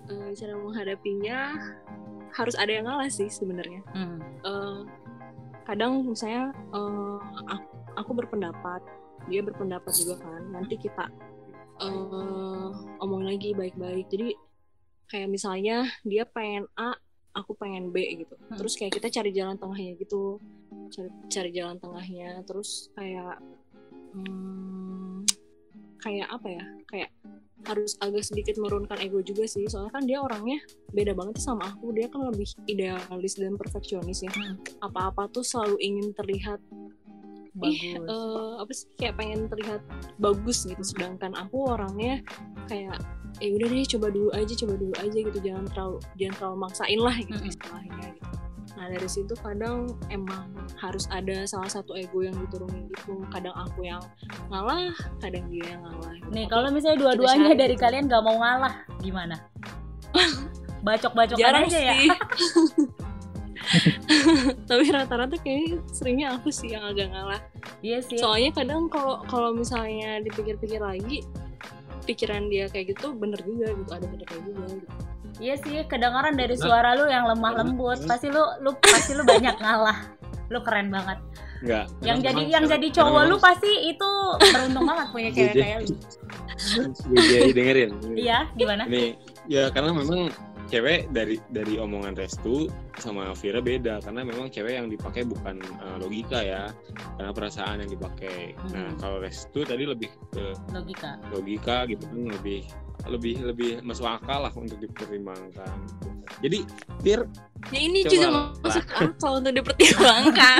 Eh, 0.05 0.32
cara 0.38 0.53
menghadapinya 0.53 1.57
harus 2.32 2.55
ada 2.55 2.72
yang 2.72 2.86
ngalah 2.86 3.09
sih 3.09 3.28
sebenarnya. 3.28 3.82
Hmm. 3.91 4.22
Eh, 4.22 4.80
kadang 5.65 6.05
misalnya 6.05 6.53
eh, 6.53 7.17
aku, 7.49 7.69
aku 7.97 8.11
berpendapat, 8.13 8.82
dia 9.26 9.41
berpendapat 9.41 9.91
juga 9.97 10.22
kan. 10.22 10.41
Nanti 10.53 10.78
kita 10.78 11.09
eh 11.82 12.69
omong 13.01 13.26
lagi 13.26 13.57
baik-baik. 13.57 14.05
Jadi 14.13 14.38
kayak 15.09 15.34
misalnya 15.34 15.89
dia 16.05 16.30
pengen 16.30 16.69
A, 16.78 16.93
aku 17.34 17.57
pengen 17.57 17.89
B 17.89 18.22
gitu. 18.22 18.38
Hmm. 18.38 18.61
Terus 18.61 18.78
kayak 18.78 19.01
kita 19.01 19.09
cari 19.09 19.34
jalan 19.34 19.57
tengahnya 19.57 19.97
gitu. 19.97 20.38
Cari, 20.93 21.09
cari 21.34 21.49
jalan 21.49 21.82
tengahnya. 21.82 22.45
Terus 22.45 22.93
kayak 22.93 23.41
hmm, 24.13 24.70
kayak 26.02 26.28
apa 26.28 26.47
ya? 26.49 26.64
Kayak 26.89 27.10
harus 27.62 27.93
agak 28.02 28.26
sedikit 28.26 28.58
menurunkan 28.58 28.97
ego 29.06 29.22
juga 29.22 29.45
sih 29.45 29.70
soalnya 29.70 29.93
kan 29.93 30.04
dia 30.10 30.18
orangnya 30.18 30.58
beda 30.97 31.14
banget 31.14 31.38
sama 31.38 31.70
aku 31.70 31.93
dia 31.93 32.10
kan 32.10 32.26
lebih 32.34 32.49
idealis 32.66 33.38
dan 33.38 33.54
perfeksionis 33.54 34.26
ya 34.26 34.34
Hmm. 34.34 34.58
apa-apa 34.82 35.30
tuh 35.30 35.45
selalu 35.45 35.78
ingin 35.78 36.10
terlihat 36.18 36.58
ih 37.62 37.99
Bagus. 38.02 38.10
eh, 38.10 38.54
apa 38.58 38.72
sih 38.74 38.88
kayak 38.97 39.14
pengen 39.14 39.45
terlihat 39.45 39.82
bagus 40.18 40.66
gitu 40.66 40.82
sedangkan 40.82 41.38
aku 41.38 41.70
orangnya 41.70 42.24
kayak 42.66 42.97
eh 43.38 43.54
udah 43.54 43.68
deh 43.70 43.86
coba 43.93 44.08
dulu 44.10 44.30
aja 44.34 44.54
coba 44.58 44.74
dulu 44.82 44.93
aja 44.97 45.18
gitu 45.22 45.39
jangan 45.45 45.66
terlalu 45.70 45.97
jangan 46.18 46.36
terlalu 46.41 46.58
maksain 46.66 46.99
lah 46.99 47.16
gitu 47.20 47.38
Mm-mm. 47.38 47.52
istilahnya 47.54 48.08
gitu 48.18 48.26
nah 48.80 48.88
dari 48.88 49.09
situ 49.09 49.36
kadang 49.39 49.91
emang 50.07 50.47
harus 50.80 51.05
ada 51.11 51.43
salah 51.43 51.67
satu 51.67 51.93
ego 51.95 52.24
yang 52.24 52.36
diturunin 52.47 52.88
gitu 52.88 53.19
kadang 53.30 53.51
aku 53.53 53.84
yang 53.84 54.01
ngalah 54.47 54.95
kadang 55.19 55.45
dia 55.51 55.76
yang 55.76 55.82
ngalah 55.84 56.13
gitu. 56.15 56.30
Nih, 56.32 56.45
kalau 56.47 56.67
misalnya 56.72 56.99
dua-duanya 57.03 57.51
dari 57.53 57.76
gitu. 57.76 57.84
kalian 57.84 58.07
gak 58.07 58.24
mau 58.24 58.39
ngalah, 58.39 58.76
gimana? 59.03 59.36
Bacok-bacokan 60.88 61.38
jarang 61.38 61.67
aja 61.69 61.80
ya. 61.80 61.93
sih 61.93 62.09
tapi 64.69 64.84
rata-rata 64.91 65.36
kayaknya 65.39 65.80
seringnya 65.91 66.28
aku 66.38 66.49
sih 66.51 66.74
yang 66.74 66.84
agak 66.86 67.11
ngalah 67.13 67.41
Iya 67.82 67.99
sih. 68.03 68.17
soalnya 68.19 68.51
kadang 68.53 68.89
kalau 68.91 69.22
kalau 69.30 69.49
misalnya 69.55 70.22
dipikir-pikir 70.26 70.82
lagi 70.82 71.24
pikiran 72.05 72.49
dia 72.49 72.65
kayak 72.67 72.97
gitu 72.97 73.13
bener 73.13 73.38
juga 73.45 73.69
gitu 73.74 73.91
ada 73.93 74.05
bener 74.09 74.26
kayak 74.26 74.43
juga 74.43 74.63
gitu. 74.74 74.88
Iya 75.42 75.56
sih, 75.58 75.82
kedengaran 75.84 76.38
dari 76.38 76.54
suara 76.54 76.94
lu 76.94 77.10
yang 77.10 77.26
lemah 77.26 77.52
lembut. 77.58 77.98
Pasti 78.06 78.30
lu 78.30 78.46
lu 78.62 78.78
pasti 78.80 79.12
lu 79.12 79.26
banyak 79.26 79.58
ngalah. 79.58 79.98
Lu 80.48 80.62
keren 80.62 80.88
banget. 80.88 81.18
Enggak. 81.62 81.86
Yang 82.00 82.18
Memang- 82.18 82.22
jadi 82.24 82.42
yang 82.48 82.64
jadi 82.68 82.88
cowok 82.92 83.24
lu 83.26 83.36
pasti 83.38 83.72
itu 83.88 84.12
beruntung 84.39 84.86
banget 84.86 85.08
punya 85.10 85.30
cewek 85.36 85.54
kayak 85.56 85.78
lu. 85.80 85.94
Jadi 87.12 87.52
dengerin. 87.52 87.92
Iya, 88.14 88.38
gimana? 88.54 88.86
Ini 88.86 89.18
ya 89.46 89.70
karena 89.70 89.89
memang 89.92 90.30
cewek 90.68 91.12
dari 91.12 91.36
dari 91.50 91.76
omongan 91.76 92.16
Restu 92.16 92.70
sama 92.96 93.36
Vira 93.36 93.60
beda 93.60 94.00
karena 94.00 94.24
memang 94.24 94.48
cewek 94.48 94.74
yang 94.74 94.88
dipakai 94.88 95.26
bukan 95.26 95.58
eh, 95.60 95.98
logika 95.98 96.39
ya 96.39 96.70
karena 97.18 97.32
perasaan 97.32 97.82
yang 97.82 97.92
dipakai. 97.92 98.54
Nah 98.72 98.88
Hmm. 98.88 98.96
kalau 98.96 99.18
Restu 99.20 99.62
tadi 99.62 99.84
lebih 99.84 100.08
ke 100.30 100.54
Logika. 100.72 101.18
logika 101.30 101.78
gitu 101.86 102.06
kan 102.06 102.20
lebih 102.32 102.62
lebih 103.04 103.41
lebih 103.43 103.82
masuk 103.82 104.06
akal 104.06 104.41
lah 104.41 104.52
untuk 104.52 104.78
dipertimbangkan. 104.78 105.78
Jadi 106.39 106.64
Vir 106.99 107.26
ya 107.70 107.80
ini 107.80 108.02
Coba 108.02 108.12
juga 108.12 108.28
lah. 108.28 108.45
masuk 108.60 108.86
akal 108.89 109.32
untuk 109.38 109.54
dipertimbangkan 109.54 110.60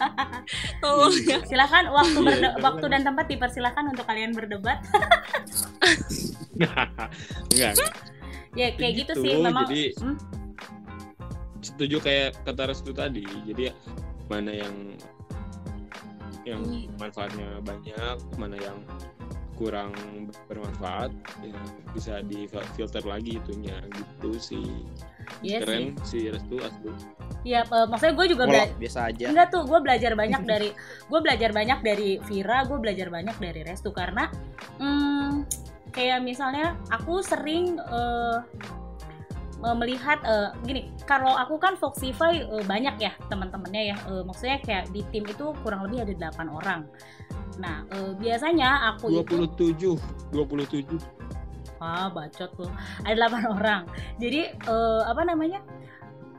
tolong 0.82 1.12
ya 1.22 1.38
Silakan 1.42 1.84
waktu 1.90 2.14
Iya, 2.14 2.26
berde- 2.26 2.56
waktu 2.58 2.86
dan 2.88 3.00
tempat 3.02 3.26
dipersilakan 3.26 3.84
untuk 3.90 4.04
kalian 4.04 4.32
berdebat. 4.32 4.78
enggak 7.48 7.74
Ya 8.52 8.68
kayak 8.70 8.92
gitu, 8.98 9.12
sih 9.18 9.32
Gitu, 9.32 9.40
memang. 9.42 9.64
jadi- 9.66 9.92
Hmm? 9.98 10.16
setuju 11.58 11.96
kayak 11.98 12.42
kata 12.42 12.62
Restu 12.66 12.90
tadi 12.90 13.22
jadi 13.44 13.70
mana 14.26 14.50
yang 14.52 14.74
yang 16.42 16.58
manfaatnya 16.96 17.62
banyak 17.62 17.94
mana 18.34 18.58
yang 18.58 18.74
kurang 19.62 19.94
bermanfaat 20.50 21.14
ya 21.38 21.54
bisa 21.94 22.18
di 22.20 22.50
filter 22.74 23.06
lagi 23.06 23.38
itunya 23.38 23.78
gitu 23.88 24.34
sih 24.34 24.66
Iya 25.38 25.62
sih. 25.62 25.62
keren 25.62 25.84
si 26.02 26.18
Restu 26.26 26.58
asli 26.58 26.90
Iya, 27.42 27.62
eh, 27.64 27.86
maksudnya 27.86 28.14
gue 28.14 28.26
juga 28.28 28.44
Kalau 28.46 28.54
bela- 28.54 28.74
biasa 28.78 29.00
aja. 29.10 29.26
Enggak 29.26 29.48
tuh, 29.50 29.62
gue 29.66 29.78
belajar 29.78 30.12
banyak 30.14 30.42
dari 30.50 30.70
gue 31.10 31.20
belajar 31.20 31.50
banyak 31.50 31.78
dari 31.80 32.10
Vira, 32.22 32.58
gue 32.62 32.78
belajar 32.78 33.08
banyak 33.08 33.36
dari 33.36 33.60
Restu 33.62 33.90
karena 33.90 34.30
hmm, 34.78 35.46
kayak 35.90 36.22
misalnya 36.22 36.74
aku 36.88 37.18
sering 37.18 37.78
eh, 37.78 38.36
melihat 39.62 40.18
eh, 40.26 40.50
gini, 40.66 40.90
kalau 41.06 41.38
aku 41.38 41.54
kan 41.56 41.78
Foxify 41.78 42.42
eh, 42.42 42.64
banyak 42.66 42.98
ya 42.98 43.14
teman-temannya 43.30 43.94
ya, 43.94 43.96
Eh, 44.10 44.22
maksudnya 44.26 44.58
kayak 44.58 44.90
di 44.90 45.06
tim 45.14 45.22
itu 45.22 45.54
kurang 45.62 45.86
lebih 45.86 46.02
ada 46.02 46.34
8 46.34 46.50
orang. 46.50 46.80
Nah, 47.62 47.86
eh, 47.94 48.12
biasanya 48.18 48.90
aku 48.94 49.22
itu 49.22 49.46
27 49.62 50.34
27 50.34 50.98
Ah, 51.82 52.06
bacot 52.10 52.50
tuh. 52.54 52.70
Ada 53.06 53.26
8 53.26 53.42
orang. 53.58 53.82
Jadi 54.18 54.50
eh, 54.50 55.02
apa 55.06 55.22
namanya? 55.22 55.62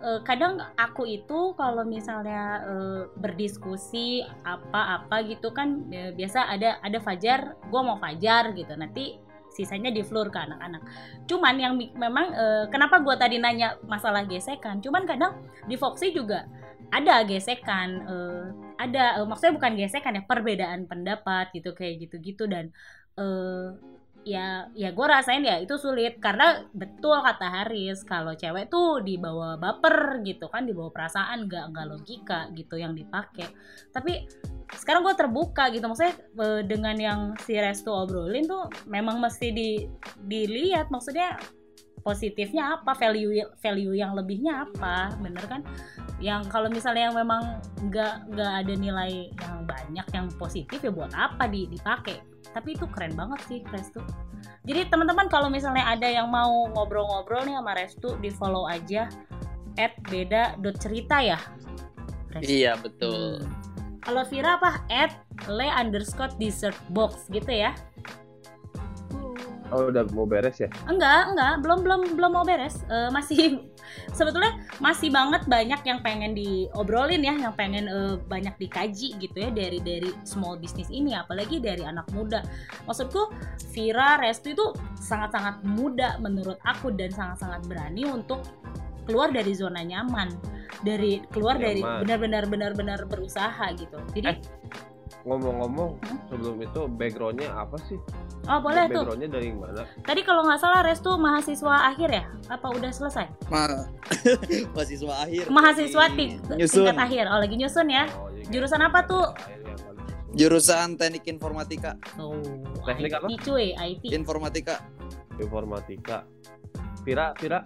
eh, 0.03 0.19
kadang 0.27 0.59
aku 0.75 1.07
itu 1.07 1.55
kalau 1.55 1.87
misalnya 1.87 2.59
eh, 2.67 3.01
berdiskusi 3.15 4.19
apa-apa 4.43 5.23
gitu 5.31 5.55
kan 5.55 5.87
eh, 5.95 6.11
biasa 6.11 6.51
ada 6.51 6.75
ada 6.83 6.99
Fajar, 6.99 7.55
gua 7.71 7.81
mau 7.87 7.95
Fajar 7.95 8.51
gitu. 8.51 8.75
Nanti 8.75 9.22
sisanya 9.53 9.93
di 9.93 10.01
floor 10.01 10.33
ke 10.33 10.39
anak-anak. 10.41 10.81
Cuman 11.29 11.55
yang 11.61 11.73
memang 11.77 12.33
eh, 12.33 12.65
kenapa 12.73 12.99
gua 12.99 13.15
tadi 13.15 13.37
nanya 13.37 13.77
masalah 13.85 14.25
gesekan? 14.25 14.81
Cuman 14.81 15.05
kadang 15.05 15.39
di 15.69 15.77
Foxy 15.77 16.11
juga 16.11 16.49
ada 16.89 17.21
gesekan 17.25 17.89
eh, 18.05 18.43
ada 18.81 19.21
eh, 19.21 19.25
maksudnya 19.25 19.55
bukan 19.55 19.73
gesekan 19.77 20.17
ya 20.17 20.23
perbedaan 20.25 20.89
pendapat 20.89 21.53
gitu 21.53 21.71
kayak 21.77 22.09
gitu-gitu 22.09 22.49
dan 22.49 22.73
eh 23.17 23.92
ya 24.23 24.71
ya 24.73 24.89
gue 24.95 25.05
rasain 25.07 25.43
ya 25.43 25.59
itu 25.59 25.75
sulit. 25.79 26.17
Karena 26.19 26.63
betul 26.71 27.19
kata 27.19 27.47
Haris 27.47 28.03
kalau 28.03 28.33
cewek 28.33 28.71
tuh 28.71 29.03
dibawa 29.03 29.55
baper 29.59 30.23
gitu 30.25 30.47
kan 30.47 30.67
dibawa 30.67 30.89
perasaan 30.91 31.47
nggak 31.47 31.71
nggak 31.71 31.87
logika 31.87 32.39
gitu 32.55 32.79
yang 32.79 32.95
dipakai 32.97 33.47
tapi 33.93 34.25
sekarang 34.73 35.05
gue 35.05 35.15
terbuka 35.15 35.69
gitu. 35.69 35.85
Maksudnya 35.85 36.15
eh, 36.17 36.61
dengan 36.65 36.95
yang 36.97 37.19
si 37.45 37.53
Restu 37.55 37.93
obrolin 37.93 38.49
tuh 38.49 38.67
memang 38.89 39.21
mesti 39.21 39.53
di 39.53 39.69
dilihat. 40.17 40.89
Maksudnya 40.89 41.37
positifnya 42.03 42.77
apa 42.77 42.91
value 42.93 43.47
value 43.63 43.95
yang 43.95 44.13
lebihnya 44.13 44.67
apa 44.67 45.15
bener 45.23 45.43
kan 45.47 45.61
yang 46.19 46.43
kalau 46.51 46.67
misalnya 46.67 47.09
yang 47.09 47.17
memang 47.17 47.63
nggak 47.87 48.27
nggak 48.35 48.51
ada 48.63 48.73
nilai 48.75 49.31
yang 49.31 49.57
banyak 49.63 50.07
yang 50.11 50.27
positif 50.35 50.83
ya 50.83 50.91
buat 50.91 51.11
apa 51.15 51.47
di 51.47 51.67
dipakai 51.71 52.19
tapi 52.53 52.75
itu 52.75 52.85
keren 52.91 53.15
banget 53.15 53.39
sih 53.47 53.59
Restu 53.71 54.03
jadi 54.67 54.87
teman-teman 54.91 55.31
kalau 55.31 55.47
misalnya 55.47 55.83
ada 55.87 56.05
yang 56.07 56.27
mau 56.27 56.67
ngobrol-ngobrol 56.71 57.47
nih 57.47 57.55
sama 57.59 57.71
Restu 57.75 58.09
di 58.19 58.29
follow 58.29 58.67
aja 58.67 59.07
at 59.79 59.97
beda 60.05 60.61
dot 60.61 60.77
cerita 60.77 61.17
ya 61.17 61.39
Restu. 62.33 62.49
Iya 62.49 62.77
betul. 62.81 63.41
Hmm. 63.41 63.49
kalau 64.03 64.23
Vira 64.27 64.59
apa 64.59 64.83
at 64.91 65.15
le 65.47 65.67
underscore 65.71 66.31
dessert 66.35 66.77
box 66.91 67.31
gitu 67.31 67.49
ya 67.49 67.71
Oh 69.73 69.89
udah 69.89 70.05
mau 70.13 70.29
beres 70.29 70.61
ya? 70.61 70.69
enggak 70.85 71.33
enggak 71.33 71.53
belum 71.65 71.79
belum 71.81 72.01
belum 72.13 72.31
mau 72.31 72.45
beres 72.45 72.85
Eh, 72.85 73.09
masih 73.09 73.65
sebetulnya 74.17 74.61
masih 74.77 75.09
banget 75.09 75.49
banyak 75.49 75.81
yang 75.81 75.99
pengen 76.05 76.37
diobrolin 76.37 77.25
ya 77.25 77.33
yang 77.33 77.55
pengen 77.57 77.89
eh, 77.89 78.15
banyak 78.29 78.53
dikaji 78.61 79.17
gitu 79.17 79.37
ya 79.37 79.49
dari 79.49 79.81
dari 79.81 80.13
small 80.23 80.61
business 80.61 80.93
ini 80.93 81.17
apalagi 81.17 81.57
dari 81.57 81.81
anak 81.81 82.05
muda 82.13 82.45
maksudku 82.85 83.33
Vira 83.73 84.21
Restu 84.21 84.53
itu 84.53 84.65
sangat-sangat 85.01 85.65
muda 85.65 86.21
menurut 86.21 86.61
aku 86.61 86.93
dan 86.93 87.09
sangat-sangat 87.09 87.65
berani 87.65 88.05
untuk 88.05 88.45
keluar 89.09 89.33
dari 89.33 89.51
zona 89.57 89.81
nyaman 89.83 90.31
dari 90.83 91.23
keluar 91.31 91.55
dari 91.59 91.79
Nyaman. 91.79 92.03
benar-benar 92.03 92.43
benar-benar 92.47 92.99
berusaha 93.07 93.71
gitu 93.75 93.97
jadi 94.15 94.37
Ngomong-ngomong 95.23 95.91
Hmm? 95.99 96.19
sebelum 96.27 96.55
itu 96.59 96.81
backgroundnya 96.89 97.49
apa 97.49 97.79
sih? 97.81 97.95
oh 98.43 98.59
boleh 98.59 98.83
tuh 98.85 98.99
Backgroundnya 98.99 99.29
dari 99.31 99.49
mana? 99.49 99.87
tadi 100.03 100.19
kalau 100.19 100.43
nggak 100.43 100.59
salah 100.59 100.83
Restu 100.83 101.15
mahasiswa 101.15 101.75
akhir 101.87 102.09
ya 102.11 102.23
apa 102.49 102.67
udah 102.69 102.91
selesai 102.91 103.25
Ma 103.47 103.63
mahasiswa 104.75 105.13
akhir. 105.17 105.45
mahasiswa 105.47 106.03
ting- 106.11 106.43
nyusun. 106.51 106.83
tingkat 106.83 106.99
akhir 106.99 107.23
oh 107.25 107.39
lagi 107.39 107.55
nyusun 107.55 107.87
ya 107.87 108.03
Oh, 108.13 108.27
iya, 108.29 108.43
Jurusan 108.49 108.81
apa 108.81 108.99
tuh? 109.01 109.25
Jurusan 110.33 110.97
Teknik 110.97 111.23
Informatika. 111.25 111.95
Oh, 112.17 112.35
Teknik 112.83 113.13
apa? 113.13 113.29
IT 113.29 113.39
cuy, 113.39 113.71
IT. 113.71 114.11
Informatika. 114.11 114.81
Informatika. 115.37 116.25
Vira, 117.01 117.31
Vira. 117.37 117.61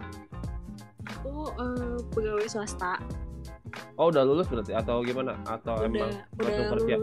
Aku 1.10 1.48
eh, 1.50 1.96
pegawai 2.08 2.46
swasta. 2.46 3.00
Oh 3.96 4.08
udah 4.08 4.22
lulus 4.22 4.46
berarti 4.46 4.70
atau 4.70 5.00
gimana? 5.00 5.34
Atau 5.42 5.74
udah 5.76 5.88
emang 5.88 6.12
udah 6.36 6.44
langsung 6.44 6.68
kerja? 6.76 6.94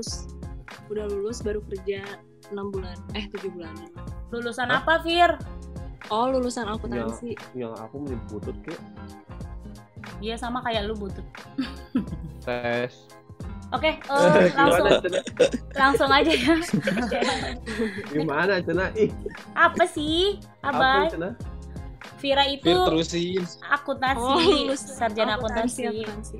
Udah 0.88 1.06
lulus 1.06 1.42
baru 1.42 1.62
kerja 1.66 2.02
6 2.50 2.74
bulan. 2.74 2.98
Eh 3.14 3.26
7 3.30 3.50
bulan. 3.50 3.74
Lulusan 4.30 4.70
Hah? 4.70 4.82
apa, 4.82 5.02
Fir? 5.02 5.38
Oh, 6.14 6.30
lulusan 6.30 6.70
akuntansi. 6.70 7.34
Yang 7.58 7.74
aku 7.82 7.96
menyebut 7.98 8.28
butut 8.38 8.58
ke 8.62 8.74
Iya 10.22 10.38
sama 10.38 10.62
kayak 10.62 10.86
lu 10.86 10.94
butut. 10.96 11.26
tes. 12.46 12.94
Oke, 13.74 13.98
eh, 13.98 14.46
langsung 14.60 14.86
Gimana 14.86 15.02
Cena? 15.02 15.20
langsung 15.74 16.10
aja 16.14 16.32
ya. 16.32 16.56
Gimana 18.14 18.54
Cena? 18.62 18.86
Ih, 18.94 19.10
apa 19.58 19.84
sih, 19.90 20.38
apa 20.62 21.10
Abai? 21.10 21.12
Cena? 21.12 21.30
Vira 22.22 22.46
itu 22.48 22.64
Fir 22.64 22.78
terusin 22.86 23.44
akuntansi, 23.68 24.70
Oh, 24.70 24.78
sarjana 24.78 25.36
akuntansi. 25.36 25.84
akuntansi. 25.84 26.38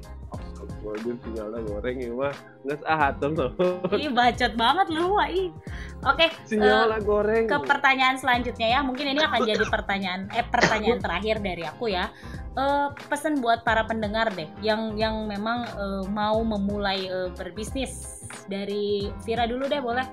Waduh, 0.86 1.18
sinyalnya 1.26 1.60
goreng 1.66 1.98
ya 1.98 2.12
mah. 2.14 2.36
Nggak 2.66 2.80
ah 2.86 3.10
tuh 3.16 3.30
loh. 3.34 3.52
Ih, 4.02 4.12
bacot 4.14 4.54
banget 4.54 4.88
lu, 4.94 5.18
Wak. 5.18 5.30
Ih. 5.34 5.50
Oke, 6.06 6.28
Sinyalnya 6.46 7.02
goreng. 7.02 7.46
ke 7.50 7.58
pertanyaan 7.66 8.18
selanjutnya 8.22 8.68
ya. 8.78 8.80
Mungkin 8.86 9.06
ini 9.18 9.22
akan 9.26 9.42
jadi 9.46 9.66
pertanyaan 9.66 10.22
eh 10.34 10.46
pertanyaan 10.46 11.02
terakhir 11.02 11.42
dari 11.42 11.64
aku 11.66 11.90
ya. 11.90 12.14
Eh 12.56 12.88
pesan 13.10 13.42
buat 13.42 13.66
para 13.66 13.84
pendengar 13.90 14.30
deh 14.32 14.48
yang 14.62 14.94
yang 14.96 15.26
memang 15.26 15.66
eh, 15.66 16.04
mau 16.10 16.42
memulai 16.46 17.10
eh, 17.10 17.30
berbisnis. 17.34 18.22
Dari 18.46 19.10
Vira 19.26 19.50
dulu 19.50 19.66
deh, 19.66 19.82
boleh? 19.82 20.06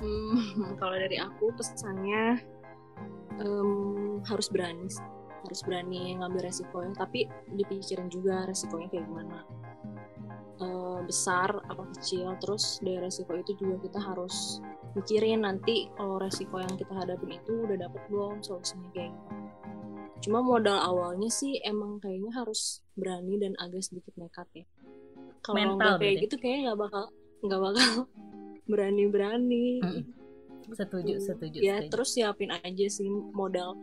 Hmm, 0.00 0.76
kalau 0.80 0.96
dari 0.96 1.20
aku 1.20 1.52
pesannya 1.56 2.40
em, 3.40 3.70
harus 4.24 4.48
berani. 4.48 4.88
Harus 5.44 5.60
berani 5.62 6.16
ngambil 6.16 6.48
resikonya 6.48 6.92
tapi 6.96 7.28
dipikirin 7.52 8.08
juga 8.08 8.48
resikonya 8.48 8.88
kayak 8.88 9.04
gimana 9.06 9.44
Eh, 10.54 11.00
besar 11.02 11.50
apa 11.66 11.82
kecil 11.98 12.30
terus 12.38 12.78
dari 12.78 13.02
resiko 13.02 13.34
itu 13.34 13.58
juga 13.58 13.74
kita 13.82 13.98
harus 13.98 14.62
mikirin 14.94 15.42
nanti 15.42 15.90
kalau 15.98 16.22
resiko 16.22 16.62
yang 16.62 16.78
kita 16.78 16.94
hadapin 16.94 17.42
itu 17.42 17.66
udah 17.66 17.74
dapet 17.74 17.98
belum 18.06 18.38
solusinya 18.38 18.86
kayak 18.94 19.10
gimana 19.10 19.50
cuma 20.22 20.38
modal 20.46 20.78
awalnya 20.78 21.26
sih 21.26 21.58
emang 21.58 21.98
kayaknya 21.98 22.30
harus 22.38 22.86
berani 22.94 23.34
dan 23.42 23.58
agak 23.58 23.82
sedikit 23.82 24.14
nekat 24.14 24.46
ya 24.54 24.66
kalau 25.42 25.74
nggak 25.74 25.98
kayak 25.98 26.22
berarti. 26.22 26.24
gitu 26.30 26.36
kayaknya 26.38 26.60
nggak 26.70 26.78
bakal 26.86 27.04
nggak 27.42 27.60
bakal 27.60 27.90
berani-berani 28.70 29.66
Mm. 29.82 30.02
Setuju, 30.72 31.20
setuju. 31.20 31.58
ya 31.60 31.76
setuju. 31.76 31.90
terus 31.92 32.08
siapin 32.16 32.48
aja 32.48 32.86
sih 32.88 33.10
modal 33.36 33.76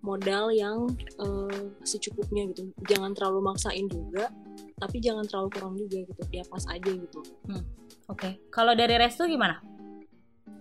modal 0.00 0.48
yang 0.52 0.88
eh, 1.20 1.62
secukupnya 1.84 2.48
gitu 2.50 2.72
jangan 2.88 3.12
terlalu 3.12 3.52
maksain 3.52 3.86
juga 3.88 4.32
tapi 4.80 4.96
jangan 5.00 5.28
terlalu 5.28 5.48
kurang 5.52 5.74
juga 5.76 5.98
gitu 6.08 6.22
ya 6.32 6.44
pas 6.48 6.64
aja 6.68 6.90
gitu 6.90 7.20
Oke, 8.10 8.42
kalau 8.50 8.74
dari 8.74 8.98
Restu 8.98 9.22
gimana? 9.30 9.62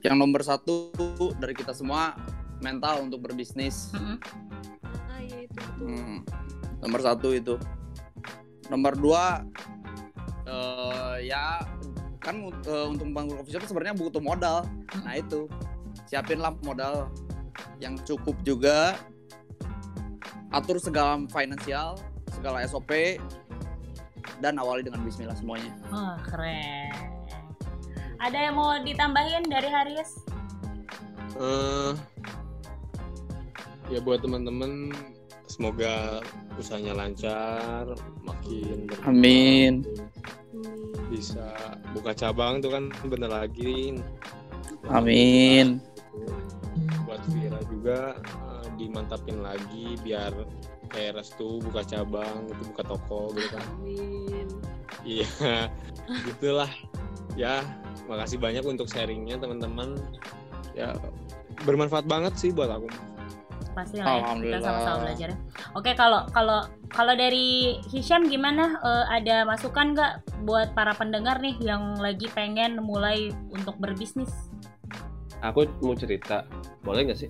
Yang 0.06 0.16
nomor 0.22 0.46
satu 0.46 0.94
dari 1.42 1.58
kita 1.58 1.74
semua 1.74 2.14
mental 2.62 3.02
untuk 3.10 3.26
berbisnis. 3.26 3.90
Mm-mm. 3.98 4.22
ah 5.10 5.18
iya 5.18 5.50
itu 5.50 5.58
Hmm, 5.82 6.22
Nomor 6.86 7.02
satu 7.02 7.34
itu. 7.34 7.58
Nomor 8.70 8.94
dua 8.94 9.42
eh, 10.46 11.26
ya 11.26 11.66
kan 12.22 12.38
eh, 12.46 12.86
untuk 12.86 13.06
membangun 13.10 13.42
coffee 13.42 13.58
shop 13.58 13.66
sebenarnya 13.66 13.98
butuh 13.98 14.22
modal. 14.22 14.62
Nah 15.02 15.18
itu 15.18 15.50
siapinlah 16.06 16.54
modal 16.62 17.10
yang 17.80 17.95
cukup 18.03 18.36
juga. 18.43 18.97
Atur 20.49 20.82
segala 20.82 21.22
finansial, 21.30 22.01
segala 22.34 22.66
SOP 22.66 23.22
dan 24.41 24.57
awali 24.57 24.82
dengan 24.82 25.05
Bismillah 25.05 25.38
semuanya. 25.38 25.70
Oh, 25.93 26.18
keren. 26.26 26.89
Ada 28.20 28.49
yang 28.49 28.55
mau 28.57 28.76
ditambahin 28.82 29.47
dari 29.47 29.70
Haris? 29.70 30.26
Eh, 31.39 31.93
ya 33.93 33.99
buat 34.03 34.20
teman-teman 34.20 34.91
semoga 35.47 36.20
usahanya 36.60 36.93
lancar 36.93 37.95
makin 38.22 38.86
berkembang, 38.86 39.16
Amin. 39.16 39.74
bisa 41.07 41.55
buka 41.95 42.12
cabang 42.14 42.60
tuh 42.60 42.70
kan 42.76 42.91
bentar 43.07 43.32
lagi 43.32 43.97
Amin. 44.91 45.80
Vira 47.30 47.60
juga 47.70 48.00
eh, 48.20 48.66
dimantapin 48.76 49.40
lagi 49.40 49.96
biar 50.02 50.34
kayak 50.90 51.22
restu 51.22 51.62
buka 51.62 51.86
cabang 51.86 52.50
gitu 52.50 52.62
buka 52.74 52.84
toko 52.84 53.22
gitu 53.38 53.50
kan 53.54 53.66
Amin. 53.78 54.48
iya 55.06 55.30
gitulah 56.28 56.72
ya 57.38 57.62
makasih 58.10 58.42
banyak 58.42 58.66
untuk 58.66 58.90
sharingnya 58.90 59.38
teman-teman 59.38 59.96
ya 60.74 60.98
bermanfaat 61.64 62.10
banget 62.10 62.34
sih 62.36 62.50
buat 62.50 62.74
aku 62.74 62.90
pasti 63.78 64.02
lah 64.02 64.18
ya 64.18 64.34
kita 64.42 64.58
sama-sama 64.60 64.98
belajar 65.08 65.28
ya. 65.32 65.38
Oke 65.78 65.94
kalau 65.94 66.26
kalau 66.34 66.66
kalau 66.90 67.14
dari 67.14 67.78
Hisham 67.94 68.26
gimana 68.28 68.82
Eh, 68.82 69.06
ada 69.22 69.46
masukan 69.46 69.94
nggak 69.94 70.14
buat 70.48 70.74
para 70.74 70.96
pendengar 70.98 71.38
nih 71.44 71.56
yang 71.62 72.00
lagi 72.00 72.32
pengen 72.32 72.80
mulai 72.82 73.30
untuk 73.52 73.76
berbisnis? 73.78 74.32
Aku 75.40 75.64
mau 75.80 75.96
cerita, 75.96 76.44
boleh 76.84 77.08
nggak 77.08 77.20
sih? 77.20 77.30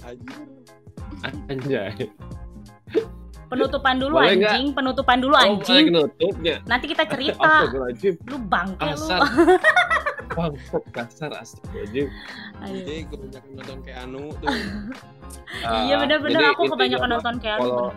Anjay. 1.48 2.10
Penutupan 3.50 3.98
dulu 3.98 4.22
Boleh 4.22 4.38
anjing, 4.38 4.78
penutupan 4.78 5.18
dulu 5.18 5.34
Oh, 5.34 5.42
anjing. 5.42 5.90
boleh 5.90 6.06
nutupnya. 6.06 6.56
Nanti 6.70 6.86
kita 6.86 7.04
cerita. 7.14 7.66
Lu 8.30 8.38
bangke 8.46 8.94
lu. 8.94 8.94
Kasar. 8.94 9.22
Bangsat 10.30 10.84
kasar 10.94 11.32
astagfirullahaladzim. 11.34 12.08
Jadi 12.62 12.96
kebanyakan 13.10 13.50
nonton 13.58 13.78
kayak 13.82 14.00
Anu 14.06 14.24
tuh 14.38 14.48
Iya 15.66 15.96
Ah, 15.98 16.00
bener-bener 16.06 16.42
aku 16.54 16.64
kebanyakan 16.70 17.10
nonton 17.10 17.36
kayak 17.42 17.58
Kalau 17.58 17.90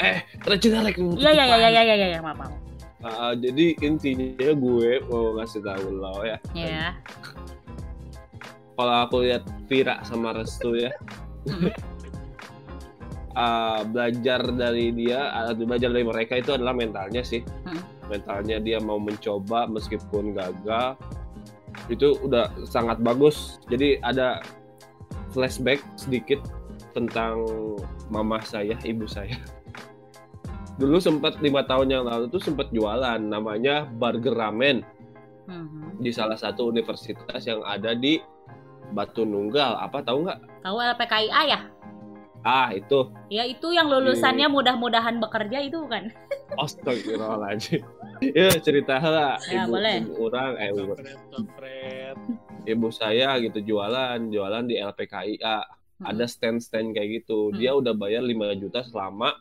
eh, 0.00 0.16
rejeki 0.48 0.78
rek 0.80 0.96
Iya 0.96 1.30
iya 1.36 1.44
iya 1.44 1.56
iya 1.60 1.68
iya 1.84 1.94
iya 1.94 2.06
ya, 2.16 2.20
maaf 2.24 2.40
maaf. 2.40 2.52
Ah, 3.04 3.36
jadi 3.36 3.76
intinya 3.78 4.50
gue 4.56 4.90
mau 5.06 5.36
ngasih 5.36 5.60
tahu 5.60 5.86
lo 5.94 6.24
ya. 6.24 6.40
Ya. 6.56 6.96
Kalau 8.76 8.94
aku 9.08 9.24
lihat 9.24 9.44
Vira 9.66 10.04
sama 10.04 10.36
Restu 10.36 10.76
ya. 10.76 10.92
Hmm. 11.48 11.72
ah, 13.40 13.80
belajar 13.88 14.44
dari 14.52 14.92
dia, 14.92 15.32
ah, 15.32 15.56
belajar 15.56 15.90
dari 15.90 16.04
mereka 16.04 16.36
itu 16.36 16.52
adalah 16.52 16.76
mentalnya 16.76 17.24
sih. 17.24 17.40
Hmm. 17.64 17.80
Mentalnya 18.12 18.60
dia 18.60 18.78
mau 18.78 19.00
mencoba 19.00 19.64
meskipun 19.66 20.36
gagal. 20.36 20.94
Itu 21.88 22.20
udah 22.20 22.52
sangat 22.68 23.00
bagus. 23.00 23.56
Jadi 23.72 23.98
ada 24.04 24.44
flashback 25.32 25.80
sedikit 25.96 26.40
tentang 26.92 27.40
mama 28.12 28.40
saya, 28.44 28.76
ibu 28.84 29.08
saya. 29.08 29.36
Dulu 30.80 31.00
sempat 31.00 31.40
lima 31.40 31.64
tahun 31.64 31.88
yang 31.88 32.04
lalu 32.04 32.28
tuh 32.28 32.44
sempat 32.44 32.68
jualan 32.68 33.16
namanya 33.16 33.88
Burger 33.88 34.36
Ramen 34.36 34.84
Mhm. 35.46 36.02
di 36.02 36.10
salah 36.10 36.34
satu 36.34 36.68
universitas 36.68 37.46
yang 37.46 37.62
ada 37.62 37.94
di 37.94 38.18
Batu 38.92 39.22
Nunggal. 39.22 39.78
Apa 39.78 40.02
tahu 40.02 40.26
nggak? 40.26 40.38
Tahu 40.62 40.76
LPKIA 40.76 41.40
ya? 41.46 41.60
Ah 42.42 42.70
itu. 42.70 43.10
Ya 43.26 43.42
itu 43.42 43.74
yang 43.74 43.90
lulusannya 43.90 44.46
mudah-mudahan 44.46 45.18
bekerja 45.18 45.58
itu 45.60 45.82
bukan? 45.82 46.14
Astagfirullahaladzim. 46.62 47.82
ya 48.22 48.48
cerita 48.56 48.96
lah 48.96 49.36
Ya, 49.44 49.66
ibu, 49.66 49.76
boleh. 49.76 49.94
ibu 50.00 50.12
orang 50.24 50.52
eh 50.56 50.68
ibu, 50.72 50.82
ibu 52.64 52.88
saya 52.88 53.36
gitu 53.38 53.60
jualan 53.60 54.32
jualan 54.32 54.64
di 54.64 54.80
LPKIA 54.80 55.56
ada 55.98 56.24
stand 56.24 56.60
stand 56.60 56.92
kayak 56.92 57.20
gitu 57.20 57.52
dia 57.52 57.72
udah 57.72 57.92
bayar 57.92 58.20
5 58.20 58.32
juta 58.56 58.80
selama 58.82 59.36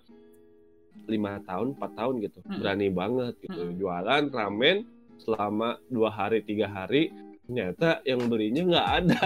lima 1.05 1.39
tahun 1.43 1.75
4 1.75 1.87
tahun 1.93 2.13
gitu 2.19 2.39
Hmm. 2.41 2.59
berani 2.59 2.87
banget 2.89 3.33
gitu 3.39 3.59
Hmm. 3.63 3.75
jualan 3.75 4.23
ramen 4.29 4.77
selama 5.15 5.79
dua 5.87 6.09
hari 6.09 6.43
tiga 6.43 6.67
hari 6.67 7.15
ternyata 7.45 8.01
yang 8.03 8.21
belinya 8.25 8.63
nggak 8.65 8.87
ada 9.01 9.23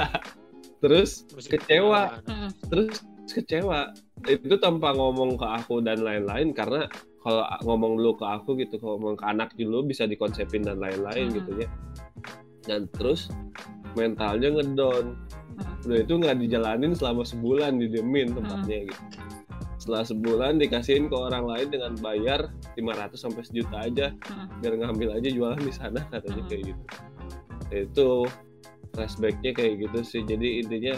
terus 0.80 1.24
kecewa 1.40 2.24
Mhm. 2.24 2.50
terus 2.72 3.04
kecewa 3.30 3.92
itu 4.28 4.56
tanpa 4.58 4.92
ngomong 4.92 5.36
ke 5.36 5.46
aku 5.46 5.80
dan 5.80 6.02
lain-lain 6.02 6.52
karena 6.52 6.88
kalau 7.20 7.44
ngomong 7.64 8.00
dulu 8.00 8.12
ke 8.16 8.26
aku 8.26 8.50
gitu 8.58 8.80
kalau 8.80 8.96
ngomong 8.98 9.20
ke 9.20 9.26
anak 9.28 9.50
dulu 9.56 9.84
bisa 9.84 10.04
dikonsepin 10.04 10.64
dan 10.64 10.80
lain-lain 10.80 11.28
Hmm. 11.30 11.36
gitu 11.36 11.52
ya 11.64 11.68
dan 12.66 12.88
terus 12.96 13.28
mentalnya 13.94 14.56
ngedon 14.56 15.16
Hmm. 15.60 15.84
udah 15.84 16.00
itu 16.00 16.14
nggak 16.16 16.38
dijalanin 16.40 16.96
selama 16.96 17.28
sebulan 17.28 17.76
didiemin 17.78 18.32
tempatnya 18.32 18.88
gitu 18.88 19.04
setelah 19.80 20.04
sebulan 20.04 20.60
dikasihin 20.60 21.08
ke 21.08 21.16
orang 21.16 21.44
lain 21.48 21.68
dengan 21.72 21.96
bayar 22.00 22.52
500 22.76 23.16
sampai 23.20 23.44
sejuta 23.44 23.84
aja 23.84 24.08
Hmm. 24.28 24.48
biar 24.60 24.74
ngambil 24.76 25.20
aja 25.20 25.28
jualan 25.28 25.60
di 25.60 25.72
sana 25.72 26.00
katanya 26.08 26.44
Hmm. 26.44 26.50
kayak 26.52 26.64
gitu 26.72 26.84
itu 27.74 28.26
flashbacknya 28.94 29.52
kayak 29.54 29.86
gitu 29.88 30.00
sih. 30.02 30.22
Jadi 30.26 30.66
intinya 30.66 30.96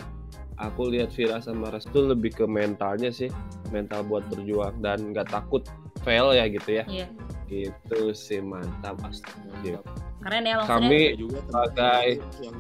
aku 0.62 0.94
lihat 0.94 1.12
Vira 1.14 1.42
sama 1.42 1.74
Restu 1.74 2.06
lebih 2.06 2.32
ke 2.38 2.46
mentalnya 2.46 3.10
sih 3.10 3.28
mental 3.74 4.06
buat 4.06 4.24
berjuang 4.30 4.78
dan 4.84 5.12
nggak 5.12 5.32
takut 5.32 5.66
fail 6.06 6.32
ya 6.34 6.48
gitu 6.48 6.82
ya. 6.82 6.86
Iya. 6.88 7.08
itu 7.52 8.16
sih 8.16 8.40
mantap. 8.40 8.96
Astagfirullah 9.04 9.84
Keren 10.24 10.44
ya 10.48 10.56
maksudnya. 10.56 10.72
kami 10.72 11.00
juga 11.20 11.40
sebagai 11.44 12.08
yang 12.40 12.58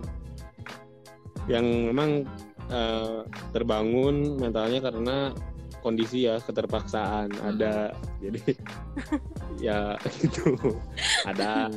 yang 1.47 1.65
memang 1.87 2.09
eh, 2.67 3.21
terbangun 3.55 4.35
mentalnya 4.35 4.83
karena 4.83 5.17
kondisi 5.79 6.27
ya 6.27 6.43
keterpaksaan. 6.43 7.31
Ada. 7.39 7.95
Jadi 8.19 8.51
ya 9.65 9.95
itu. 10.27 10.59
Ada 11.23 11.71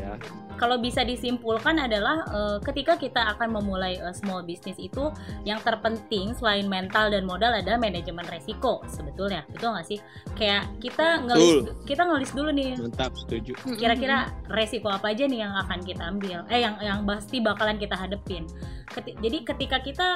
ya 0.00 0.16
kalau 0.58 0.76
bisa 0.82 1.06
disimpulkan 1.06 1.78
adalah 1.78 2.26
eh, 2.28 2.58
ketika 2.66 2.98
kita 2.98 3.38
akan 3.38 3.54
memulai 3.54 3.96
eh, 3.96 4.14
small 4.14 4.42
business 4.42 4.76
itu 4.76 5.08
yang 5.46 5.62
terpenting 5.62 6.34
selain 6.34 6.66
mental 6.66 7.08
dan 7.08 7.24
modal 7.24 7.54
adalah 7.54 7.78
manajemen 7.78 8.26
resiko 8.28 8.82
sebetulnya. 8.90 9.46
Betul 9.48 9.78
nggak 9.78 9.86
sih? 9.86 9.98
Kayak 10.34 10.66
kita 10.82 11.22
ngelis 11.24 11.70
kita 11.86 12.02
ngelis 12.04 12.30
dulu 12.34 12.50
nih. 12.50 12.74
Mantap 12.76 13.14
setuju. 13.14 13.54
Kira-kira 13.78 14.34
resiko 14.50 14.90
apa 14.90 15.14
aja 15.14 15.24
nih 15.24 15.46
yang 15.46 15.54
akan 15.54 15.78
kita 15.86 16.02
ambil? 16.02 16.42
Eh 16.50 16.60
yang 16.60 16.76
yang 16.82 17.06
pasti 17.06 17.38
bakalan 17.38 17.78
kita 17.78 17.94
hadepin. 17.94 18.44
Keti- 18.90 19.16
jadi 19.22 19.46
ketika 19.46 19.78
kita 19.80 20.08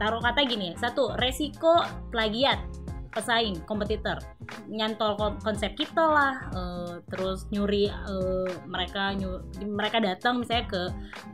taruh 0.00 0.20
kata 0.24 0.48
gini 0.48 0.72
satu 0.80 1.12
resiko 1.20 1.84
plagiat 2.08 2.56
pesaing 3.10 3.66
kompetitor. 3.66 4.18
Nyantol 4.70 5.18
kon- 5.18 5.40
konsep 5.42 5.74
kita 5.74 6.02
lah 6.02 6.34
eh, 6.54 6.94
terus 7.10 7.46
nyuri 7.50 7.90
eh, 7.90 8.50
mereka 8.70 9.14
nyu- 9.18 9.42
mereka 9.66 9.98
datang 9.98 10.42
misalnya 10.42 10.66
ke 10.70 10.82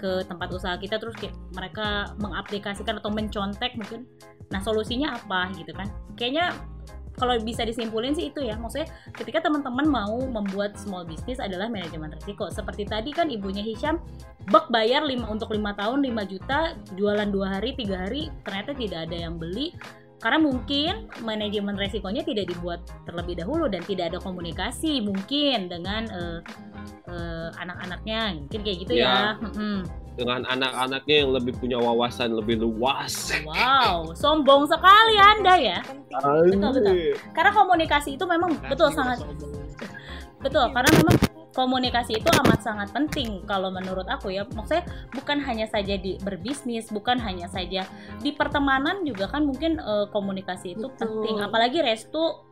ke 0.01 0.11
tempat 0.25 0.49
usaha 0.53 0.75
kita 0.81 0.97
terus 0.97 1.17
kayak 1.17 1.37
mereka 1.53 2.13
mengaplikasikan 2.21 3.01
atau 3.01 3.13
mencontek 3.13 3.77
mungkin 3.77 4.09
nah 4.49 4.63
solusinya 4.63 5.17
apa? 5.17 5.53
Gitu 5.55 5.73
kan. 5.77 5.91
Kayaknya 6.17 6.55
kalau 7.17 7.33
bisa 7.41 7.65
disimpulin 7.65 8.13
sih 8.13 8.29
itu 8.29 8.45
ya 8.45 8.61
maksudnya 8.61 8.93
ketika 9.17 9.41
teman-teman 9.49 9.89
mau 9.89 10.21
membuat 10.21 10.77
small 10.77 11.09
business 11.09 11.41
adalah 11.41 11.67
manajemen 11.67 12.13
risiko. 12.13 12.53
Seperti 12.53 12.85
tadi 12.85 13.11
kan 13.11 13.33
ibunya 13.33 13.65
Hisham 13.65 14.01
bak 14.53 14.69
bayar 14.69 15.03
lima, 15.03 15.27
untuk 15.27 15.51
lima 15.51 15.73
tahun 15.75 16.05
5 16.05 16.33
juta 16.33 16.77
jualan 16.95 17.29
dua 17.33 17.59
hari 17.59 17.75
tiga 17.75 18.07
hari 18.07 18.29
ternyata 18.47 18.77
tidak 18.77 19.11
ada 19.11 19.17
yang 19.17 19.35
beli 19.41 19.75
karena 20.17 20.39
mungkin 20.41 21.13
manajemen 21.21 21.77
resikonya 21.77 22.25
tidak 22.25 22.49
dibuat 22.49 22.81
terlebih 23.05 23.37
dahulu 23.37 23.69
dan 23.69 23.85
tidak 23.85 24.15
ada 24.15 24.19
komunikasi 24.19 25.05
mungkin 25.05 25.69
dengan 25.69 26.09
eh, 26.09 26.41
eh, 27.13 27.49
anak-anaknya. 27.61 28.41
Mungkin 28.49 28.61
kayak 28.65 28.79
gitu 28.87 28.93
ya, 28.97 29.05
Ya. 29.07 29.19
Dengan 30.17 30.49
anak-anaknya 30.49 31.17
yang 31.29 31.31
lebih 31.37 31.53
punya 31.61 31.77
wawasan 31.77 32.33
lebih 32.33 32.65
luas. 32.65 33.37
Wow 33.45 34.17
sombong 34.17 34.65
sekali 34.65 35.21
anda 35.21 35.55
ya. 35.61 35.79
Betul 36.49 36.73
betul. 36.73 36.97
Karena 37.37 37.53
komunikasi 37.53 38.17
itu 38.17 38.25
memang 38.25 38.57
betul 38.65 38.89
sangat 38.97 39.21
betul 40.41 40.65
karena 40.73 40.91
memang 41.03 41.17
komunikasi 41.57 42.21
itu 42.21 42.29
amat 42.45 42.61
sangat 42.61 42.93
penting 42.93 43.41
kalau 43.49 43.73
menurut 43.73 44.05
aku 44.05 44.29
ya. 44.29 44.45
Maksudnya 44.45 44.85
bukan 45.17 45.41
hanya 45.41 45.65
saja 45.65 45.97
di 45.97 46.21
berbisnis 46.21 46.93
bukan 46.93 47.17
hanya 47.17 47.49
saja 47.49 47.89
di 48.21 48.37
pertemanan 48.37 49.01
juga 49.09 49.33
kan 49.33 49.49
mungkin 49.49 49.81
eh, 49.81 50.07
komunikasi 50.13 50.77
itu 50.77 50.93
Betul. 50.93 51.01
penting. 51.01 51.37
Apalagi 51.41 51.81
restu 51.81 52.45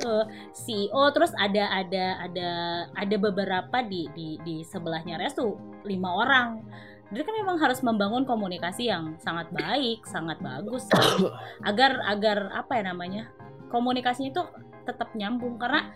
eh, 0.00 0.24
CEO 0.56 1.02
terus 1.12 1.36
ada 1.36 1.68
ada 1.68 2.24
ada 2.24 2.50
ada 2.96 3.16
beberapa 3.20 3.84
di 3.84 4.08
di 4.16 4.40
di 4.40 4.64
sebelahnya 4.64 5.20
restu 5.20 5.60
lima 5.84 6.08
orang. 6.16 6.64
Jadi 7.10 7.26
kan 7.26 7.34
memang 7.42 7.56
harus 7.60 7.82
membangun 7.82 8.22
komunikasi 8.24 8.88
yang 8.88 9.18
sangat 9.20 9.50
baik 9.52 10.06
sangat 10.08 10.40
bagus 10.40 10.86
agar 11.68 11.98
agar 12.06 12.54
apa 12.54 12.78
ya 12.78 12.94
namanya 12.94 13.26
komunikasinya 13.66 14.30
itu 14.30 14.42
tetap 14.90 15.14
nyambung 15.14 15.54
karena 15.56 15.94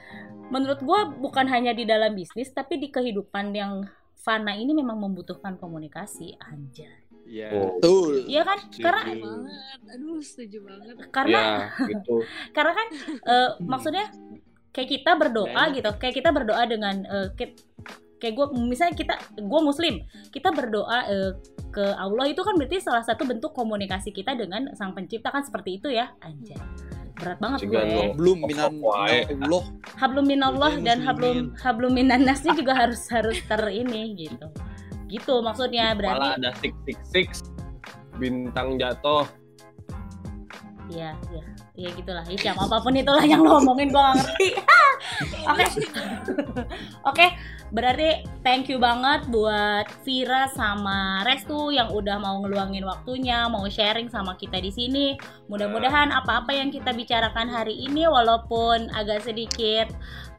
menurut 0.49 0.79
gue 0.79 1.01
bukan 1.19 1.47
hanya 1.51 1.75
di 1.75 1.83
dalam 1.83 2.15
bisnis 2.15 2.55
tapi 2.55 2.79
di 2.79 2.89
kehidupan 2.89 3.51
yang 3.51 3.83
fana 4.15 4.55
ini 4.55 4.73
memang 4.73 4.97
membutuhkan 5.03 5.59
komunikasi 5.59 6.39
anjay 6.39 7.05
Iya. 7.25 7.57
Oh. 7.57 7.81
Betul. 7.81 8.29
Iya 8.29 8.43
kan? 8.45 8.59
Karena 8.69 9.01
Setuju. 9.09 9.25
banget 9.25 9.79
aduh 9.97 10.21
setuju 10.21 10.59
banget 10.61 10.95
karena 11.09 11.41
Ya, 11.41 11.89
gitu. 11.89 12.17
karena 12.57 12.73
kan 12.77 12.89
eh, 13.25 13.51
maksudnya 13.65 14.05
kayak 14.77 14.89
kita 14.93 15.11
berdoa 15.17 15.49
Banyak. 15.49 15.75
gitu 15.81 15.91
kayak 15.97 16.15
kita 16.21 16.31
berdoa 16.37 16.63
dengan 16.69 16.95
eh, 17.09 17.29
kayak, 17.33 17.53
kayak 18.21 18.35
gue 18.37 18.47
misalnya 18.61 18.93
kita 18.93 19.15
gue 19.41 19.61
muslim 19.65 20.05
kita 20.37 20.53
berdoa 20.53 20.99
eh, 21.09 21.33
ke 21.73 21.85
Allah 21.97 22.27
itu 22.29 22.45
kan 22.45 22.55
berarti 22.61 22.79
salah 22.85 23.03
satu 23.03 23.25
bentuk 23.25 23.57
komunikasi 23.57 24.13
kita 24.13 24.37
dengan 24.37 24.71
sang 24.77 24.93
pencipta 24.93 25.33
kan 25.33 25.43
seperti 25.43 25.81
itu 25.81 25.89
ya 25.91 26.13
anjay 26.21 26.61
berat 27.15 27.39
banget 27.39 27.59
Juga 27.63 27.81
gue. 27.87 28.07
Belum 28.19 28.39
minan 28.43 28.73
Wae. 28.83 29.23
Allah. 29.31 29.65
hablum 29.97 30.27
minallah 30.27 30.73
Iya, 30.75 30.83
dan 30.83 30.99
hablum 31.07 31.55
hablum 31.57 31.93
minannasnya 31.95 32.53
juga 32.59 32.75
harus 32.75 33.07
harus 33.07 33.39
ter 33.47 33.63
ini 33.71 34.15
gitu 34.19 34.47
gitu 35.07 35.35
maksudnya 35.41 35.95
Malah 35.95 35.99
berarti 35.99 36.29
ada 36.43 36.51
six 36.59 36.75
six 36.85 36.99
six 37.15 37.29
bintang 38.19 38.79
jatuh. 38.79 39.27
ya 40.91 41.15
ya 41.31 41.45
ya 41.75 41.91
gitulah 41.91 42.23
Isyam 42.27 42.55
apa 42.55 42.79
pun 42.79 42.95
itulah 42.95 43.27
yang 43.27 43.43
lo 43.43 43.59
omongin 43.59 43.91
gue 43.91 43.99
gak 43.99 44.15
ngerti. 44.15 44.49
Oke. 45.51 45.65
Oke 47.05 47.27
berarti 47.75 48.23
thank 48.47 48.71
you 48.71 48.79
banget 48.79 49.27
buat 49.27 49.91
Vira 50.07 50.47
sama 50.55 51.27
Restu 51.27 51.75
yang 51.75 51.91
udah 51.91 52.23
mau 52.23 52.39
ngeluangin 52.39 52.87
waktunya 52.87 53.51
mau 53.51 53.67
sharing 53.67 54.07
sama 54.07 54.39
kita 54.39 54.63
di 54.63 54.71
sini. 54.71 55.07
Mudah-mudahan 55.51 56.15
apa-apa 56.15 56.55
yang 56.55 56.71
kita 56.71 56.95
bicarakan 56.95 57.51
hari 57.51 57.75
ini 57.75 58.07
walaupun 58.07 58.95
agak 58.95 59.27
sedikit 59.27 59.91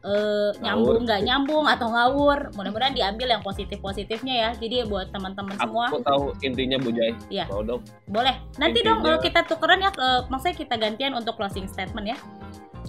eh, 0.06 0.50
nyambung 0.62 1.02
nggak 1.02 1.26
nyambung 1.26 1.66
atau 1.66 1.90
ngawur 1.90 2.54
mudah-mudahan 2.54 2.94
diambil 2.94 3.36
yang 3.36 3.42
positif 3.44 3.82
positifnya 3.82 4.34
ya. 4.48 4.50
Jadi 4.56 4.86
buat 4.86 5.10
teman-teman 5.10 5.58
semua. 5.58 5.90
Aku 5.90 6.00
tahu 6.00 6.30
intinya 6.40 6.78
Bu 6.78 6.94
Jai. 6.94 7.12
Mau 7.50 7.60
dong. 7.60 7.82
boleh. 8.06 8.38
Nanti 8.56 8.80
Intinya- 8.86 9.02
dong 9.02 9.18
eh, 9.18 9.20
kita 9.20 9.40
tukeran 9.44 9.82
ya, 9.82 9.90
eh, 9.92 10.20
maksudnya 10.30 10.56
kita 10.56 10.74
gantian 10.78 11.12
untuk 11.12 11.25
closing 11.34 11.66
statement 11.66 12.06
ya. 12.14 12.18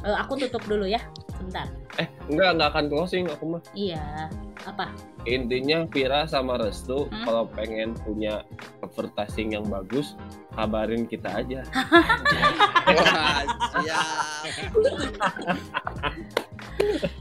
Eh, 0.05 0.13
aku 0.13 0.37
tutup 0.37 0.61
dulu 0.69 0.85
ya, 0.85 1.01
sebentar. 1.33 1.65
Eh, 1.97 2.05
enggak 2.29 2.53
enggak 2.53 2.69
akan 2.75 2.85
closing 2.91 3.25
aku 3.31 3.57
mah. 3.57 3.61
Iya. 3.73 4.29
Apa? 4.63 4.89
Intinya 5.23 5.83
Vira 5.85 6.23
sama 6.23 6.55
Restu 6.55 7.05
Hmm? 7.07 7.23
kalau 7.23 7.43
pengen 7.47 7.93
punya 7.97 8.41
advertising 8.79 9.51
yang 9.51 9.65
bagus, 9.65 10.15
kabarin 10.51 11.03
kita 11.03 11.29
aja. 11.35 11.61
Wah, 12.87 13.43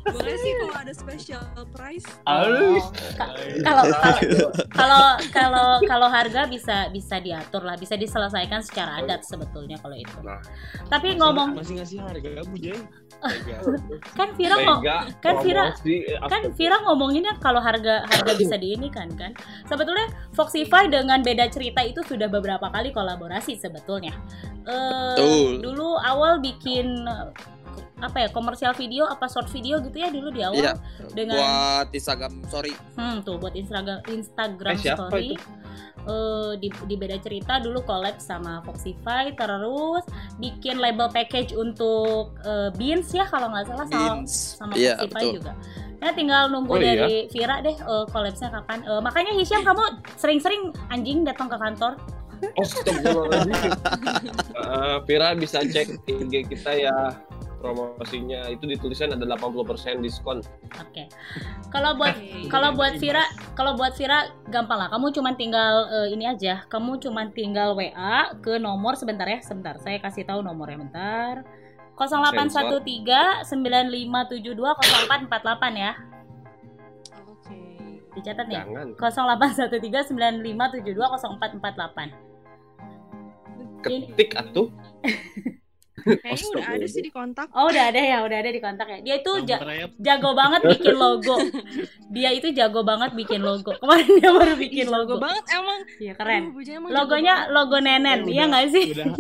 boleh 0.07 0.37
sih 0.37 0.53
kalau 0.55 0.77
ada 0.77 0.93
special 0.93 1.43
price. 1.69 2.07
Oh, 2.23 2.79
ka- 3.17 3.35
Kalau 3.61 3.85
kalau- 4.79 5.17
kalau 5.29 5.67
kalau 5.83 6.09
harga 6.09 6.47
bisa 6.47 6.89
bisa 6.89 7.19
diatur 7.19 7.61
lah, 7.61 7.75
bisa 7.75 7.97
diselesaikan 7.97 8.63
secara 8.63 9.03
adat 9.03 9.25
sebetulnya 9.25 9.77
kalau 9.79 9.97
itu. 9.97 10.15
Nah. 10.23 10.39
Tapi 10.87 11.13
Masih- 11.13 11.19
ngomong 11.19 11.49
masih 11.57 11.75
ngasih 11.81 11.99
harga 12.01 12.31
Bu 12.47 12.57
Jay. 12.57 12.79
Tega. 13.17 13.59
kan 14.13 14.29
Vira 14.37 14.57
ngomong 14.61 14.83
kan 15.19 15.35
Vira- 15.41 15.73
kan 16.29 16.43
Vira 16.53 16.77
kalau 17.37 17.59
harga 17.59 18.05
harga 18.05 18.33
bisa 18.35 18.55
diinikan 18.55 19.11
kan 19.13 19.35
sebetulnya 19.65 20.07
Foxify 20.31 20.87
dengan 20.87 21.19
beda 21.21 21.47
cerita 21.47 21.81
itu 21.81 22.03
sudah 22.03 22.27
beberapa 22.27 22.67
kali 22.67 22.91
kolaborasi 22.91 23.55
sebetulnya 23.55 24.15
Betul. 24.63 25.63
dulu 25.63 25.97
awal 25.97 26.39
bikin 26.39 26.87
eh, 27.03 27.31
apa 27.97 28.17
ya 28.19 28.29
komersial 28.29 28.73
video 28.73 29.05
apa 29.05 29.25
short 29.25 29.49
video 29.49 29.81
gitu 29.81 29.97
ya 29.97 30.09
dulu 30.09 30.29
di 30.29 30.43
awal 30.43 30.61
Iya. 30.61 30.75
dengan 31.11 31.41
Buat 31.41 31.89
Instagram, 31.91 32.33
sorry. 32.47 32.73
hmm, 32.93 33.25
tuh 33.25 33.37
buat 33.37 33.55
Instagram 33.55 34.05
Instagram 34.07 34.75
Eh, 34.75 34.85
story 34.85 35.29
itu? 35.33 35.49
Eh, 36.07 36.53
di, 36.61 36.69
di 36.87 36.95
beda 36.95 37.19
cerita 37.19 37.59
dulu 37.59 37.83
collab 37.83 38.21
sama 38.21 38.63
Foxify 38.63 39.33
terus 39.33 40.05
bikin 40.37 40.77
label 40.77 41.09
package 41.09 41.51
untuk 41.53 42.37
eh, 42.43 42.69
Beans 42.75 43.11
ya 43.11 43.25
kalau 43.25 43.49
nggak 43.49 43.65
salah 43.67 43.87
sama 43.89 44.13
Beans. 44.15 44.33
sama 44.55 44.73
Iya, 44.77 44.93
Foxify 45.01 45.17
betul. 45.19 45.35
juga. 45.35 45.53
Ya 46.03 46.13
tinggal 46.13 46.53
nunggu 46.53 46.77
Oh, 46.77 46.81
iya? 46.81 47.09
dari 47.09 47.27
Vira 47.33 47.65
deh 47.65 47.77
uh, 47.85 48.05
collabsnya 48.11 48.53
kapan. 48.53 48.85
Eh, 48.85 49.01
makanya 49.01 49.33
Hisham 49.33 49.65
kamu 49.65 50.05
sering-sering 50.21 50.73
anjing 50.93 51.25
datang 51.25 51.49
ke 51.49 51.57
kantor. 51.57 51.97
Oh, 52.37 52.61
Astagfirullahaladzim. 52.65 53.73
Eh, 54.53 54.97
Vira 55.09 55.33
bisa 55.33 55.65
cek 55.65 56.05
IG 56.05 56.53
kita 56.53 56.73
ya 56.77 57.17
promosinya 57.57 58.47
itu 58.53 58.69
ditulisan 58.69 59.17
ada 59.17 59.25
80% 59.25 60.05
diskon. 60.05 60.45
Oke. 60.77 61.09
Kalau 61.73 61.97
buat 61.97 62.15
Oke. 62.15 62.47
kalau 62.53 62.77
buat 62.77 62.95
Vira, 63.01 63.25
kalau 63.57 63.75
buat 63.75 63.97
Vira 63.97 64.29
gampang 64.53 64.77
lah. 64.77 64.89
Kamu 64.93 65.11
cuman 65.17 65.35
tinggal 65.35 65.89
eh, 65.89 66.09
ini 66.13 66.29
aja. 66.29 66.69
Kamu 66.69 67.01
cuman 67.01 67.33
tinggal 67.33 67.73
WA 67.73 68.37
ke 68.45 68.61
nomor 68.61 68.95
sebentar 68.95 69.25
ya, 69.27 69.41
sebentar. 69.41 69.81
Saya 69.81 69.97
kasih 69.99 70.29
tahu 70.29 70.45
nomornya 70.45 70.79
bentar. 70.79 71.35
0813 71.97 73.49
9572 73.49 74.53
0448 74.53 75.75
ya. 75.81 75.93
oke 77.25 77.59
Dicatat 78.17 78.47
nih. 78.49 78.61
Jangan 78.61 78.89
0813 78.97 80.13
9572 80.13 80.93
0448. 80.93 82.27
ketik 83.87 84.35
atuh. 84.35 84.69
kayaknya 86.23 86.47
udah 86.55 86.67
ada 86.79 86.87
sih 86.87 87.03
di 87.03 87.11
kontak 87.11 87.49
Oh 87.51 87.67
udah 87.67 87.85
ada 87.91 88.01
ya, 88.01 88.23
udah 88.23 88.37
ada 88.39 88.51
di 88.51 88.61
kontak 88.63 88.87
ya. 88.87 88.99
Dia 89.03 89.15
itu 89.19 89.33
ja- 89.43 89.63
jago 89.99 90.31
banget 90.33 90.61
bikin 90.77 90.95
logo. 90.95 91.37
Dia 92.15 92.31
itu 92.31 92.49
jago 92.55 92.81
banget 92.87 93.11
bikin 93.19 93.43
logo. 93.43 93.75
Kemarin 93.83 94.09
dia 94.23 94.31
baru 94.31 94.55
bikin 94.55 94.87
Ih, 94.87 94.91
jago 94.91 94.97
logo. 94.97 95.15
banget 95.19 95.45
emang 95.51 95.79
Iya 95.99 96.13
keren. 96.15 96.43
Aduh, 96.53 96.63
emang 96.63 96.91
Logonya 96.95 97.35
logo 97.51 97.79
nenen, 97.83 98.21
Ya, 98.27 98.31
iya 98.31 98.45
nggak 98.47 98.65
sih? 98.71 98.87
Udah. 98.95 99.07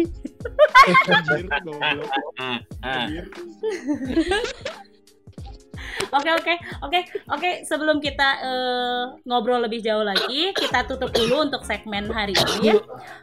Oke 6.12 6.30
oke 6.32 6.54
oke 6.82 7.00
oke. 7.28 7.50
Sebelum 7.64 7.98
kita 8.00 8.28
eh, 8.40 9.02
ngobrol 9.24 9.64
lebih 9.64 9.80
jauh 9.84 10.04
lagi, 10.04 10.52
kita 10.52 10.84
tutup 10.88 11.10
dulu 11.12 11.48
untuk 11.48 11.62
segmen 11.64 12.08
hari 12.08 12.32
ini 12.32 12.72
ya. 12.72 12.76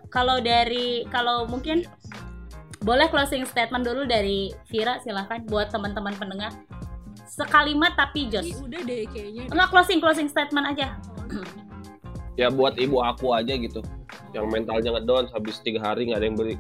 Kalau 0.09 0.38
dari 0.41 1.05
kalau 1.09 1.45
mungkin 1.45 1.86
boleh 2.84 3.08
closing 3.08 3.48
statement 3.48 3.84
dulu 3.84 4.04
dari 4.04 4.52
Vira 4.68 5.00
silahkan 5.00 5.40
buat 5.48 5.72
teman-teman 5.72 6.14
pendengar. 6.16 6.52
Sekalimat 7.24 7.96
tapi 7.96 8.30
jos. 8.30 8.46
Ih, 8.46 8.60
udah 8.62 8.82
deh 8.84 9.08
kayaknya 9.10 9.50
Enggak 9.50 9.70
closing 9.72 9.98
closing 9.98 10.28
statement 10.28 10.68
aja. 10.70 11.00
Ya 12.34 12.50
buat 12.50 12.74
ibu 12.82 12.98
aku 12.98 13.30
aja 13.30 13.54
gitu. 13.54 13.86
Yang 14.34 14.46
mentalnya 14.50 14.98
ngedown 14.98 15.30
habis 15.30 15.62
tiga 15.62 15.78
hari 15.86 16.10
nggak 16.10 16.18
ada 16.18 16.26
yang 16.26 16.34
beli. 16.34 16.56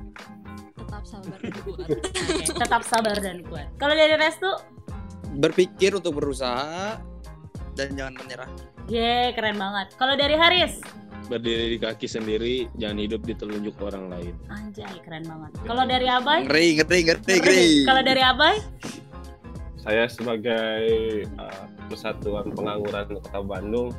tetap 0.77 1.01
sabar 1.01 1.33
dan 1.41 1.49
kuat 1.65 1.87
Oke, 1.89 2.45
tetap 2.61 2.81
sabar 2.85 3.17
dan 3.17 3.37
kuat. 3.41 3.67
Kalau 3.81 3.95
dari 3.97 4.13
Restu, 4.13 4.51
Berpikir 5.33 5.97
untuk 5.97 6.21
berusaha 6.21 7.01
dan 7.73 7.89
jangan 7.97 8.13
menyerah. 8.21 8.49
ye 8.85 9.33
keren 9.33 9.57
banget. 9.57 9.97
Kalau 9.97 10.13
dari 10.13 10.37
Haris, 10.37 10.77
Berdiri 11.31 11.75
di 11.75 11.77
kaki 11.79 12.07
sendiri, 12.07 12.67
jangan 12.75 12.99
hidup 12.99 13.21
di 13.23 13.33
telunjuk 13.35 13.75
orang 13.79 14.11
lain. 14.11 14.33
anjay 14.51 14.97
keren 15.03 15.23
banget. 15.23 15.51
Kalau 15.63 15.83
dari 15.87 16.07
Abai, 16.07 16.39
Ngeri, 16.43 16.67
ngeri, 16.83 16.99
ngeri, 17.07 17.35
ngeri. 17.39 17.67
Kalau 17.87 18.01
dari 18.03 18.21
Abai, 18.21 18.55
Saya 19.83 20.07
sebagai 20.07 20.87
uh, 21.35 21.67
Persatuan 21.91 22.55
Pengangguran 22.55 23.19
Kota 23.19 23.43
Bandung 23.43 23.91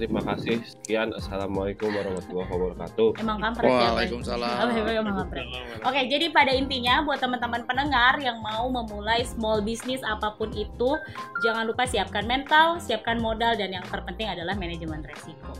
Terima 0.00 0.24
kasih. 0.24 0.64
Sekian. 0.64 1.12
Assalamualaikum 1.12 1.92
warahmatullahi 1.92 2.48
wabarakatuh. 2.48 3.20
emang 3.20 3.36
kampret 3.36 3.68
ya. 3.68 3.76
Waalaikumsalam. 3.92 4.56
Emang 4.72 5.16
kampret. 5.20 5.44
Oke, 5.84 6.00
jadi 6.08 6.32
pada 6.32 6.56
intinya 6.56 7.04
buat 7.04 7.20
teman-teman 7.20 7.68
pendengar 7.68 8.16
yang 8.16 8.40
mau 8.40 8.72
memulai 8.72 9.28
small 9.28 9.60
business 9.60 10.00
apa 10.00 10.32
pun 10.40 10.48
itu, 10.56 10.96
jangan 11.44 11.68
lupa 11.68 11.84
siapkan 11.84 12.24
mental, 12.24 12.80
siapkan 12.80 13.20
modal 13.20 13.52
dan 13.60 13.76
yang 13.76 13.84
terpenting 13.92 14.32
adalah 14.32 14.56
manajemen 14.56 15.04
resiko 15.04 15.52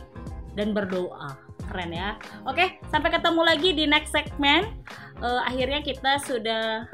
dan 0.55 0.75
berdoa. 0.75 1.37
Keren 1.71 1.91
ya. 1.95 2.19
Oke, 2.43 2.81
sampai 2.91 3.09
ketemu 3.15 3.41
lagi 3.47 3.69
di 3.71 3.85
next 3.87 4.11
segmen. 4.11 4.75
Eh, 5.21 5.41
akhirnya 5.47 5.79
kita 5.85 6.19
sudah 6.25 6.89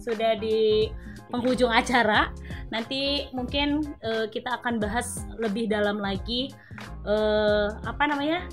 sudah 0.00 0.38
di 0.38 0.90
penghujung 1.30 1.70
acara. 1.70 2.30
Nanti 2.74 3.30
mungkin 3.30 3.82
eh, 4.02 4.26
kita 4.30 4.58
akan 4.62 4.82
bahas 4.82 5.22
lebih 5.38 5.70
dalam 5.70 6.02
lagi 6.02 6.50
eh, 7.06 7.68
apa 7.86 8.02
namanya? 8.10 8.48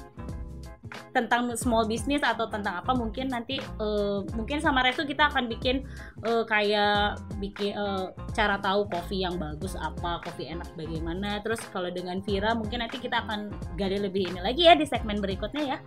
Tentang 1.11 1.53
small 1.57 1.85
business 1.85 2.21
atau 2.21 2.47
tentang 2.49 2.81
apa 2.81 2.91
mungkin 2.93 3.31
nanti 3.31 3.59
eh, 3.59 4.19
mungkin 4.33 4.59
sama 4.59 4.85
Restu 4.85 5.05
kita 5.07 5.29
akan 5.33 5.49
bikin 5.49 5.85
eh, 6.25 6.43
kayak 6.47 7.21
bikin 7.37 7.75
eh, 7.75 8.05
cara 8.33 8.57
tahu 8.59 8.87
kopi 8.89 9.23
yang 9.25 9.35
bagus 9.37 9.77
apa 9.77 10.21
kopi 10.23 10.49
enak 10.49 10.69
bagaimana 10.73 11.41
terus 11.41 11.61
kalau 11.71 11.89
dengan 11.89 12.19
Vira 12.23 12.53
mungkin 12.53 12.81
nanti 12.81 12.97
kita 13.01 13.23
akan 13.25 13.53
gali 13.75 13.99
lebih 13.99 14.29
ini 14.29 14.39
lagi 14.39 14.67
ya 14.67 14.73
di 14.77 14.85
segmen 14.87 15.19
berikutnya 15.19 15.75
ya 15.75 15.77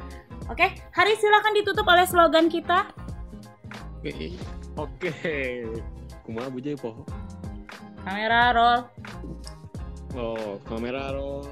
oke 0.51 0.67
hari 0.95 1.13
silakan 1.19 1.53
ditutup 1.57 1.87
oleh 1.87 2.07
slogan 2.07 2.49
kita 2.51 2.89
Oke. 4.07 4.39
Oke. 4.79 5.11
Kumaha 6.23 6.47
Bu 6.47 6.63
Jay 6.63 6.79
poho? 6.79 7.03
kamera 8.07 8.55
roll 8.55 8.81
Oh, 10.17 10.57
kamera 10.65 11.13
roll. 11.13 11.45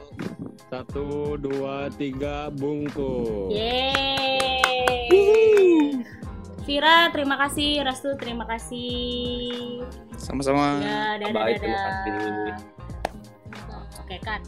Satu, 0.72 1.36
dua, 1.36 1.92
tiga, 1.92 2.48
bungkus. 2.48 3.52
Yeay. 3.52 5.12
Vira, 6.64 7.12
terima 7.12 7.36
kasih. 7.36 7.84
Restu, 7.84 8.16
terima 8.16 8.48
kasih. 8.48 9.84
Sama-sama. 10.16 10.80
Ya, 10.80 11.20
dadah, 11.20 11.36
Bye, 11.36 11.60
terima 11.60 11.76
dadah. 11.76 11.92
kasih. 11.92 12.56
Oke, 14.00 14.16
kan. 14.24 14.40